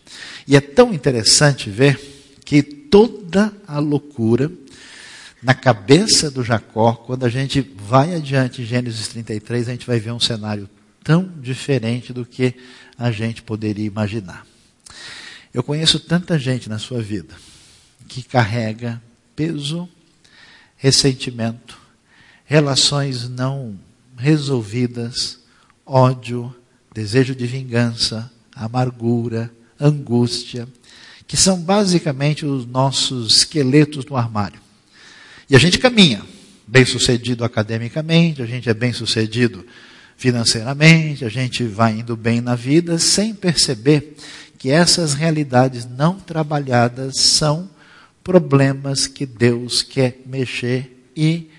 E 0.47 0.55
é 0.55 0.61
tão 0.61 0.93
interessante 0.93 1.69
ver 1.69 1.99
que 2.43 2.63
toda 2.63 3.53
a 3.67 3.79
loucura 3.79 4.51
na 5.43 5.53
cabeça 5.53 6.31
do 6.31 6.43
Jacó, 6.43 6.93
quando 6.93 7.25
a 7.25 7.29
gente 7.29 7.61
vai 7.61 8.15
adiante 8.15 8.61
em 8.61 8.65
Gênesis 8.65 9.07
33, 9.09 9.69
a 9.69 9.71
gente 9.71 9.85
vai 9.85 9.99
ver 9.99 10.11
um 10.11 10.19
cenário 10.19 10.67
tão 11.03 11.29
diferente 11.39 12.11
do 12.11 12.25
que 12.25 12.55
a 12.97 13.11
gente 13.11 13.43
poderia 13.43 13.85
imaginar. 13.85 14.45
Eu 15.57 15.63
conheço 15.63 15.99
tanta 15.99 16.37
gente 16.37 16.69
na 16.69 16.77
sua 16.77 17.01
vida 17.01 17.33
que 18.07 18.21
carrega 18.21 19.01
peso, 19.35 19.89
ressentimento, 20.75 21.79
relações 22.45 23.27
não 23.27 23.75
resolvidas, 24.15 25.39
ódio, 25.83 26.55
desejo 26.93 27.33
de 27.33 27.47
vingança, 27.47 28.31
amargura, 28.53 29.51
angústia, 29.79 30.67
que 31.25 31.35
são 31.35 31.59
basicamente 31.59 32.45
os 32.45 32.63
nossos 32.67 33.37
esqueletos 33.37 34.05
no 34.05 34.15
armário. 34.15 34.61
E 35.49 35.55
a 35.55 35.59
gente 35.59 35.79
caminha, 35.79 36.21
bem 36.67 36.85
sucedido 36.85 37.43
academicamente, 37.43 38.43
a 38.43 38.45
gente 38.45 38.69
é 38.69 38.75
bem 38.75 38.93
sucedido 38.93 39.65
financeiramente, 40.15 41.25
a 41.25 41.29
gente 41.29 41.63
vai 41.63 41.93
indo 41.93 42.15
bem 42.15 42.41
na 42.41 42.53
vida, 42.53 42.99
sem 42.99 43.33
perceber 43.33 44.15
que 44.57 44.69
essas 44.69 45.13
realidades 45.13 45.85
não 45.85 46.19
trabalhadas 46.19 47.19
são 47.19 47.69
problemas 48.23 49.07
que 49.07 49.25
Deus 49.25 49.81
quer 49.81 50.21
mexer 50.25 51.09
e 51.15 51.49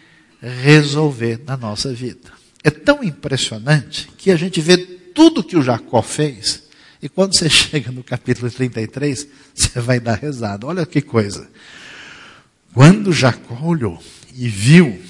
resolver 0.41 1.41
na 1.47 1.57
nossa 1.57 1.93
vida. 1.93 2.31
É 2.63 2.71
tão 2.71 3.03
impressionante 3.03 4.09
que 4.19 4.31
a 4.31 4.37
gente 4.37 4.61
vê 4.61 4.77
tudo 4.77 5.43
que 5.43 5.57
o 5.57 5.63
Jacó 5.63 6.03
fez, 6.03 6.65
e 7.03 7.09
quando 7.09 7.37
você 7.37 7.49
chega 7.51 7.91
no 7.91 8.03
capítulo 8.03 8.51
33, 8.51 9.27
você 9.55 9.81
vai 9.81 10.01
dar 10.01 10.17
rezada. 10.17 10.67
Olha 10.67 10.85
que 10.85 11.01
coisa. 11.01 11.49
Quando 12.75 13.13
Jacó 13.13 13.59
olhou 13.65 14.01
e 14.35 14.49
viu 14.49 15.01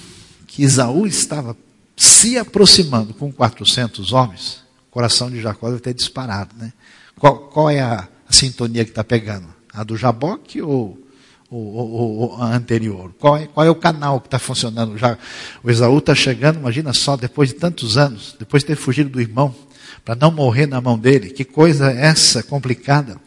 que 0.46 0.62
Isaú 0.62 1.06
estava 1.06 1.56
se 1.96 2.38
aproximando 2.38 3.12
com 3.12 3.32
400 3.32 4.12
homens, 4.12 4.62
o 4.88 4.90
coração 4.90 5.30
de 5.30 5.40
Jacó 5.40 5.68
deve 5.68 5.80
ter 5.80 5.94
disparado. 5.94 6.54
Né? 6.56 6.72
Qual, 7.18 7.38
qual 7.38 7.70
é 7.70 7.80
a, 7.80 8.08
a 8.28 8.32
sintonia 8.32 8.84
que 8.84 8.90
está 8.90 9.02
pegando? 9.04 9.46
A 9.72 9.84
do 9.84 9.96
Jaboque 9.96 10.62
ou 10.62 10.98
o, 11.50 12.36
o, 12.36 12.42
anterior? 12.42 13.12
Qual 13.18 13.36
é, 13.36 13.46
qual 13.46 13.66
é, 13.66 13.70
o 13.70 13.74
canal 13.74 14.20
que 14.20 14.26
está 14.26 14.38
funcionando? 14.38 14.96
Já, 14.96 15.18
o 15.62 15.70
Esaú 15.70 15.98
está 15.98 16.14
chegando, 16.14 16.58
imagina 16.58 16.92
só, 16.92 17.16
depois 17.16 17.48
de 17.48 17.56
tantos 17.56 17.96
anos, 17.96 18.36
depois 18.38 18.62
de 18.62 18.68
ter 18.68 18.76
fugido 18.76 19.10
do 19.10 19.20
irmão, 19.20 19.54
para 20.04 20.14
não 20.14 20.30
morrer 20.30 20.66
na 20.66 20.80
mão 20.80 20.98
dele. 20.98 21.30
Que 21.30 21.44
coisa 21.44 21.90
é 21.90 22.06
essa 22.06 22.42
complicada. 22.42 23.20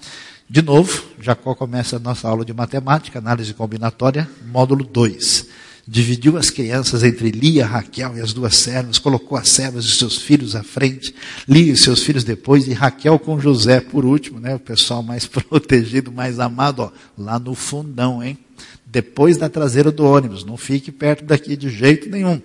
De 0.50 0.62
novo, 0.62 1.04
Jacó 1.20 1.56
começa 1.56 1.96
a 1.96 2.00
nossa 2.00 2.28
aula 2.28 2.44
de 2.44 2.54
matemática, 2.54 3.20
análise 3.20 3.54
combinatória, 3.54 4.30
módulo 4.46 4.84
2 4.84 5.62
dividiu 5.88 6.38
as 6.38 6.50
crianças 6.50 7.04
entre 7.04 7.32
Lia, 7.32 7.66
Raquel 7.66 8.18
e 8.18 8.22
as 8.22 8.34
duas 8.34 8.56
servas, 8.56 8.98
colocou 8.98 9.38
as 9.38 9.50
servas 9.50 9.86
e 9.86 9.92
seus 9.92 10.18
filhos 10.18 10.56
à 10.56 10.64
frente, 10.64 11.14
Lia 11.48 11.74
e 11.74 11.78
seus 11.78 12.04
filhos 12.04 12.24
depois, 12.24 12.68
e 12.68 12.74
Raquel 12.74 13.18
com 13.20 13.40
José 13.40 13.80
por 13.80 14.06
último, 14.06 14.40
né? 14.40 14.56
O 14.56 14.60
pessoal 14.60 15.02
mais 15.02 15.26
protegido, 15.50 16.12
mais 16.12 16.40
amado, 16.40 16.84
ó, 16.84 16.92
lá 17.18 17.40
no 17.40 17.56
fundão, 17.56 18.24
hein? 18.24 18.38
Depois 18.86 19.38
da 19.38 19.50
traseira 19.50 19.92
do 19.92 20.06
ônibus, 20.06 20.44
não 20.44 20.58
fique 20.58 20.92
perto 20.92 21.24
daqui 21.24 21.56
de 21.56 21.70
jeito 21.70 22.10
nenhum. 22.10 22.42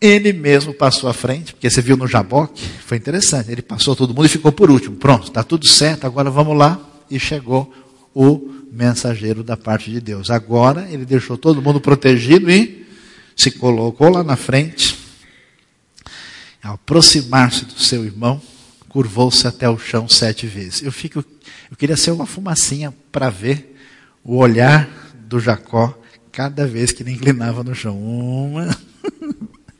Ele 0.00 0.32
mesmo 0.32 0.74
passou 0.74 1.08
à 1.08 1.12
frente, 1.12 1.52
porque 1.52 1.70
você 1.70 1.80
viu 1.80 1.96
no 1.96 2.08
Jaboque, 2.08 2.60
foi 2.84 2.96
interessante, 2.96 3.52
ele 3.52 3.62
passou 3.62 3.94
todo 3.94 4.12
mundo 4.12 4.26
e 4.26 4.28
ficou 4.28 4.50
por 4.50 4.68
último. 4.68 4.96
Pronto, 4.96 5.28
está 5.28 5.44
tudo 5.44 5.68
certo, 5.68 6.04
agora 6.04 6.28
vamos 6.28 6.58
lá. 6.58 6.88
E 7.08 7.20
chegou 7.20 7.72
o 8.14 8.50
mensageiro 8.72 9.42
da 9.42 9.56
parte 9.56 9.90
de 9.90 10.00
Deus. 10.00 10.30
Agora 10.30 10.88
ele 10.90 11.04
deixou 11.04 11.36
todo 11.36 11.62
mundo 11.62 11.80
protegido 11.80 12.50
e 12.50 12.86
se 13.36 13.50
colocou 13.50 14.08
lá 14.08 14.22
na 14.22 14.36
frente. 14.36 14.98
Ao 16.62 16.74
aproximar-se 16.74 17.64
do 17.64 17.78
seu 17.78 18.04
irmão, 18.04 18.40
curvou-se 18.88 19.46
até 19.46 19.68
o 19.68 19.78
chão 19.78 20.08
sete 20.08 20.46
vezes. 20.46 20.82
Eu 20.82 20.92
fico, 20.92 21.24
eu 21.70 21.76
queria 21.76 21.96
ser 21.96 22.12
uma 22.12 22.26
fumacinha 22.26 22.94
para 23.10 23.30
ver 23.30 23.76
o 24.22 24.36
olhar 24.36 24.88
do 25.26 25.40
Jacó 25.40 25.98
cada 26.30 26.66
vez 26.66 26.92
que 26.92 27.02
ele 27.02 27.12
inclinava 27.12 27.64
no 27.64 27.74
chão. 27.74 27.98
Uma, 27.98 28.76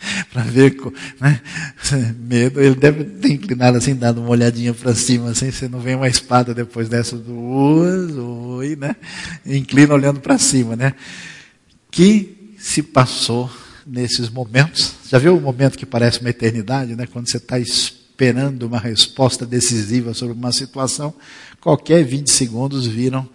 para 0.32 0.42
ver, 0.42 0.76
né? 1.20 1.40
Medo, 2.18 2.60
ele 2.60 2.74
deve 2.74 3.04
ter 3.04 3.32
inclinado 3.32 3.76
assim, 3.76 3.94
dado 3.94 4.20
uma 4.20 4.30
olhadinha 4.30 4.74
para 4.74 4.94
cima, 4.94 5.30
assim, 5.30 5.50
você 5.50 5.68
não 5.68 5.80
vê 5.80 5.94
uma 5.94 6.08
espada 6.08 6.54
depois 6.54 6.88
dessa 6.88 7.16
do 7.16 7.34
oi, 7.34 8.76
né? 8.76 8.96
Inclina 9.44 9.94
olhando 9.94 10.20
para 10.20 10.38
cima, 10.38 10.76
né? 10.76 10.94
Que 11.90 12.54
se 12.58 12.82
passou 12.82 13.50
nesses 13.86 14.28
momentos? 14.28 14.94
Já 15.08 15.18
viu 15.18 15.36
o 15.36 15.40
momento 15.40 15.78
que 15.78 15.86
parece 15.86 16.20
uma 16.20 16.30
eternidade, 16.30 16.94
né? 16.96 17.06
Quando 17.06 17.30
você 17.30 17.36
está 17.36 17.58
esperando 17.58 18.64
uma 18.64 18.78
resposta 18.78 19.44
decisiva 19.44 20.14
sobre 20.14 20.34
uma 20.34 20.52
situação, 20.52 21.14
qualquer 21.60 22.04
20 22.04 22.30
segundos 22.30 22.86
viram 22.86 23.28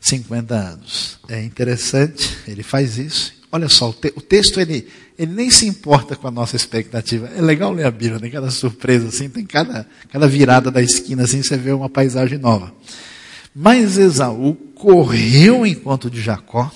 50 0.00 0.54
anos. 0.54 1.18
É 1.28 1.42
interessante, 1.42 2.36
ele 2.46 2.62
faz 2.62 2.98
isso. 2.98 3.34
Olha 3.50 3.68
só, 3.68 3.90
o, 3.90 3.92
te, 3.92 4.12
o 4.14 4.20
texto 4.20 4.60
ele 4.60 4.86
ele 5.18 5.32
nem 5.32 5.50
se 5.50 5.66
importa 5.66 6.14
com 6.14 6.28
a 6.28 6.30
nossa 6.30 6.56
expectativa. 6.56 7.28
É 7.28 7.40
legal 7.40 7.72
ler 7.72 7.86
a 7.86 7.90
Bíblia, 7.90 8.20
tem 8.20 8.30
cada 8.30 8.50
surpresa 8.50 9.08
assim, 9.08 9.28
tem 9.28 9.44
cada, 9.44 9.88
cada 10.10 10.28
virada 10.28 10.70
da 10.70 10.82
esquina 10.82 11.24
assim, 11.24 11.42
você 11.42 11.56
vê 11.56 11.72
uma 11.72 11.88
paisagem 11.88 12.38
nova. 12.38 12.72
Mas 13.54 13.96
Esaú 13.96 14.54
correu 14.74 15.56
ao 15.56 15.66
encontro 15.66 16.10
de 16.10 16.20
Jacó, 16.20 16.70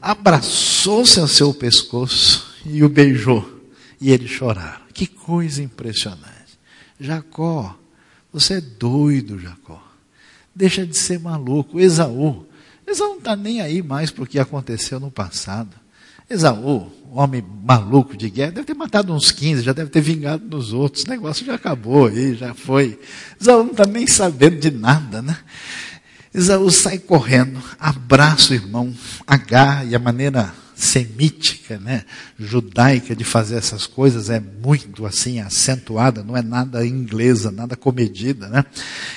abraçou-se 0.00 1.18
ao 1.18 1.26
seu 1.26 1.52
pescoço 1.52 2.54
e 2.64 2.84
o 2.84 2.88
beijou. 2.88 3.54
E 4.00 4.12
eles 4.12 4.30
choraram. 4.30 4.82
Que 4.94 5.06
coisa 5.06 5.62
impressionante. 5.62 6.58
Jacó, 7.00 7.76
você 8.32 8.54
é 8.54 8.60
doido, 8.60 9.38
Jacó. 9.38 9.82
Deixa 10.54 10.86
de 10.86 10.96
ser 10.96 11.18
maluco. 11.18 11.80
Esaú, 11.80 12.46
Esaú 12.86 13.10
não 13.10 13.18
está 13.18 13.34
nem 13.34 13.60
aí 13.60 13.82
mais 13.82 14.10
para 14.10 14.22
o 14.22 14.26
que 14.26 14.38
aconteceu 14.38 15.00
no 15.00 15.10
passado. 15.10 15.74
Esaú, 16.28 16.90
homem 17.12 17.44
maluco 17.64 18.16
de 18.16 18.28
guerra, 18.28 18.52
deve 18.52 18.66
ter 18.66 18.74
matado 18.74 19.14
uns 19.14 19.30
15, 19.30 19.62
já 19.62 19.72
deve 19.72 19.90
ter 19.90 20.00
vingado 20.00 20.44
nos 20.44 20.72
outros. 20.72 21.04
O 21.04 21.08
negócio 21.08 21.46
já 21.46 21.54
acabou 21.54 22.06
aí, 22.06 22.34
já 22.34 22.52
foi. 22.52 22.98
Esaú 23.40 23.64
não 23.64 23.70
está 23.70 23.86
nem 23.86 24.06
sabendo 24.06 24.58
de 24.58 24.70
nada, 24.70 25.22
né? 25.22 25.36
Esaú 26.34 26.70
sai 26.70 26.98
correndo, 26.98 27.62
abraça 27.78 28.52
o 28.52 28.54
irmão, 28.54 28.92
agarra, 29.26 29.84
e 29.84 29.94
a 29.94 29.98
maneira 29.98 30.52
semítica, 30.76 31.78
né, 31.78 32.04
judaica 32.38 33.16
de 33.16 33.24
fazer 33.24 33.56
essas 33.56 33.86
coisas 33.86 34.28
é 34.28 34.38
muito 34.38 35.06
assim 35.06 35.40
acentuada, 35.40 36.22
não 36.22 36.36
é 36.36 36.42
nada 36.42 36.86
inglesa, 36.86 37.50
nada 37.50 37.74
comedida, 37.74 38.46
né? 38.48 38.62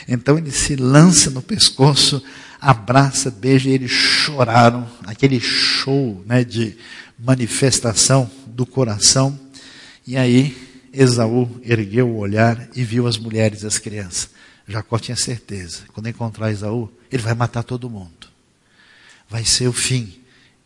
Então 0.07 0.37
ele 0.37 0.51
se 0.51 0.77
lança 0.77 1.29
no 1.29 1.41
pescoço, 1.41 2.23
abraça, 2.61 3.29
beija 3.29 3.69
e 3.69 3.73
eles 3.73 3.91
choraram, 3.91 4.87
aquele 5.05 5.39
show, 5.41 6.23
né, 6.25 6.45
de 6.45 6.77
manifestação 7.19 8.31
do 8.47 8.65
coração. 8.65 9.37
E 10.07 10.15
aí 10.15 10.55
Esaú 10.93 11.59
ergueu 11.61 12.07
o 12.07 12.17
olhar 12.17 12.69
e 12.73 12.85
viu 12.85 13.05
as 13.05 13.17
mulheres 13.17 13.63
e 13.63 13.67
as 13.67 13.77
crianças. 13.77 14.29
Jacó 14.65 14.97
tinha 14.97 15.17
certeza, 15.17 15.79
quando 15.93 16.07
encontrar 16.07 16.51
Esaú, 16.51 16.89
ele 17.11 17.21
vai 17.21 17.33
matar 17.33 17.63
todo 17.63 17.89
mundo. 17.89 18.29
Vai 19.29 19.43
ser 19.43 19.67
o 19.67 19.73
fim. 19.73 20.19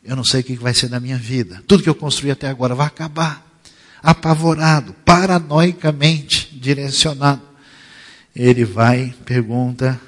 Eu 0.04 0.16
não 0.16 0.24
sei 0.24 0.42
o 0.42 0.44
que 0.44 0.56
vai 0.56 0.74
ser 0.74 0.90
na 0.90 1.00
minha 1.00 1.18
vida. 1.18 1.64
Tudo 1.66 1.82
que 1.82 1.90
eu 1.90 1.96
construí 1.96 2.30
até 2.30 2.48
agora 2.48 2.76
vai 2.76 2.88
acabar. 2.88 3.48
Apavorado, 4.02 4.94
paranoicamente 5.06 6.50
direcionado. 6.60 7.42
Ele 8.36 8.66
vai, 8.66 9.16
pergunta: 9.24 10.00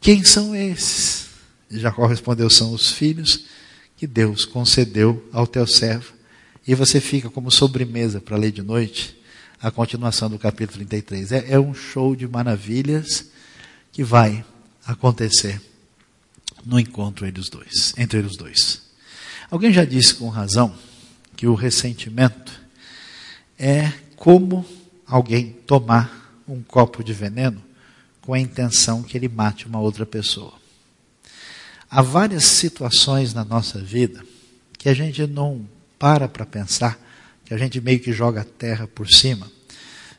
Quem 0.00 0.24
são 0.24 0.56
esses? 0.56 1.26
Jacó 1.70 2.06
respondeu: 2.06 2.48
São 2.48 2.72
os 2.72 2.90
filhos 2.90 3.44
que 3.96 4.06
Deus 4.06 4.46
concedeu 4.46 5.28
ao 5.32 5.46
teu 5.46 5.66
servo. 5.66 6.14
E 6.66 6.74
você 6.74 7.00
fica 7.00 7.28
como 7.28 7.50
sobremesa 7.50 8.20
para 8.20 8.36
ler 8.36 8.52
de 8.52 8.62
noite 8.62 9.18
a 9.60 9.70
continuação 9.70 10.30
do 10.30 10.38
capítulo 10.38 10.78
33. 10.78 11.32
É, 11.32 11.52
é 11.52 11.60
um 11.60 11.74
show 11.74 12.16
de 12.16 12.26
maravilhas 12.26 13.26
que 13.92 14.02
vai 14.02 14.44
acontecer 14.86 15.60
no 16.64 16.78
encontro 16.78 17.26
entre 17.26 17.40
os 17.40 17.50
dois, 17.50 17.92
entre 17.98 18.20
os 18.20 18.36
dois. 18.36 18.87
Alguém 19.50 19.72
já 19.72 19.84
disse 19.84 20.14
com 20.14 20.28
razão 20.28 20.74
que 21.34 21.46
o 21.46 21.54
ressentimento 21.54 22.60
é 23.58 23.90
como 24.14 24.64
alguém 25.06 25.52
tomar 25.66 26.42
um 26.46 26.62
copo 26.62 27.02
de 27.02 27.14
veneno 27.14 27.62
com 28.20 28.34
a 28.34 28.38
intenção 28.38 29.02
que 29.02 29.16
ele 29.16 29.28
mate 29.28 29.66
uma 29.66 29.80
outra 29.80 30.04
pessoa. 30.04 30.52
Há 31.90 32.02
várias 32.02 32.44
situações 32.44 33.32
na 33.32 33.42
nossa 33.42 33.78
vida 33.80 34.22
que 34.76 34.86
a 34.86 34.94
gente 34.94 35.26
não 35.26 35.66
para 35.98 36.28
para 36.28 36.44
pensar, 36.44 36.98
que 37.46 37.54
a 37.54 37.56
gente 37.56 37.80
meio 37.80 38.00
que 38.00 38.12
joga 38.12 38.42
a 38.42 38.44
terra 38.44 38.86
por 38.86 39.08
cima, 39.08 39.50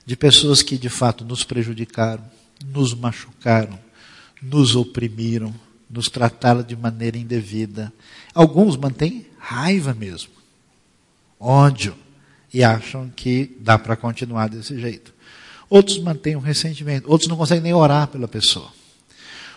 de 0.08 0.16
pessoas 0.16 0.64
que 0.64 0.76
de 0.76 0.90
fato 0.90 1.24
nos 1.24 1.44
prejudicaram, 1.44 2.26
nos 2.66 2.96
machucaram, 2.96 3.80
nos 4.42 4.76
oprimiram, 4.76 5.54
nos 5.90 6.08
tratar 6.08 6.64
de 6.64 6.76
maneira 6.76 7.18
indevida. 7.18 7.92
Alguns 8.34 8.78
mantêm 8.78 9.26
raiva 9.38 9.94
mesmo, 9.94 10.32
ódio, 11.40 11.96
e 12.54 12.64
acham 12.64 13.12
que 13.16 13.56
dá 13.60 13.78
para 13.78 13.96
continuar 13.96 14.50
desse 14.50 14.80
jeito. 14.80 15.14
Outros 15.70 16.00
mantêm 16.00 16.36
um 16.36 16.40
ressentimento, 16.40 17.10
outros 17.10 17.30
não 17.30 17.38
conseguem 17.38 17.64
nem 17.64 17.74
orar 17.74 18.08
pela 18.08 18.28
pessoa. 18.28 18.72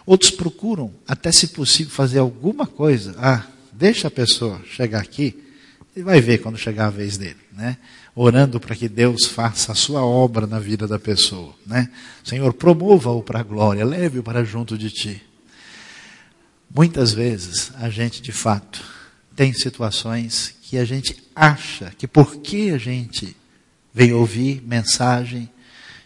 Outros 0.04 0.30
procuram, 0.30 0.92
até 1.06 1.32
se 1.32 1.48
possível, 1.48 1.92
fazer 1.92 2.18
alguma 2.18 2.66
coisa. 2.66 3.14
Ah, 3.18 3.46
deixa 3.72 4.08
a 4.08 4.10
pessoa 4.10 4.60
chegar 4.66 5.00
aqui 5.00 5.42
e 5.94 6.02
vai 6.02 6.20
ver 6.20 6.38
quando 6.38 6.58
chegar 6.58 6.86
a 6.86 6.90
vez 6.90 7.16
dele, 7.16 7.36
né? 7.52 7.78
Orando 8.14 8.60
para 8.60 8.74
que 8.74 8.88
Deus 8.88 9.26
faça 9.26 9.72
a 9.72 9.74
sua 9.74 10.04
obra 10.04 10.46
na 10.46 10.58
vida 10.58 10.86
da 10.86 10.98
pessoa, 10.98 11.54
né? 11.66 11.90
Senhor, 12.22 12.52
promova-o 12.52 13.22
para 13.22 13.40
a 13.40 13.42
glória, 13.42 13.84
leve-o 13.84 14.22
para 14.22 14.44
junto 14.44 14.76
de 14.76 14.90
ti. 14.90 15.22
Muitas 16.74 17.12
vezes 17.12 17.70
a 17.74 17.90
gente, 17.90 18.22
de 18.22 18.32
fato, 18.32 18.82
tem 19.36 19.52
situações 19.52 20.54
que 20.62 20.78
a 20.78 20.86
gente 20.86 21.22
acha 21.36 21.92
que 21.98 22.06
porque 22.06 22.72
a 22.74 22.78
gente 22.78 23.36
veio 23.92 24.18
ouvir 24.18 24.62
mensagem, 24.62 25.50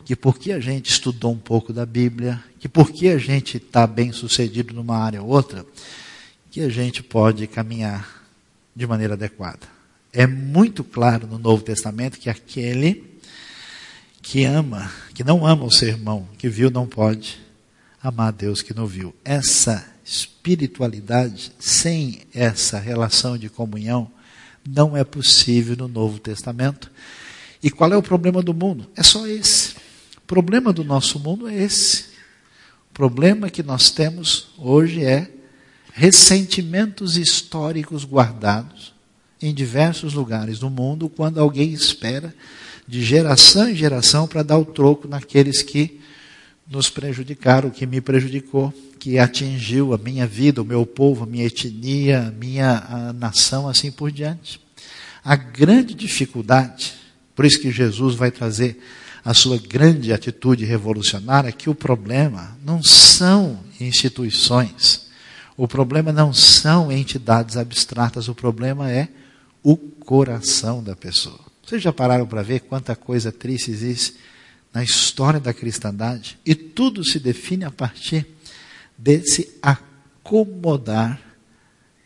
que 0.05 0.17
porque 0.17 0.51
a 0.51 0.59
gente 0.59 0.91
estudou 0.91 1.33
um 1.33 1.39
pouco 1.39 1.73
da 1.73 1.87
Bíblia, 1.87 2.43
que 2.59 2.69
porque 2.69 3.09
a 3.09 3.19
gente 3.19 3.59
está 3.59 3.87
bem 3.87 4.11
sucedido 4.11 4.75
numa 4.75 4.97
área 4.97 5.23
ou 5.23 5.29
outra, 5.29 5.64
que 6.51 6.61
a 6.61 6.69
gente 6.69 7.01
pode 7.01 7.47
caminhar 7.47 8.27
de 8.75 8.89
maneira 8.89 9.14
adequada. 9.14 9.69
É 10.12 10.27
muito 10.27 10.83
claro 10.83 11.29
no 11.29 11.39
Novo 11.39 11.62
Testamento 11.62 12.19
que 12.19 12.29
aquele 12.29 13.05
que 14.21 14.45
ama, 14.45 14.91
que 15.14 15.23
não 15.23 15.47
ama 15.47 15.64
o 15.64 15.71
seu 15.71 15.87
irmão, 15.87 16.29
que 16.37 16.49
viu, 16.49 16.73
não 16.73 16.89
pode 16.89 17.39
amar 18.03 18.29
a 18.29 18.33
Deus 18.33 18.62
que 18.62 18.75
não 18.75 18.87
viu. 18.87 19.14
Essa 19.25 19.95
espiritualidade, 20.07 21.51
sem 21.59 22.21
essa 22.33 22.79
relação 22.79 23.37
de 23.37 23.49
comunhão, 23.49 24.09
não 24.67 24.97
é 24.97 25.03
possível 25.03 25.77
no 25.77 25.89
Novo 25.89 26.21
Testamento. 26.21 26.91
E 27.61 27.71
qual 27.71 27.93
é 27.93 27.97
o 27.97 28.03
problema 28.03 28.41
do 28.41 28.55
mundo? 28.55 28.89
É 28.95 29.03
só 29.03 29.27
esse. 29.27 29.75
O 30.19 30.21
problema 30.27 30.73
do 30.73 30.85
nosso 30.85 31.19
mundo 31.19 31.49
é 31.49 31.57
esse. 31.57 32.05
O 32.89 32.95
problema 32.95 33.51
que 33.51 33.65
nós 33.65 33.91
temos 33.91 34.49
hoje 34.57 35.05
é 35.05 35.29
ressentimentos 35.93 37.17
históricos 37.17 38.05
guardados 38.05 38.95
em 39.43 39.53
diversos 39.53 40.15
lugares 40.15 40.61
do 40.61 40.71
mundo, 40.71 41.09
quando 41.09 41.41
alguém 41.41 41.73
espera 41.73 42.33
de 42.87 43.03
geração 43.05 43.69
em 43.69 43.75
geração 43.75 44.29
para 44.29 44.45
dar 44.45 44.59
o 44.59 44.65
troco 44.65 45.09
naqueles 45.09 45.63
que 45.63 46.01
nos 46.69 46.91
prejudicaram, 46.91 47.71
que 47.71 47.87
me 47.87 48.01
prejudicou, 48.01 48.73
que 48.99 49.19
atingiu 49.19 49.95
a 49.95 49.99
minha 49.99 50.27
vida, 50.27 50.61
o 50.61 50.64
meu 50.64 50.85
povo, 50.85 51.25
a 51.25 51.27
minha 51.27 51.47
etnia, 51.47 52.27
a 52.27 52.31
minha 52.31 52.85
a 52.89 53.12
nação, 53.12 53.69
assim 53.69 53.91
por 53.91 54.11
diante. 54.11 54.61
A 55.25 55.37
grande 55.37 55.95
dificuldade, 55.95 56.95
por 57.35 57.45
isso 57.45 57.61
que 57.61 57.71
Jesus 57.71 58.14
vai 58.14 58.31
trazer 58.31 58.81
a 59.25 59.35
sua 59.35 59.59
grande 59.59 60.12
atitude 60.12 60.64
revolucionária, 60.64 61.49
é 61.49 61.53
que 61.53 61.69
o 61.69 61.75
problema 61.75 62.57
não 62.64 62.83
são 62.83 63.61
instituições, 63.81 65.07
o 65.57 65.67
problema 65.67 66.12
não 66.12 66.33
são 66.33 66.93
entidades 66.93 67.57
abstratas, 67.57 68.29
o 68.29 68.35
problema 68.35 68.91
é 68.91 69.09
o 69.62 69.77
coração 69.77 70.83
da 70.83 70.95
pessoa. 70.95 71.41
Vocês 71.64 71.83
já 71.83 71.93
pararam 71.93 72.27
para 72.27 72.43
ver 72.43 72.61
quanta 72.61 72.95
coisa 72.95 73.33
triste 73.33 73.71
existe 73.73 74.14
na 74.77 74.85
história 74.85 75.41
da 75.41 75.55
cristandade? 75.55 76.39
E 76.45 76.55
tudo 76.55 77.03
se 77.03 77.18
define 77.18 77.64
a 77.64 77.70
partir 77.70 78.27
desse 78.99 79.59
acomodar 79.62 81.18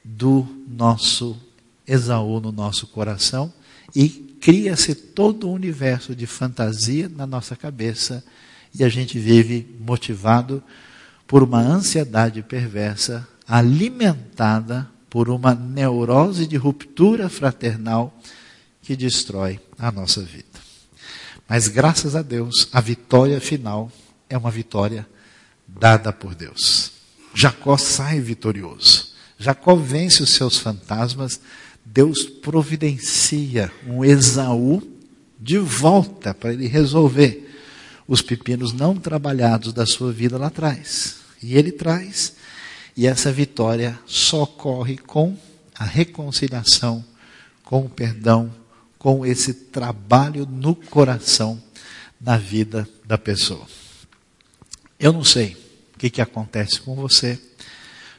do 0.04 0.46
nosso 0.68 1.36
Esaú 1.84 2.38
no 2.38 2.52
nosso 2.52 2.86
coração 2.86 3.52
e 3.92 4.08
cria-se 4.08 4.94
todo 4.94 5.48
um 5.48 5.52
universo 5.52 6.14
de 6.14 6.26
fantasia 6.26 7.08
na 7.08 7.26
nossa 7.26 7.56
cabeça 7.56 8.22
e 8.72 8.84
a 8.84 8.88
gente 8.88 9.18
vive 9.18 9.66
motivado 9.80 10.62
por 11.26 11.42
uma 11.42 11.58
ansiedade 11.58 12.40
perversa 12.40 13.26
alimentada 13.48 14.88
por 15.10 15.28
uma 15.28 15.56
neurose 15.56 16.46
de 16.46 16.56
ruptura 16.56 17.28
fraternal 17.28 18.16
que 18.80 18.94
destrói 18.94 19.58
a 19.76 19.90
nossa 19.90 20.22
vida. 20.22 20.49
Mas 21.50 21.66
graças 21.66 22.14
a 22.14 22.22
Deus, 22.22 22.68
a 22.72 22.80
vitória 22.80 23.40
final 23.40 23.90
é 24.28 24.38
uma 24.38 24.52
vitória 24.52 25.04
dada 25.66 26.12
por 26.12 26.32
Deus. 26.32 26.92
Jacó 27.34 27.76
sai 27.76 28.20
vitorioso. 28.20 29.08
Jacó 29.36 29.74
vence 29.74 30.22
os 30.22 30.30
seus 30.30 30.58
fantasmas. 30.58 31.40
Deus 31.84 32.22
providencia 32.22 33.72
um 33.84 34.04
Esaú 34.04 34.80
de 35.40 35.58
volta 35.58 36.32
para 36.32 36.52
ele 36.52 36.68
resolver 36.68 37.50
os 38.06 38.22
pepinos 38.22 38.72
não 38.72 38.94
trabalhados 38.94 39.72
da 39.72 39.84
sua 39.84 40.12
vida 40.12 40.38
lá 40.38 40.46
atrás. 40.46 41.16
E 41.42 41.56
ele 41.56 41.72
traz, 41.72 42.34
e 42.96 43.08
essa 43.08 43.32
vitória 43.32 43.98
só 44.06 44.44
ocorre 44.44 44.98
com 44.98 45.36
a 45.74 45.84
reconciliação, 45.84 47.04
com 47.64 47.86
o 47.86 47.88
perdão, 47.88 48.59
com 49.00 49.24
esse 49.24 49.54
trabalho 49.54 50.46
no 50.46 50.74
coração, 50.74 51.60
na 52.20 52.36
vida 52.36 52.86
da 53.02 53.16
pessoa. 53.16 53.66
Eu 54.98 55.10
não 55.10 55.24
sei 55.24 55.56
o 55.94 55.98
que, 55.98 56.10
que 56.10 56.20
acontece 56.20 56.82
com 56.82 56.94
você, 56.94 57.40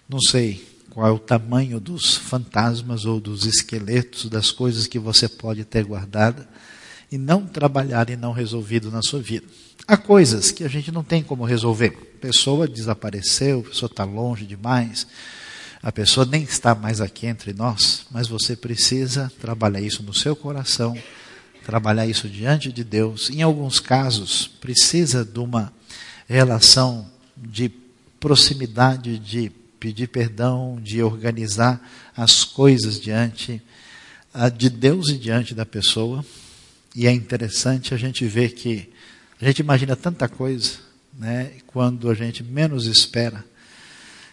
não 0.10 0.20
sei 0.20 0.68
qual 0.90 1.08
é 1.08 1.12
o 1.12 1.20
tamanho 1.20 1.80
dos 1.80 2.16
fantasmas 2.16 3.06
ou 3.06 3.20
dos 3.20 3.46
esqueletos, 3.46 4.26
das 4.28 4.50
coisas 4.50 4.88
que 4.88 4.98
você 4.98 5.30
pode 5.30 5.64
ter 5.66 5.86
guardada 5.86 6.50
e 7.12 7.18
não 7.18 7.46
trabalhar 7.46 8.10
e 8.10 8.16
não 8.16 8.32
resolvido 8.32 8.90
na 8.90 9.04
sua 9.04 9.22
vida. 9.22 9.46
Há 9.88 9.96
coisas 9.96 10.52
que 10.52 10.64
a 10.64 10.68
gente 10.68 10.92
não 10.92 11.04
tem 11.04 11.22
como 11.22 11.46
resolver. 11.46 11.96
A 12.16 12.22
pessoa 12.22 12.68
desapareceu, 12.68 13.60
a 13.60 13.70
pessoa 13.70 13.90
está 13.90 14.04
longe 14.04 14.48
demais, 14.48 15.06
a 15.84 15.92
pessoa 15.92 16.26
nem 16.26 16.44
está 16.44 16.76
mais 16.76 17.02
aqui 17.02 17.26
entre 17.26 17.54
nós, 17.54 18.06
mas 18.12 18.28
você 18.28 18.56
precisa 18.56 19.32
trabalhar 19.42 19.82
isso 19.82 20.04
no 20.04 20.14
seu 20.14 20.36
coração, 20.36 20.96
trabalhar 21.66 22.06
isso 22.06 22.30
diante 22.30 22.72
de 22.72 22.84
Deus. 22.84 23.32
Em 23.32 23.42
alguns 23.42 23.80
casos, 23.80 24.48
precisa 24.48 25.26
de 25.26 25.40
uma 25.40 25.74
relação 26.28 27.10
de 27.36 27.70
proximidade, 28.20 29.18
de 29.18 29.52
pedir 29.80 30.08
perdão, 30.08 30.80
de 30.80 31.02
organizar 31.02 31.82
as 32.16 32.44
coisas 32.44 33.00
diante 33.00 33.60
uh, 34.36 34.52
de 34.52 34.70
Deus 34.70 35.10
e 35.10 35.18
diante 35.18 35.56
da 35.56 35.66
pessoa. 35.66 36.24
E 36.96 37.08
é 37.08 37.12
interessante 37.12 37.92
a 37.96 37.98
gente 37.98 38.24
ver 38.26 38.52
que 38.52 38.88
a 39.42 39.46
gente 39.46 39.60
imagina 39.60 39.96
tanta 39.96 40.28
coisa, 40.28 40.74
né, 41.18 41.54
quando 41.66 42.08
a 42.12 42.14
gente 42.14 42.44
menos 42.44 42.86
espera 42.86 43.44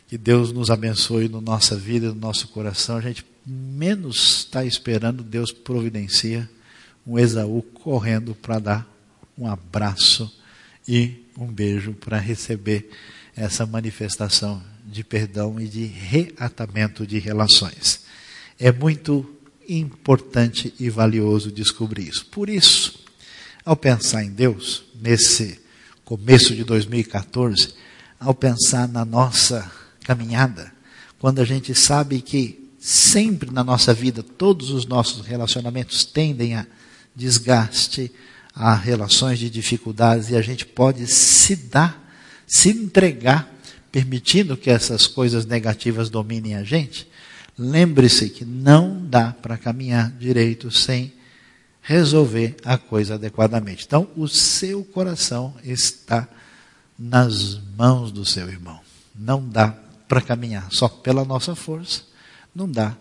que 0.08 0.16
Deus 0.16 0.52
nos 0.52 0.70
abençoe 0.70 1.28
na 1.28 1.40
nossa 1.40 1.76
vida, 1.76 2.08
no 2.08 2.14
nosso 2.14 2.48
coração, 2.48 2.96
a 2.96 3.00
gente 3.02 3.24
menos 3.46 4.38
está 4.38 4.64
esperando, 4.64 5.22
Deus 5.22 5.52
providencia 5.52 6.48
um 7.06 7.18
Esaú 7.18 7.62
correndo 7.62 8.34
para 8.34 8.58
dar 8.58 8.98
um 9.36 9.46
abraço 9.46 10.34
e 10.86 11.26
um 11.36 11.46
beijo 11.46 11.92
para 11.92 12.18
receber 12.18 12.90
essa 13.36 13.66
manifestação 13.66 14.62
de 14.84 15.04
perdão 15.04 15.60
e 15.60 15.68
de 15.68 15.84
reatamento 15.84 17.06
de 17.06 17.18
relações. 17.18 18.00
É 18.58 18.72
muito 18.72 19.38
importante 19.68 20.72
e 20.80 20.88
valioso 20.88 21.52
descobrir 21.52 22.08
isso. 22.08 22.24
Por 22.26 22.48
isso, 22.48 22.98
ao 23.62 23.76
pensar 23.76 24.24
em 24.24 24.30
Deus, 24.30 24.84
nesse 25.00 25.60
começo 26.02 26.56
de 26.56 26.64
2014, 26.64 27.74
ao 28.18 28.34
pensar 28.34 28.88
na 28.88 29.04
nossa 29.04 29.70
caminhada, 30.08 30.72
quando 31.18 31.38
a 31.38 31.44
gente 31.44 31.74
sabe 31.74 32.22
que 32.22 32.70
sempre 32.80 33.50
na 33.50 33.62
nossa 33.62 33.92
vida 33.92 34.22
todos 34.22 34.70
os 34.70 34.86
nossos 34.86 35.26
relacionamentos 35.26 36.02
tendem 36.06 36.54
a 36.54 36.66
desgaste, 37.14 38.10
a 38.54 38.74
relações 38.74 39.38
de 39.38 39.50
dificuldades 39.50 40.30
e 40.30 40.36
a 40.36 40.40
gente 40.40 40.64
pode 40.64 41.06
se 41.06 41.54
dar, 41.54 42.10
se 42.46 42.70
entregar, 42.70 43.54
permitindo 43.92 44.56
que 44.56 44.70
essas 44.70 45.06
coisas 45.06 45.44
negativas 45.44 46.08
dominem 46.08 46.54
a 46.54 46.62
gente, 46.62 47.06
lembre-se 47.58 48.30
que 48.30 48.46
não 48.46 49.04
dá 49.04 49.34
para 49.42 49.58
caminhar 49.58 50.10
direito 50.12 50.70
sem 50.70 51.12
resolver 51.82 52.56
a 52.64 52.78
coisa 52.78 53.16
adequadamente. 53.16 53.84
Então, 53.84 54.08
o 54.16 54.26
seu 54.26 54.82
coração 54.84 55.54
está 55.62 56.26
nas 56.98 57.60
mãos 57.76 58.10
do 58.10 58.24
seu 58.24 58.48
irmão. 58.48 58.80
Não 59.14 59.46
dá 59.46 59.76
para 60.08 60.22
caminhar 60.22 60.66
só 60.72 60.88
pela 60.88 61.24
nossa 61.24 61.54
força, 61.54 62.02
não 62.54 62.68
dá 62.68 62.96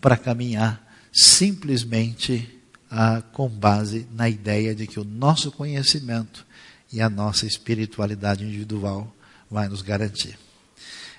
para 0.00 0.16
caminhar 0.16 0.80
simplesmente 1.12 2.48
ah, 2.90 3.22
com 3.32 3.48
base 3.48 4.06
na 4.12 4.28
ideia 4.28 4.74
de 4.74 4.86
que 4.86 5.00
o 5.00 5.04
nosso 5.04 5.50
conhecimento 5.50 6.46
e 6.92 7.00
a 7.00 7.10
nossa 7.10 7.46
espiritualidade 7.46 8.44
individual 8.44 9.14
vai 9.50 9.68
nos 9.68 9.82
garantir. 9.82 10.38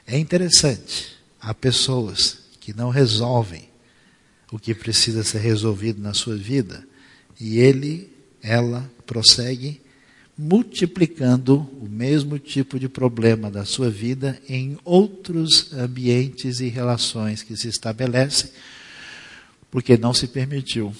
É 0.07 0.17
interessante, 0.17 1.17
há 1.39 1.53
pessoas 1.53 2.39
que 2.59 2.73
não 2.73 2.89
resolvem 2.89 3.69
o 4.51 4.59
que 4.59 4.73
precisa 4.73 5.23
ser 5.23 5.39
resolvido 5.39 6.01
na 6.01 6.13
sua 6.13 6.35
vida 6.35 6.85
e 7.39 7.59
ele, 7.59 8.11
ela 8.41 8.89
prossegue 9.05 9.81
multiplicando 10.37 11.59
o 11.79 11.87
mesmo 11.87 12.39
tipo 12.39 12.79
de 12.79 12.89
problema 12.89 13.51
da 13.51 13.65
sua 13.65 13.89
vida 13.89 14.41
em 14.49 14.77
outros 14.83 15.71
ambientes 15.73 16.59
e 16.59 16.67
relações 16.67 17.43
que 17.43 17.55
se 17.55 17.67
estabelecem, 17.67 18.49
porque 19.69 19.97
não 19.97 20.13
se 20.13 20.27
permitiu 20.27 20.93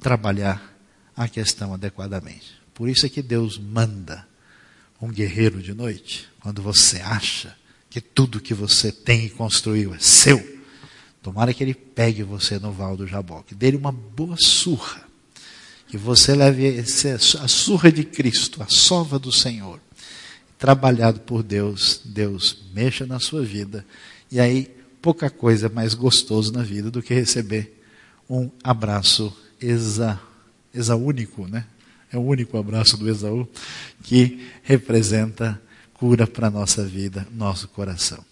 trabalhar 0.00 0.74
a 1.14 1.28
questão 1.28 1.74
adequadamente. 1.74 2.54
Por 2.74 2.88
isso 2.88 3.06
é 3.06 3.08
que 3.08 3.22
Deus 3.22 3.58
manda 3.58 4.26
um 5.00 5.08
guerreiro 5.08 5.62
de 5.62 5.74
noite, 5.74 6.28
quando 6.40 6.62
você 6.62 6.98
acha 7.00 7.54
que 7.90 8.00
tudo 8.00 8.40
que 8.40 8.54
você 8.54 8.90
tem 8.90 9.26
e 9.26 9.30
construiu 9.30 9.94
é 9.94 9.98
seu. 9.98 10.56
Tomara 11.22 11.52
que 11.52 11.62
ele 11.62 11.74
pegue 11.74 12.22
você 12.22 12.58
no 12.58 12.72
val 12.72 12.96
do 12.96 13.06
Jaboque, 13.06 13.54
dê-lhe 13.54 13.76
uma 13.76 13.92
boa 13.92 14.36
surra 14.38 15.05
que 15.88 15.96
você 15.96 16.34
leve 16.34 16.78
a 16.78 17.48
surra 17.48 17.92
de 17.92 18.04
Cristo, 18.04 18.62
a 18.62 18.66
sova 18.68 19.18
do 19.18 19.32
Senhor, 19.32 19.80
trabalhado 20.58 21.20
por 21.20 21.42
Deus, 21.42 22.00
Deus 22.04 22.64
mexa 22.74 23.06
na 23.06 23.20
sua 23.20 23.42
vida, 23.42 23.84
e 24.30 24.40
aí 24.40 24.70
pouca 25.00 25.30
coisa 25.30 25.68
mais 25.68 25.94
gostoso 25.94 26.52
na 26.52 26.62
vida 26.62 26.90
do 26.90 27.02
que 27.02 27.14
receber 27.14 27.80
um 28.28 28.50
abraço 28.62 29.34
exa, 29.60 30.20
exaúnico, 30.74 31.46
né? 31.46 31.64
É 32.12 32.16
o 32.16 32.22
único 32.22 32.56
abraço 32.56 32.96
do 32.96 33.08
Esaú 33.08 33.48
que 34.02 34.48
representa 34.62 35.60
cura 35.94 36.26
para 36.26 36.48
a 36.48 36.50
nossa 36.50 36.84
vida, 36.84 37.26
nosso 37.32 37.68
coração. 37.68 38.24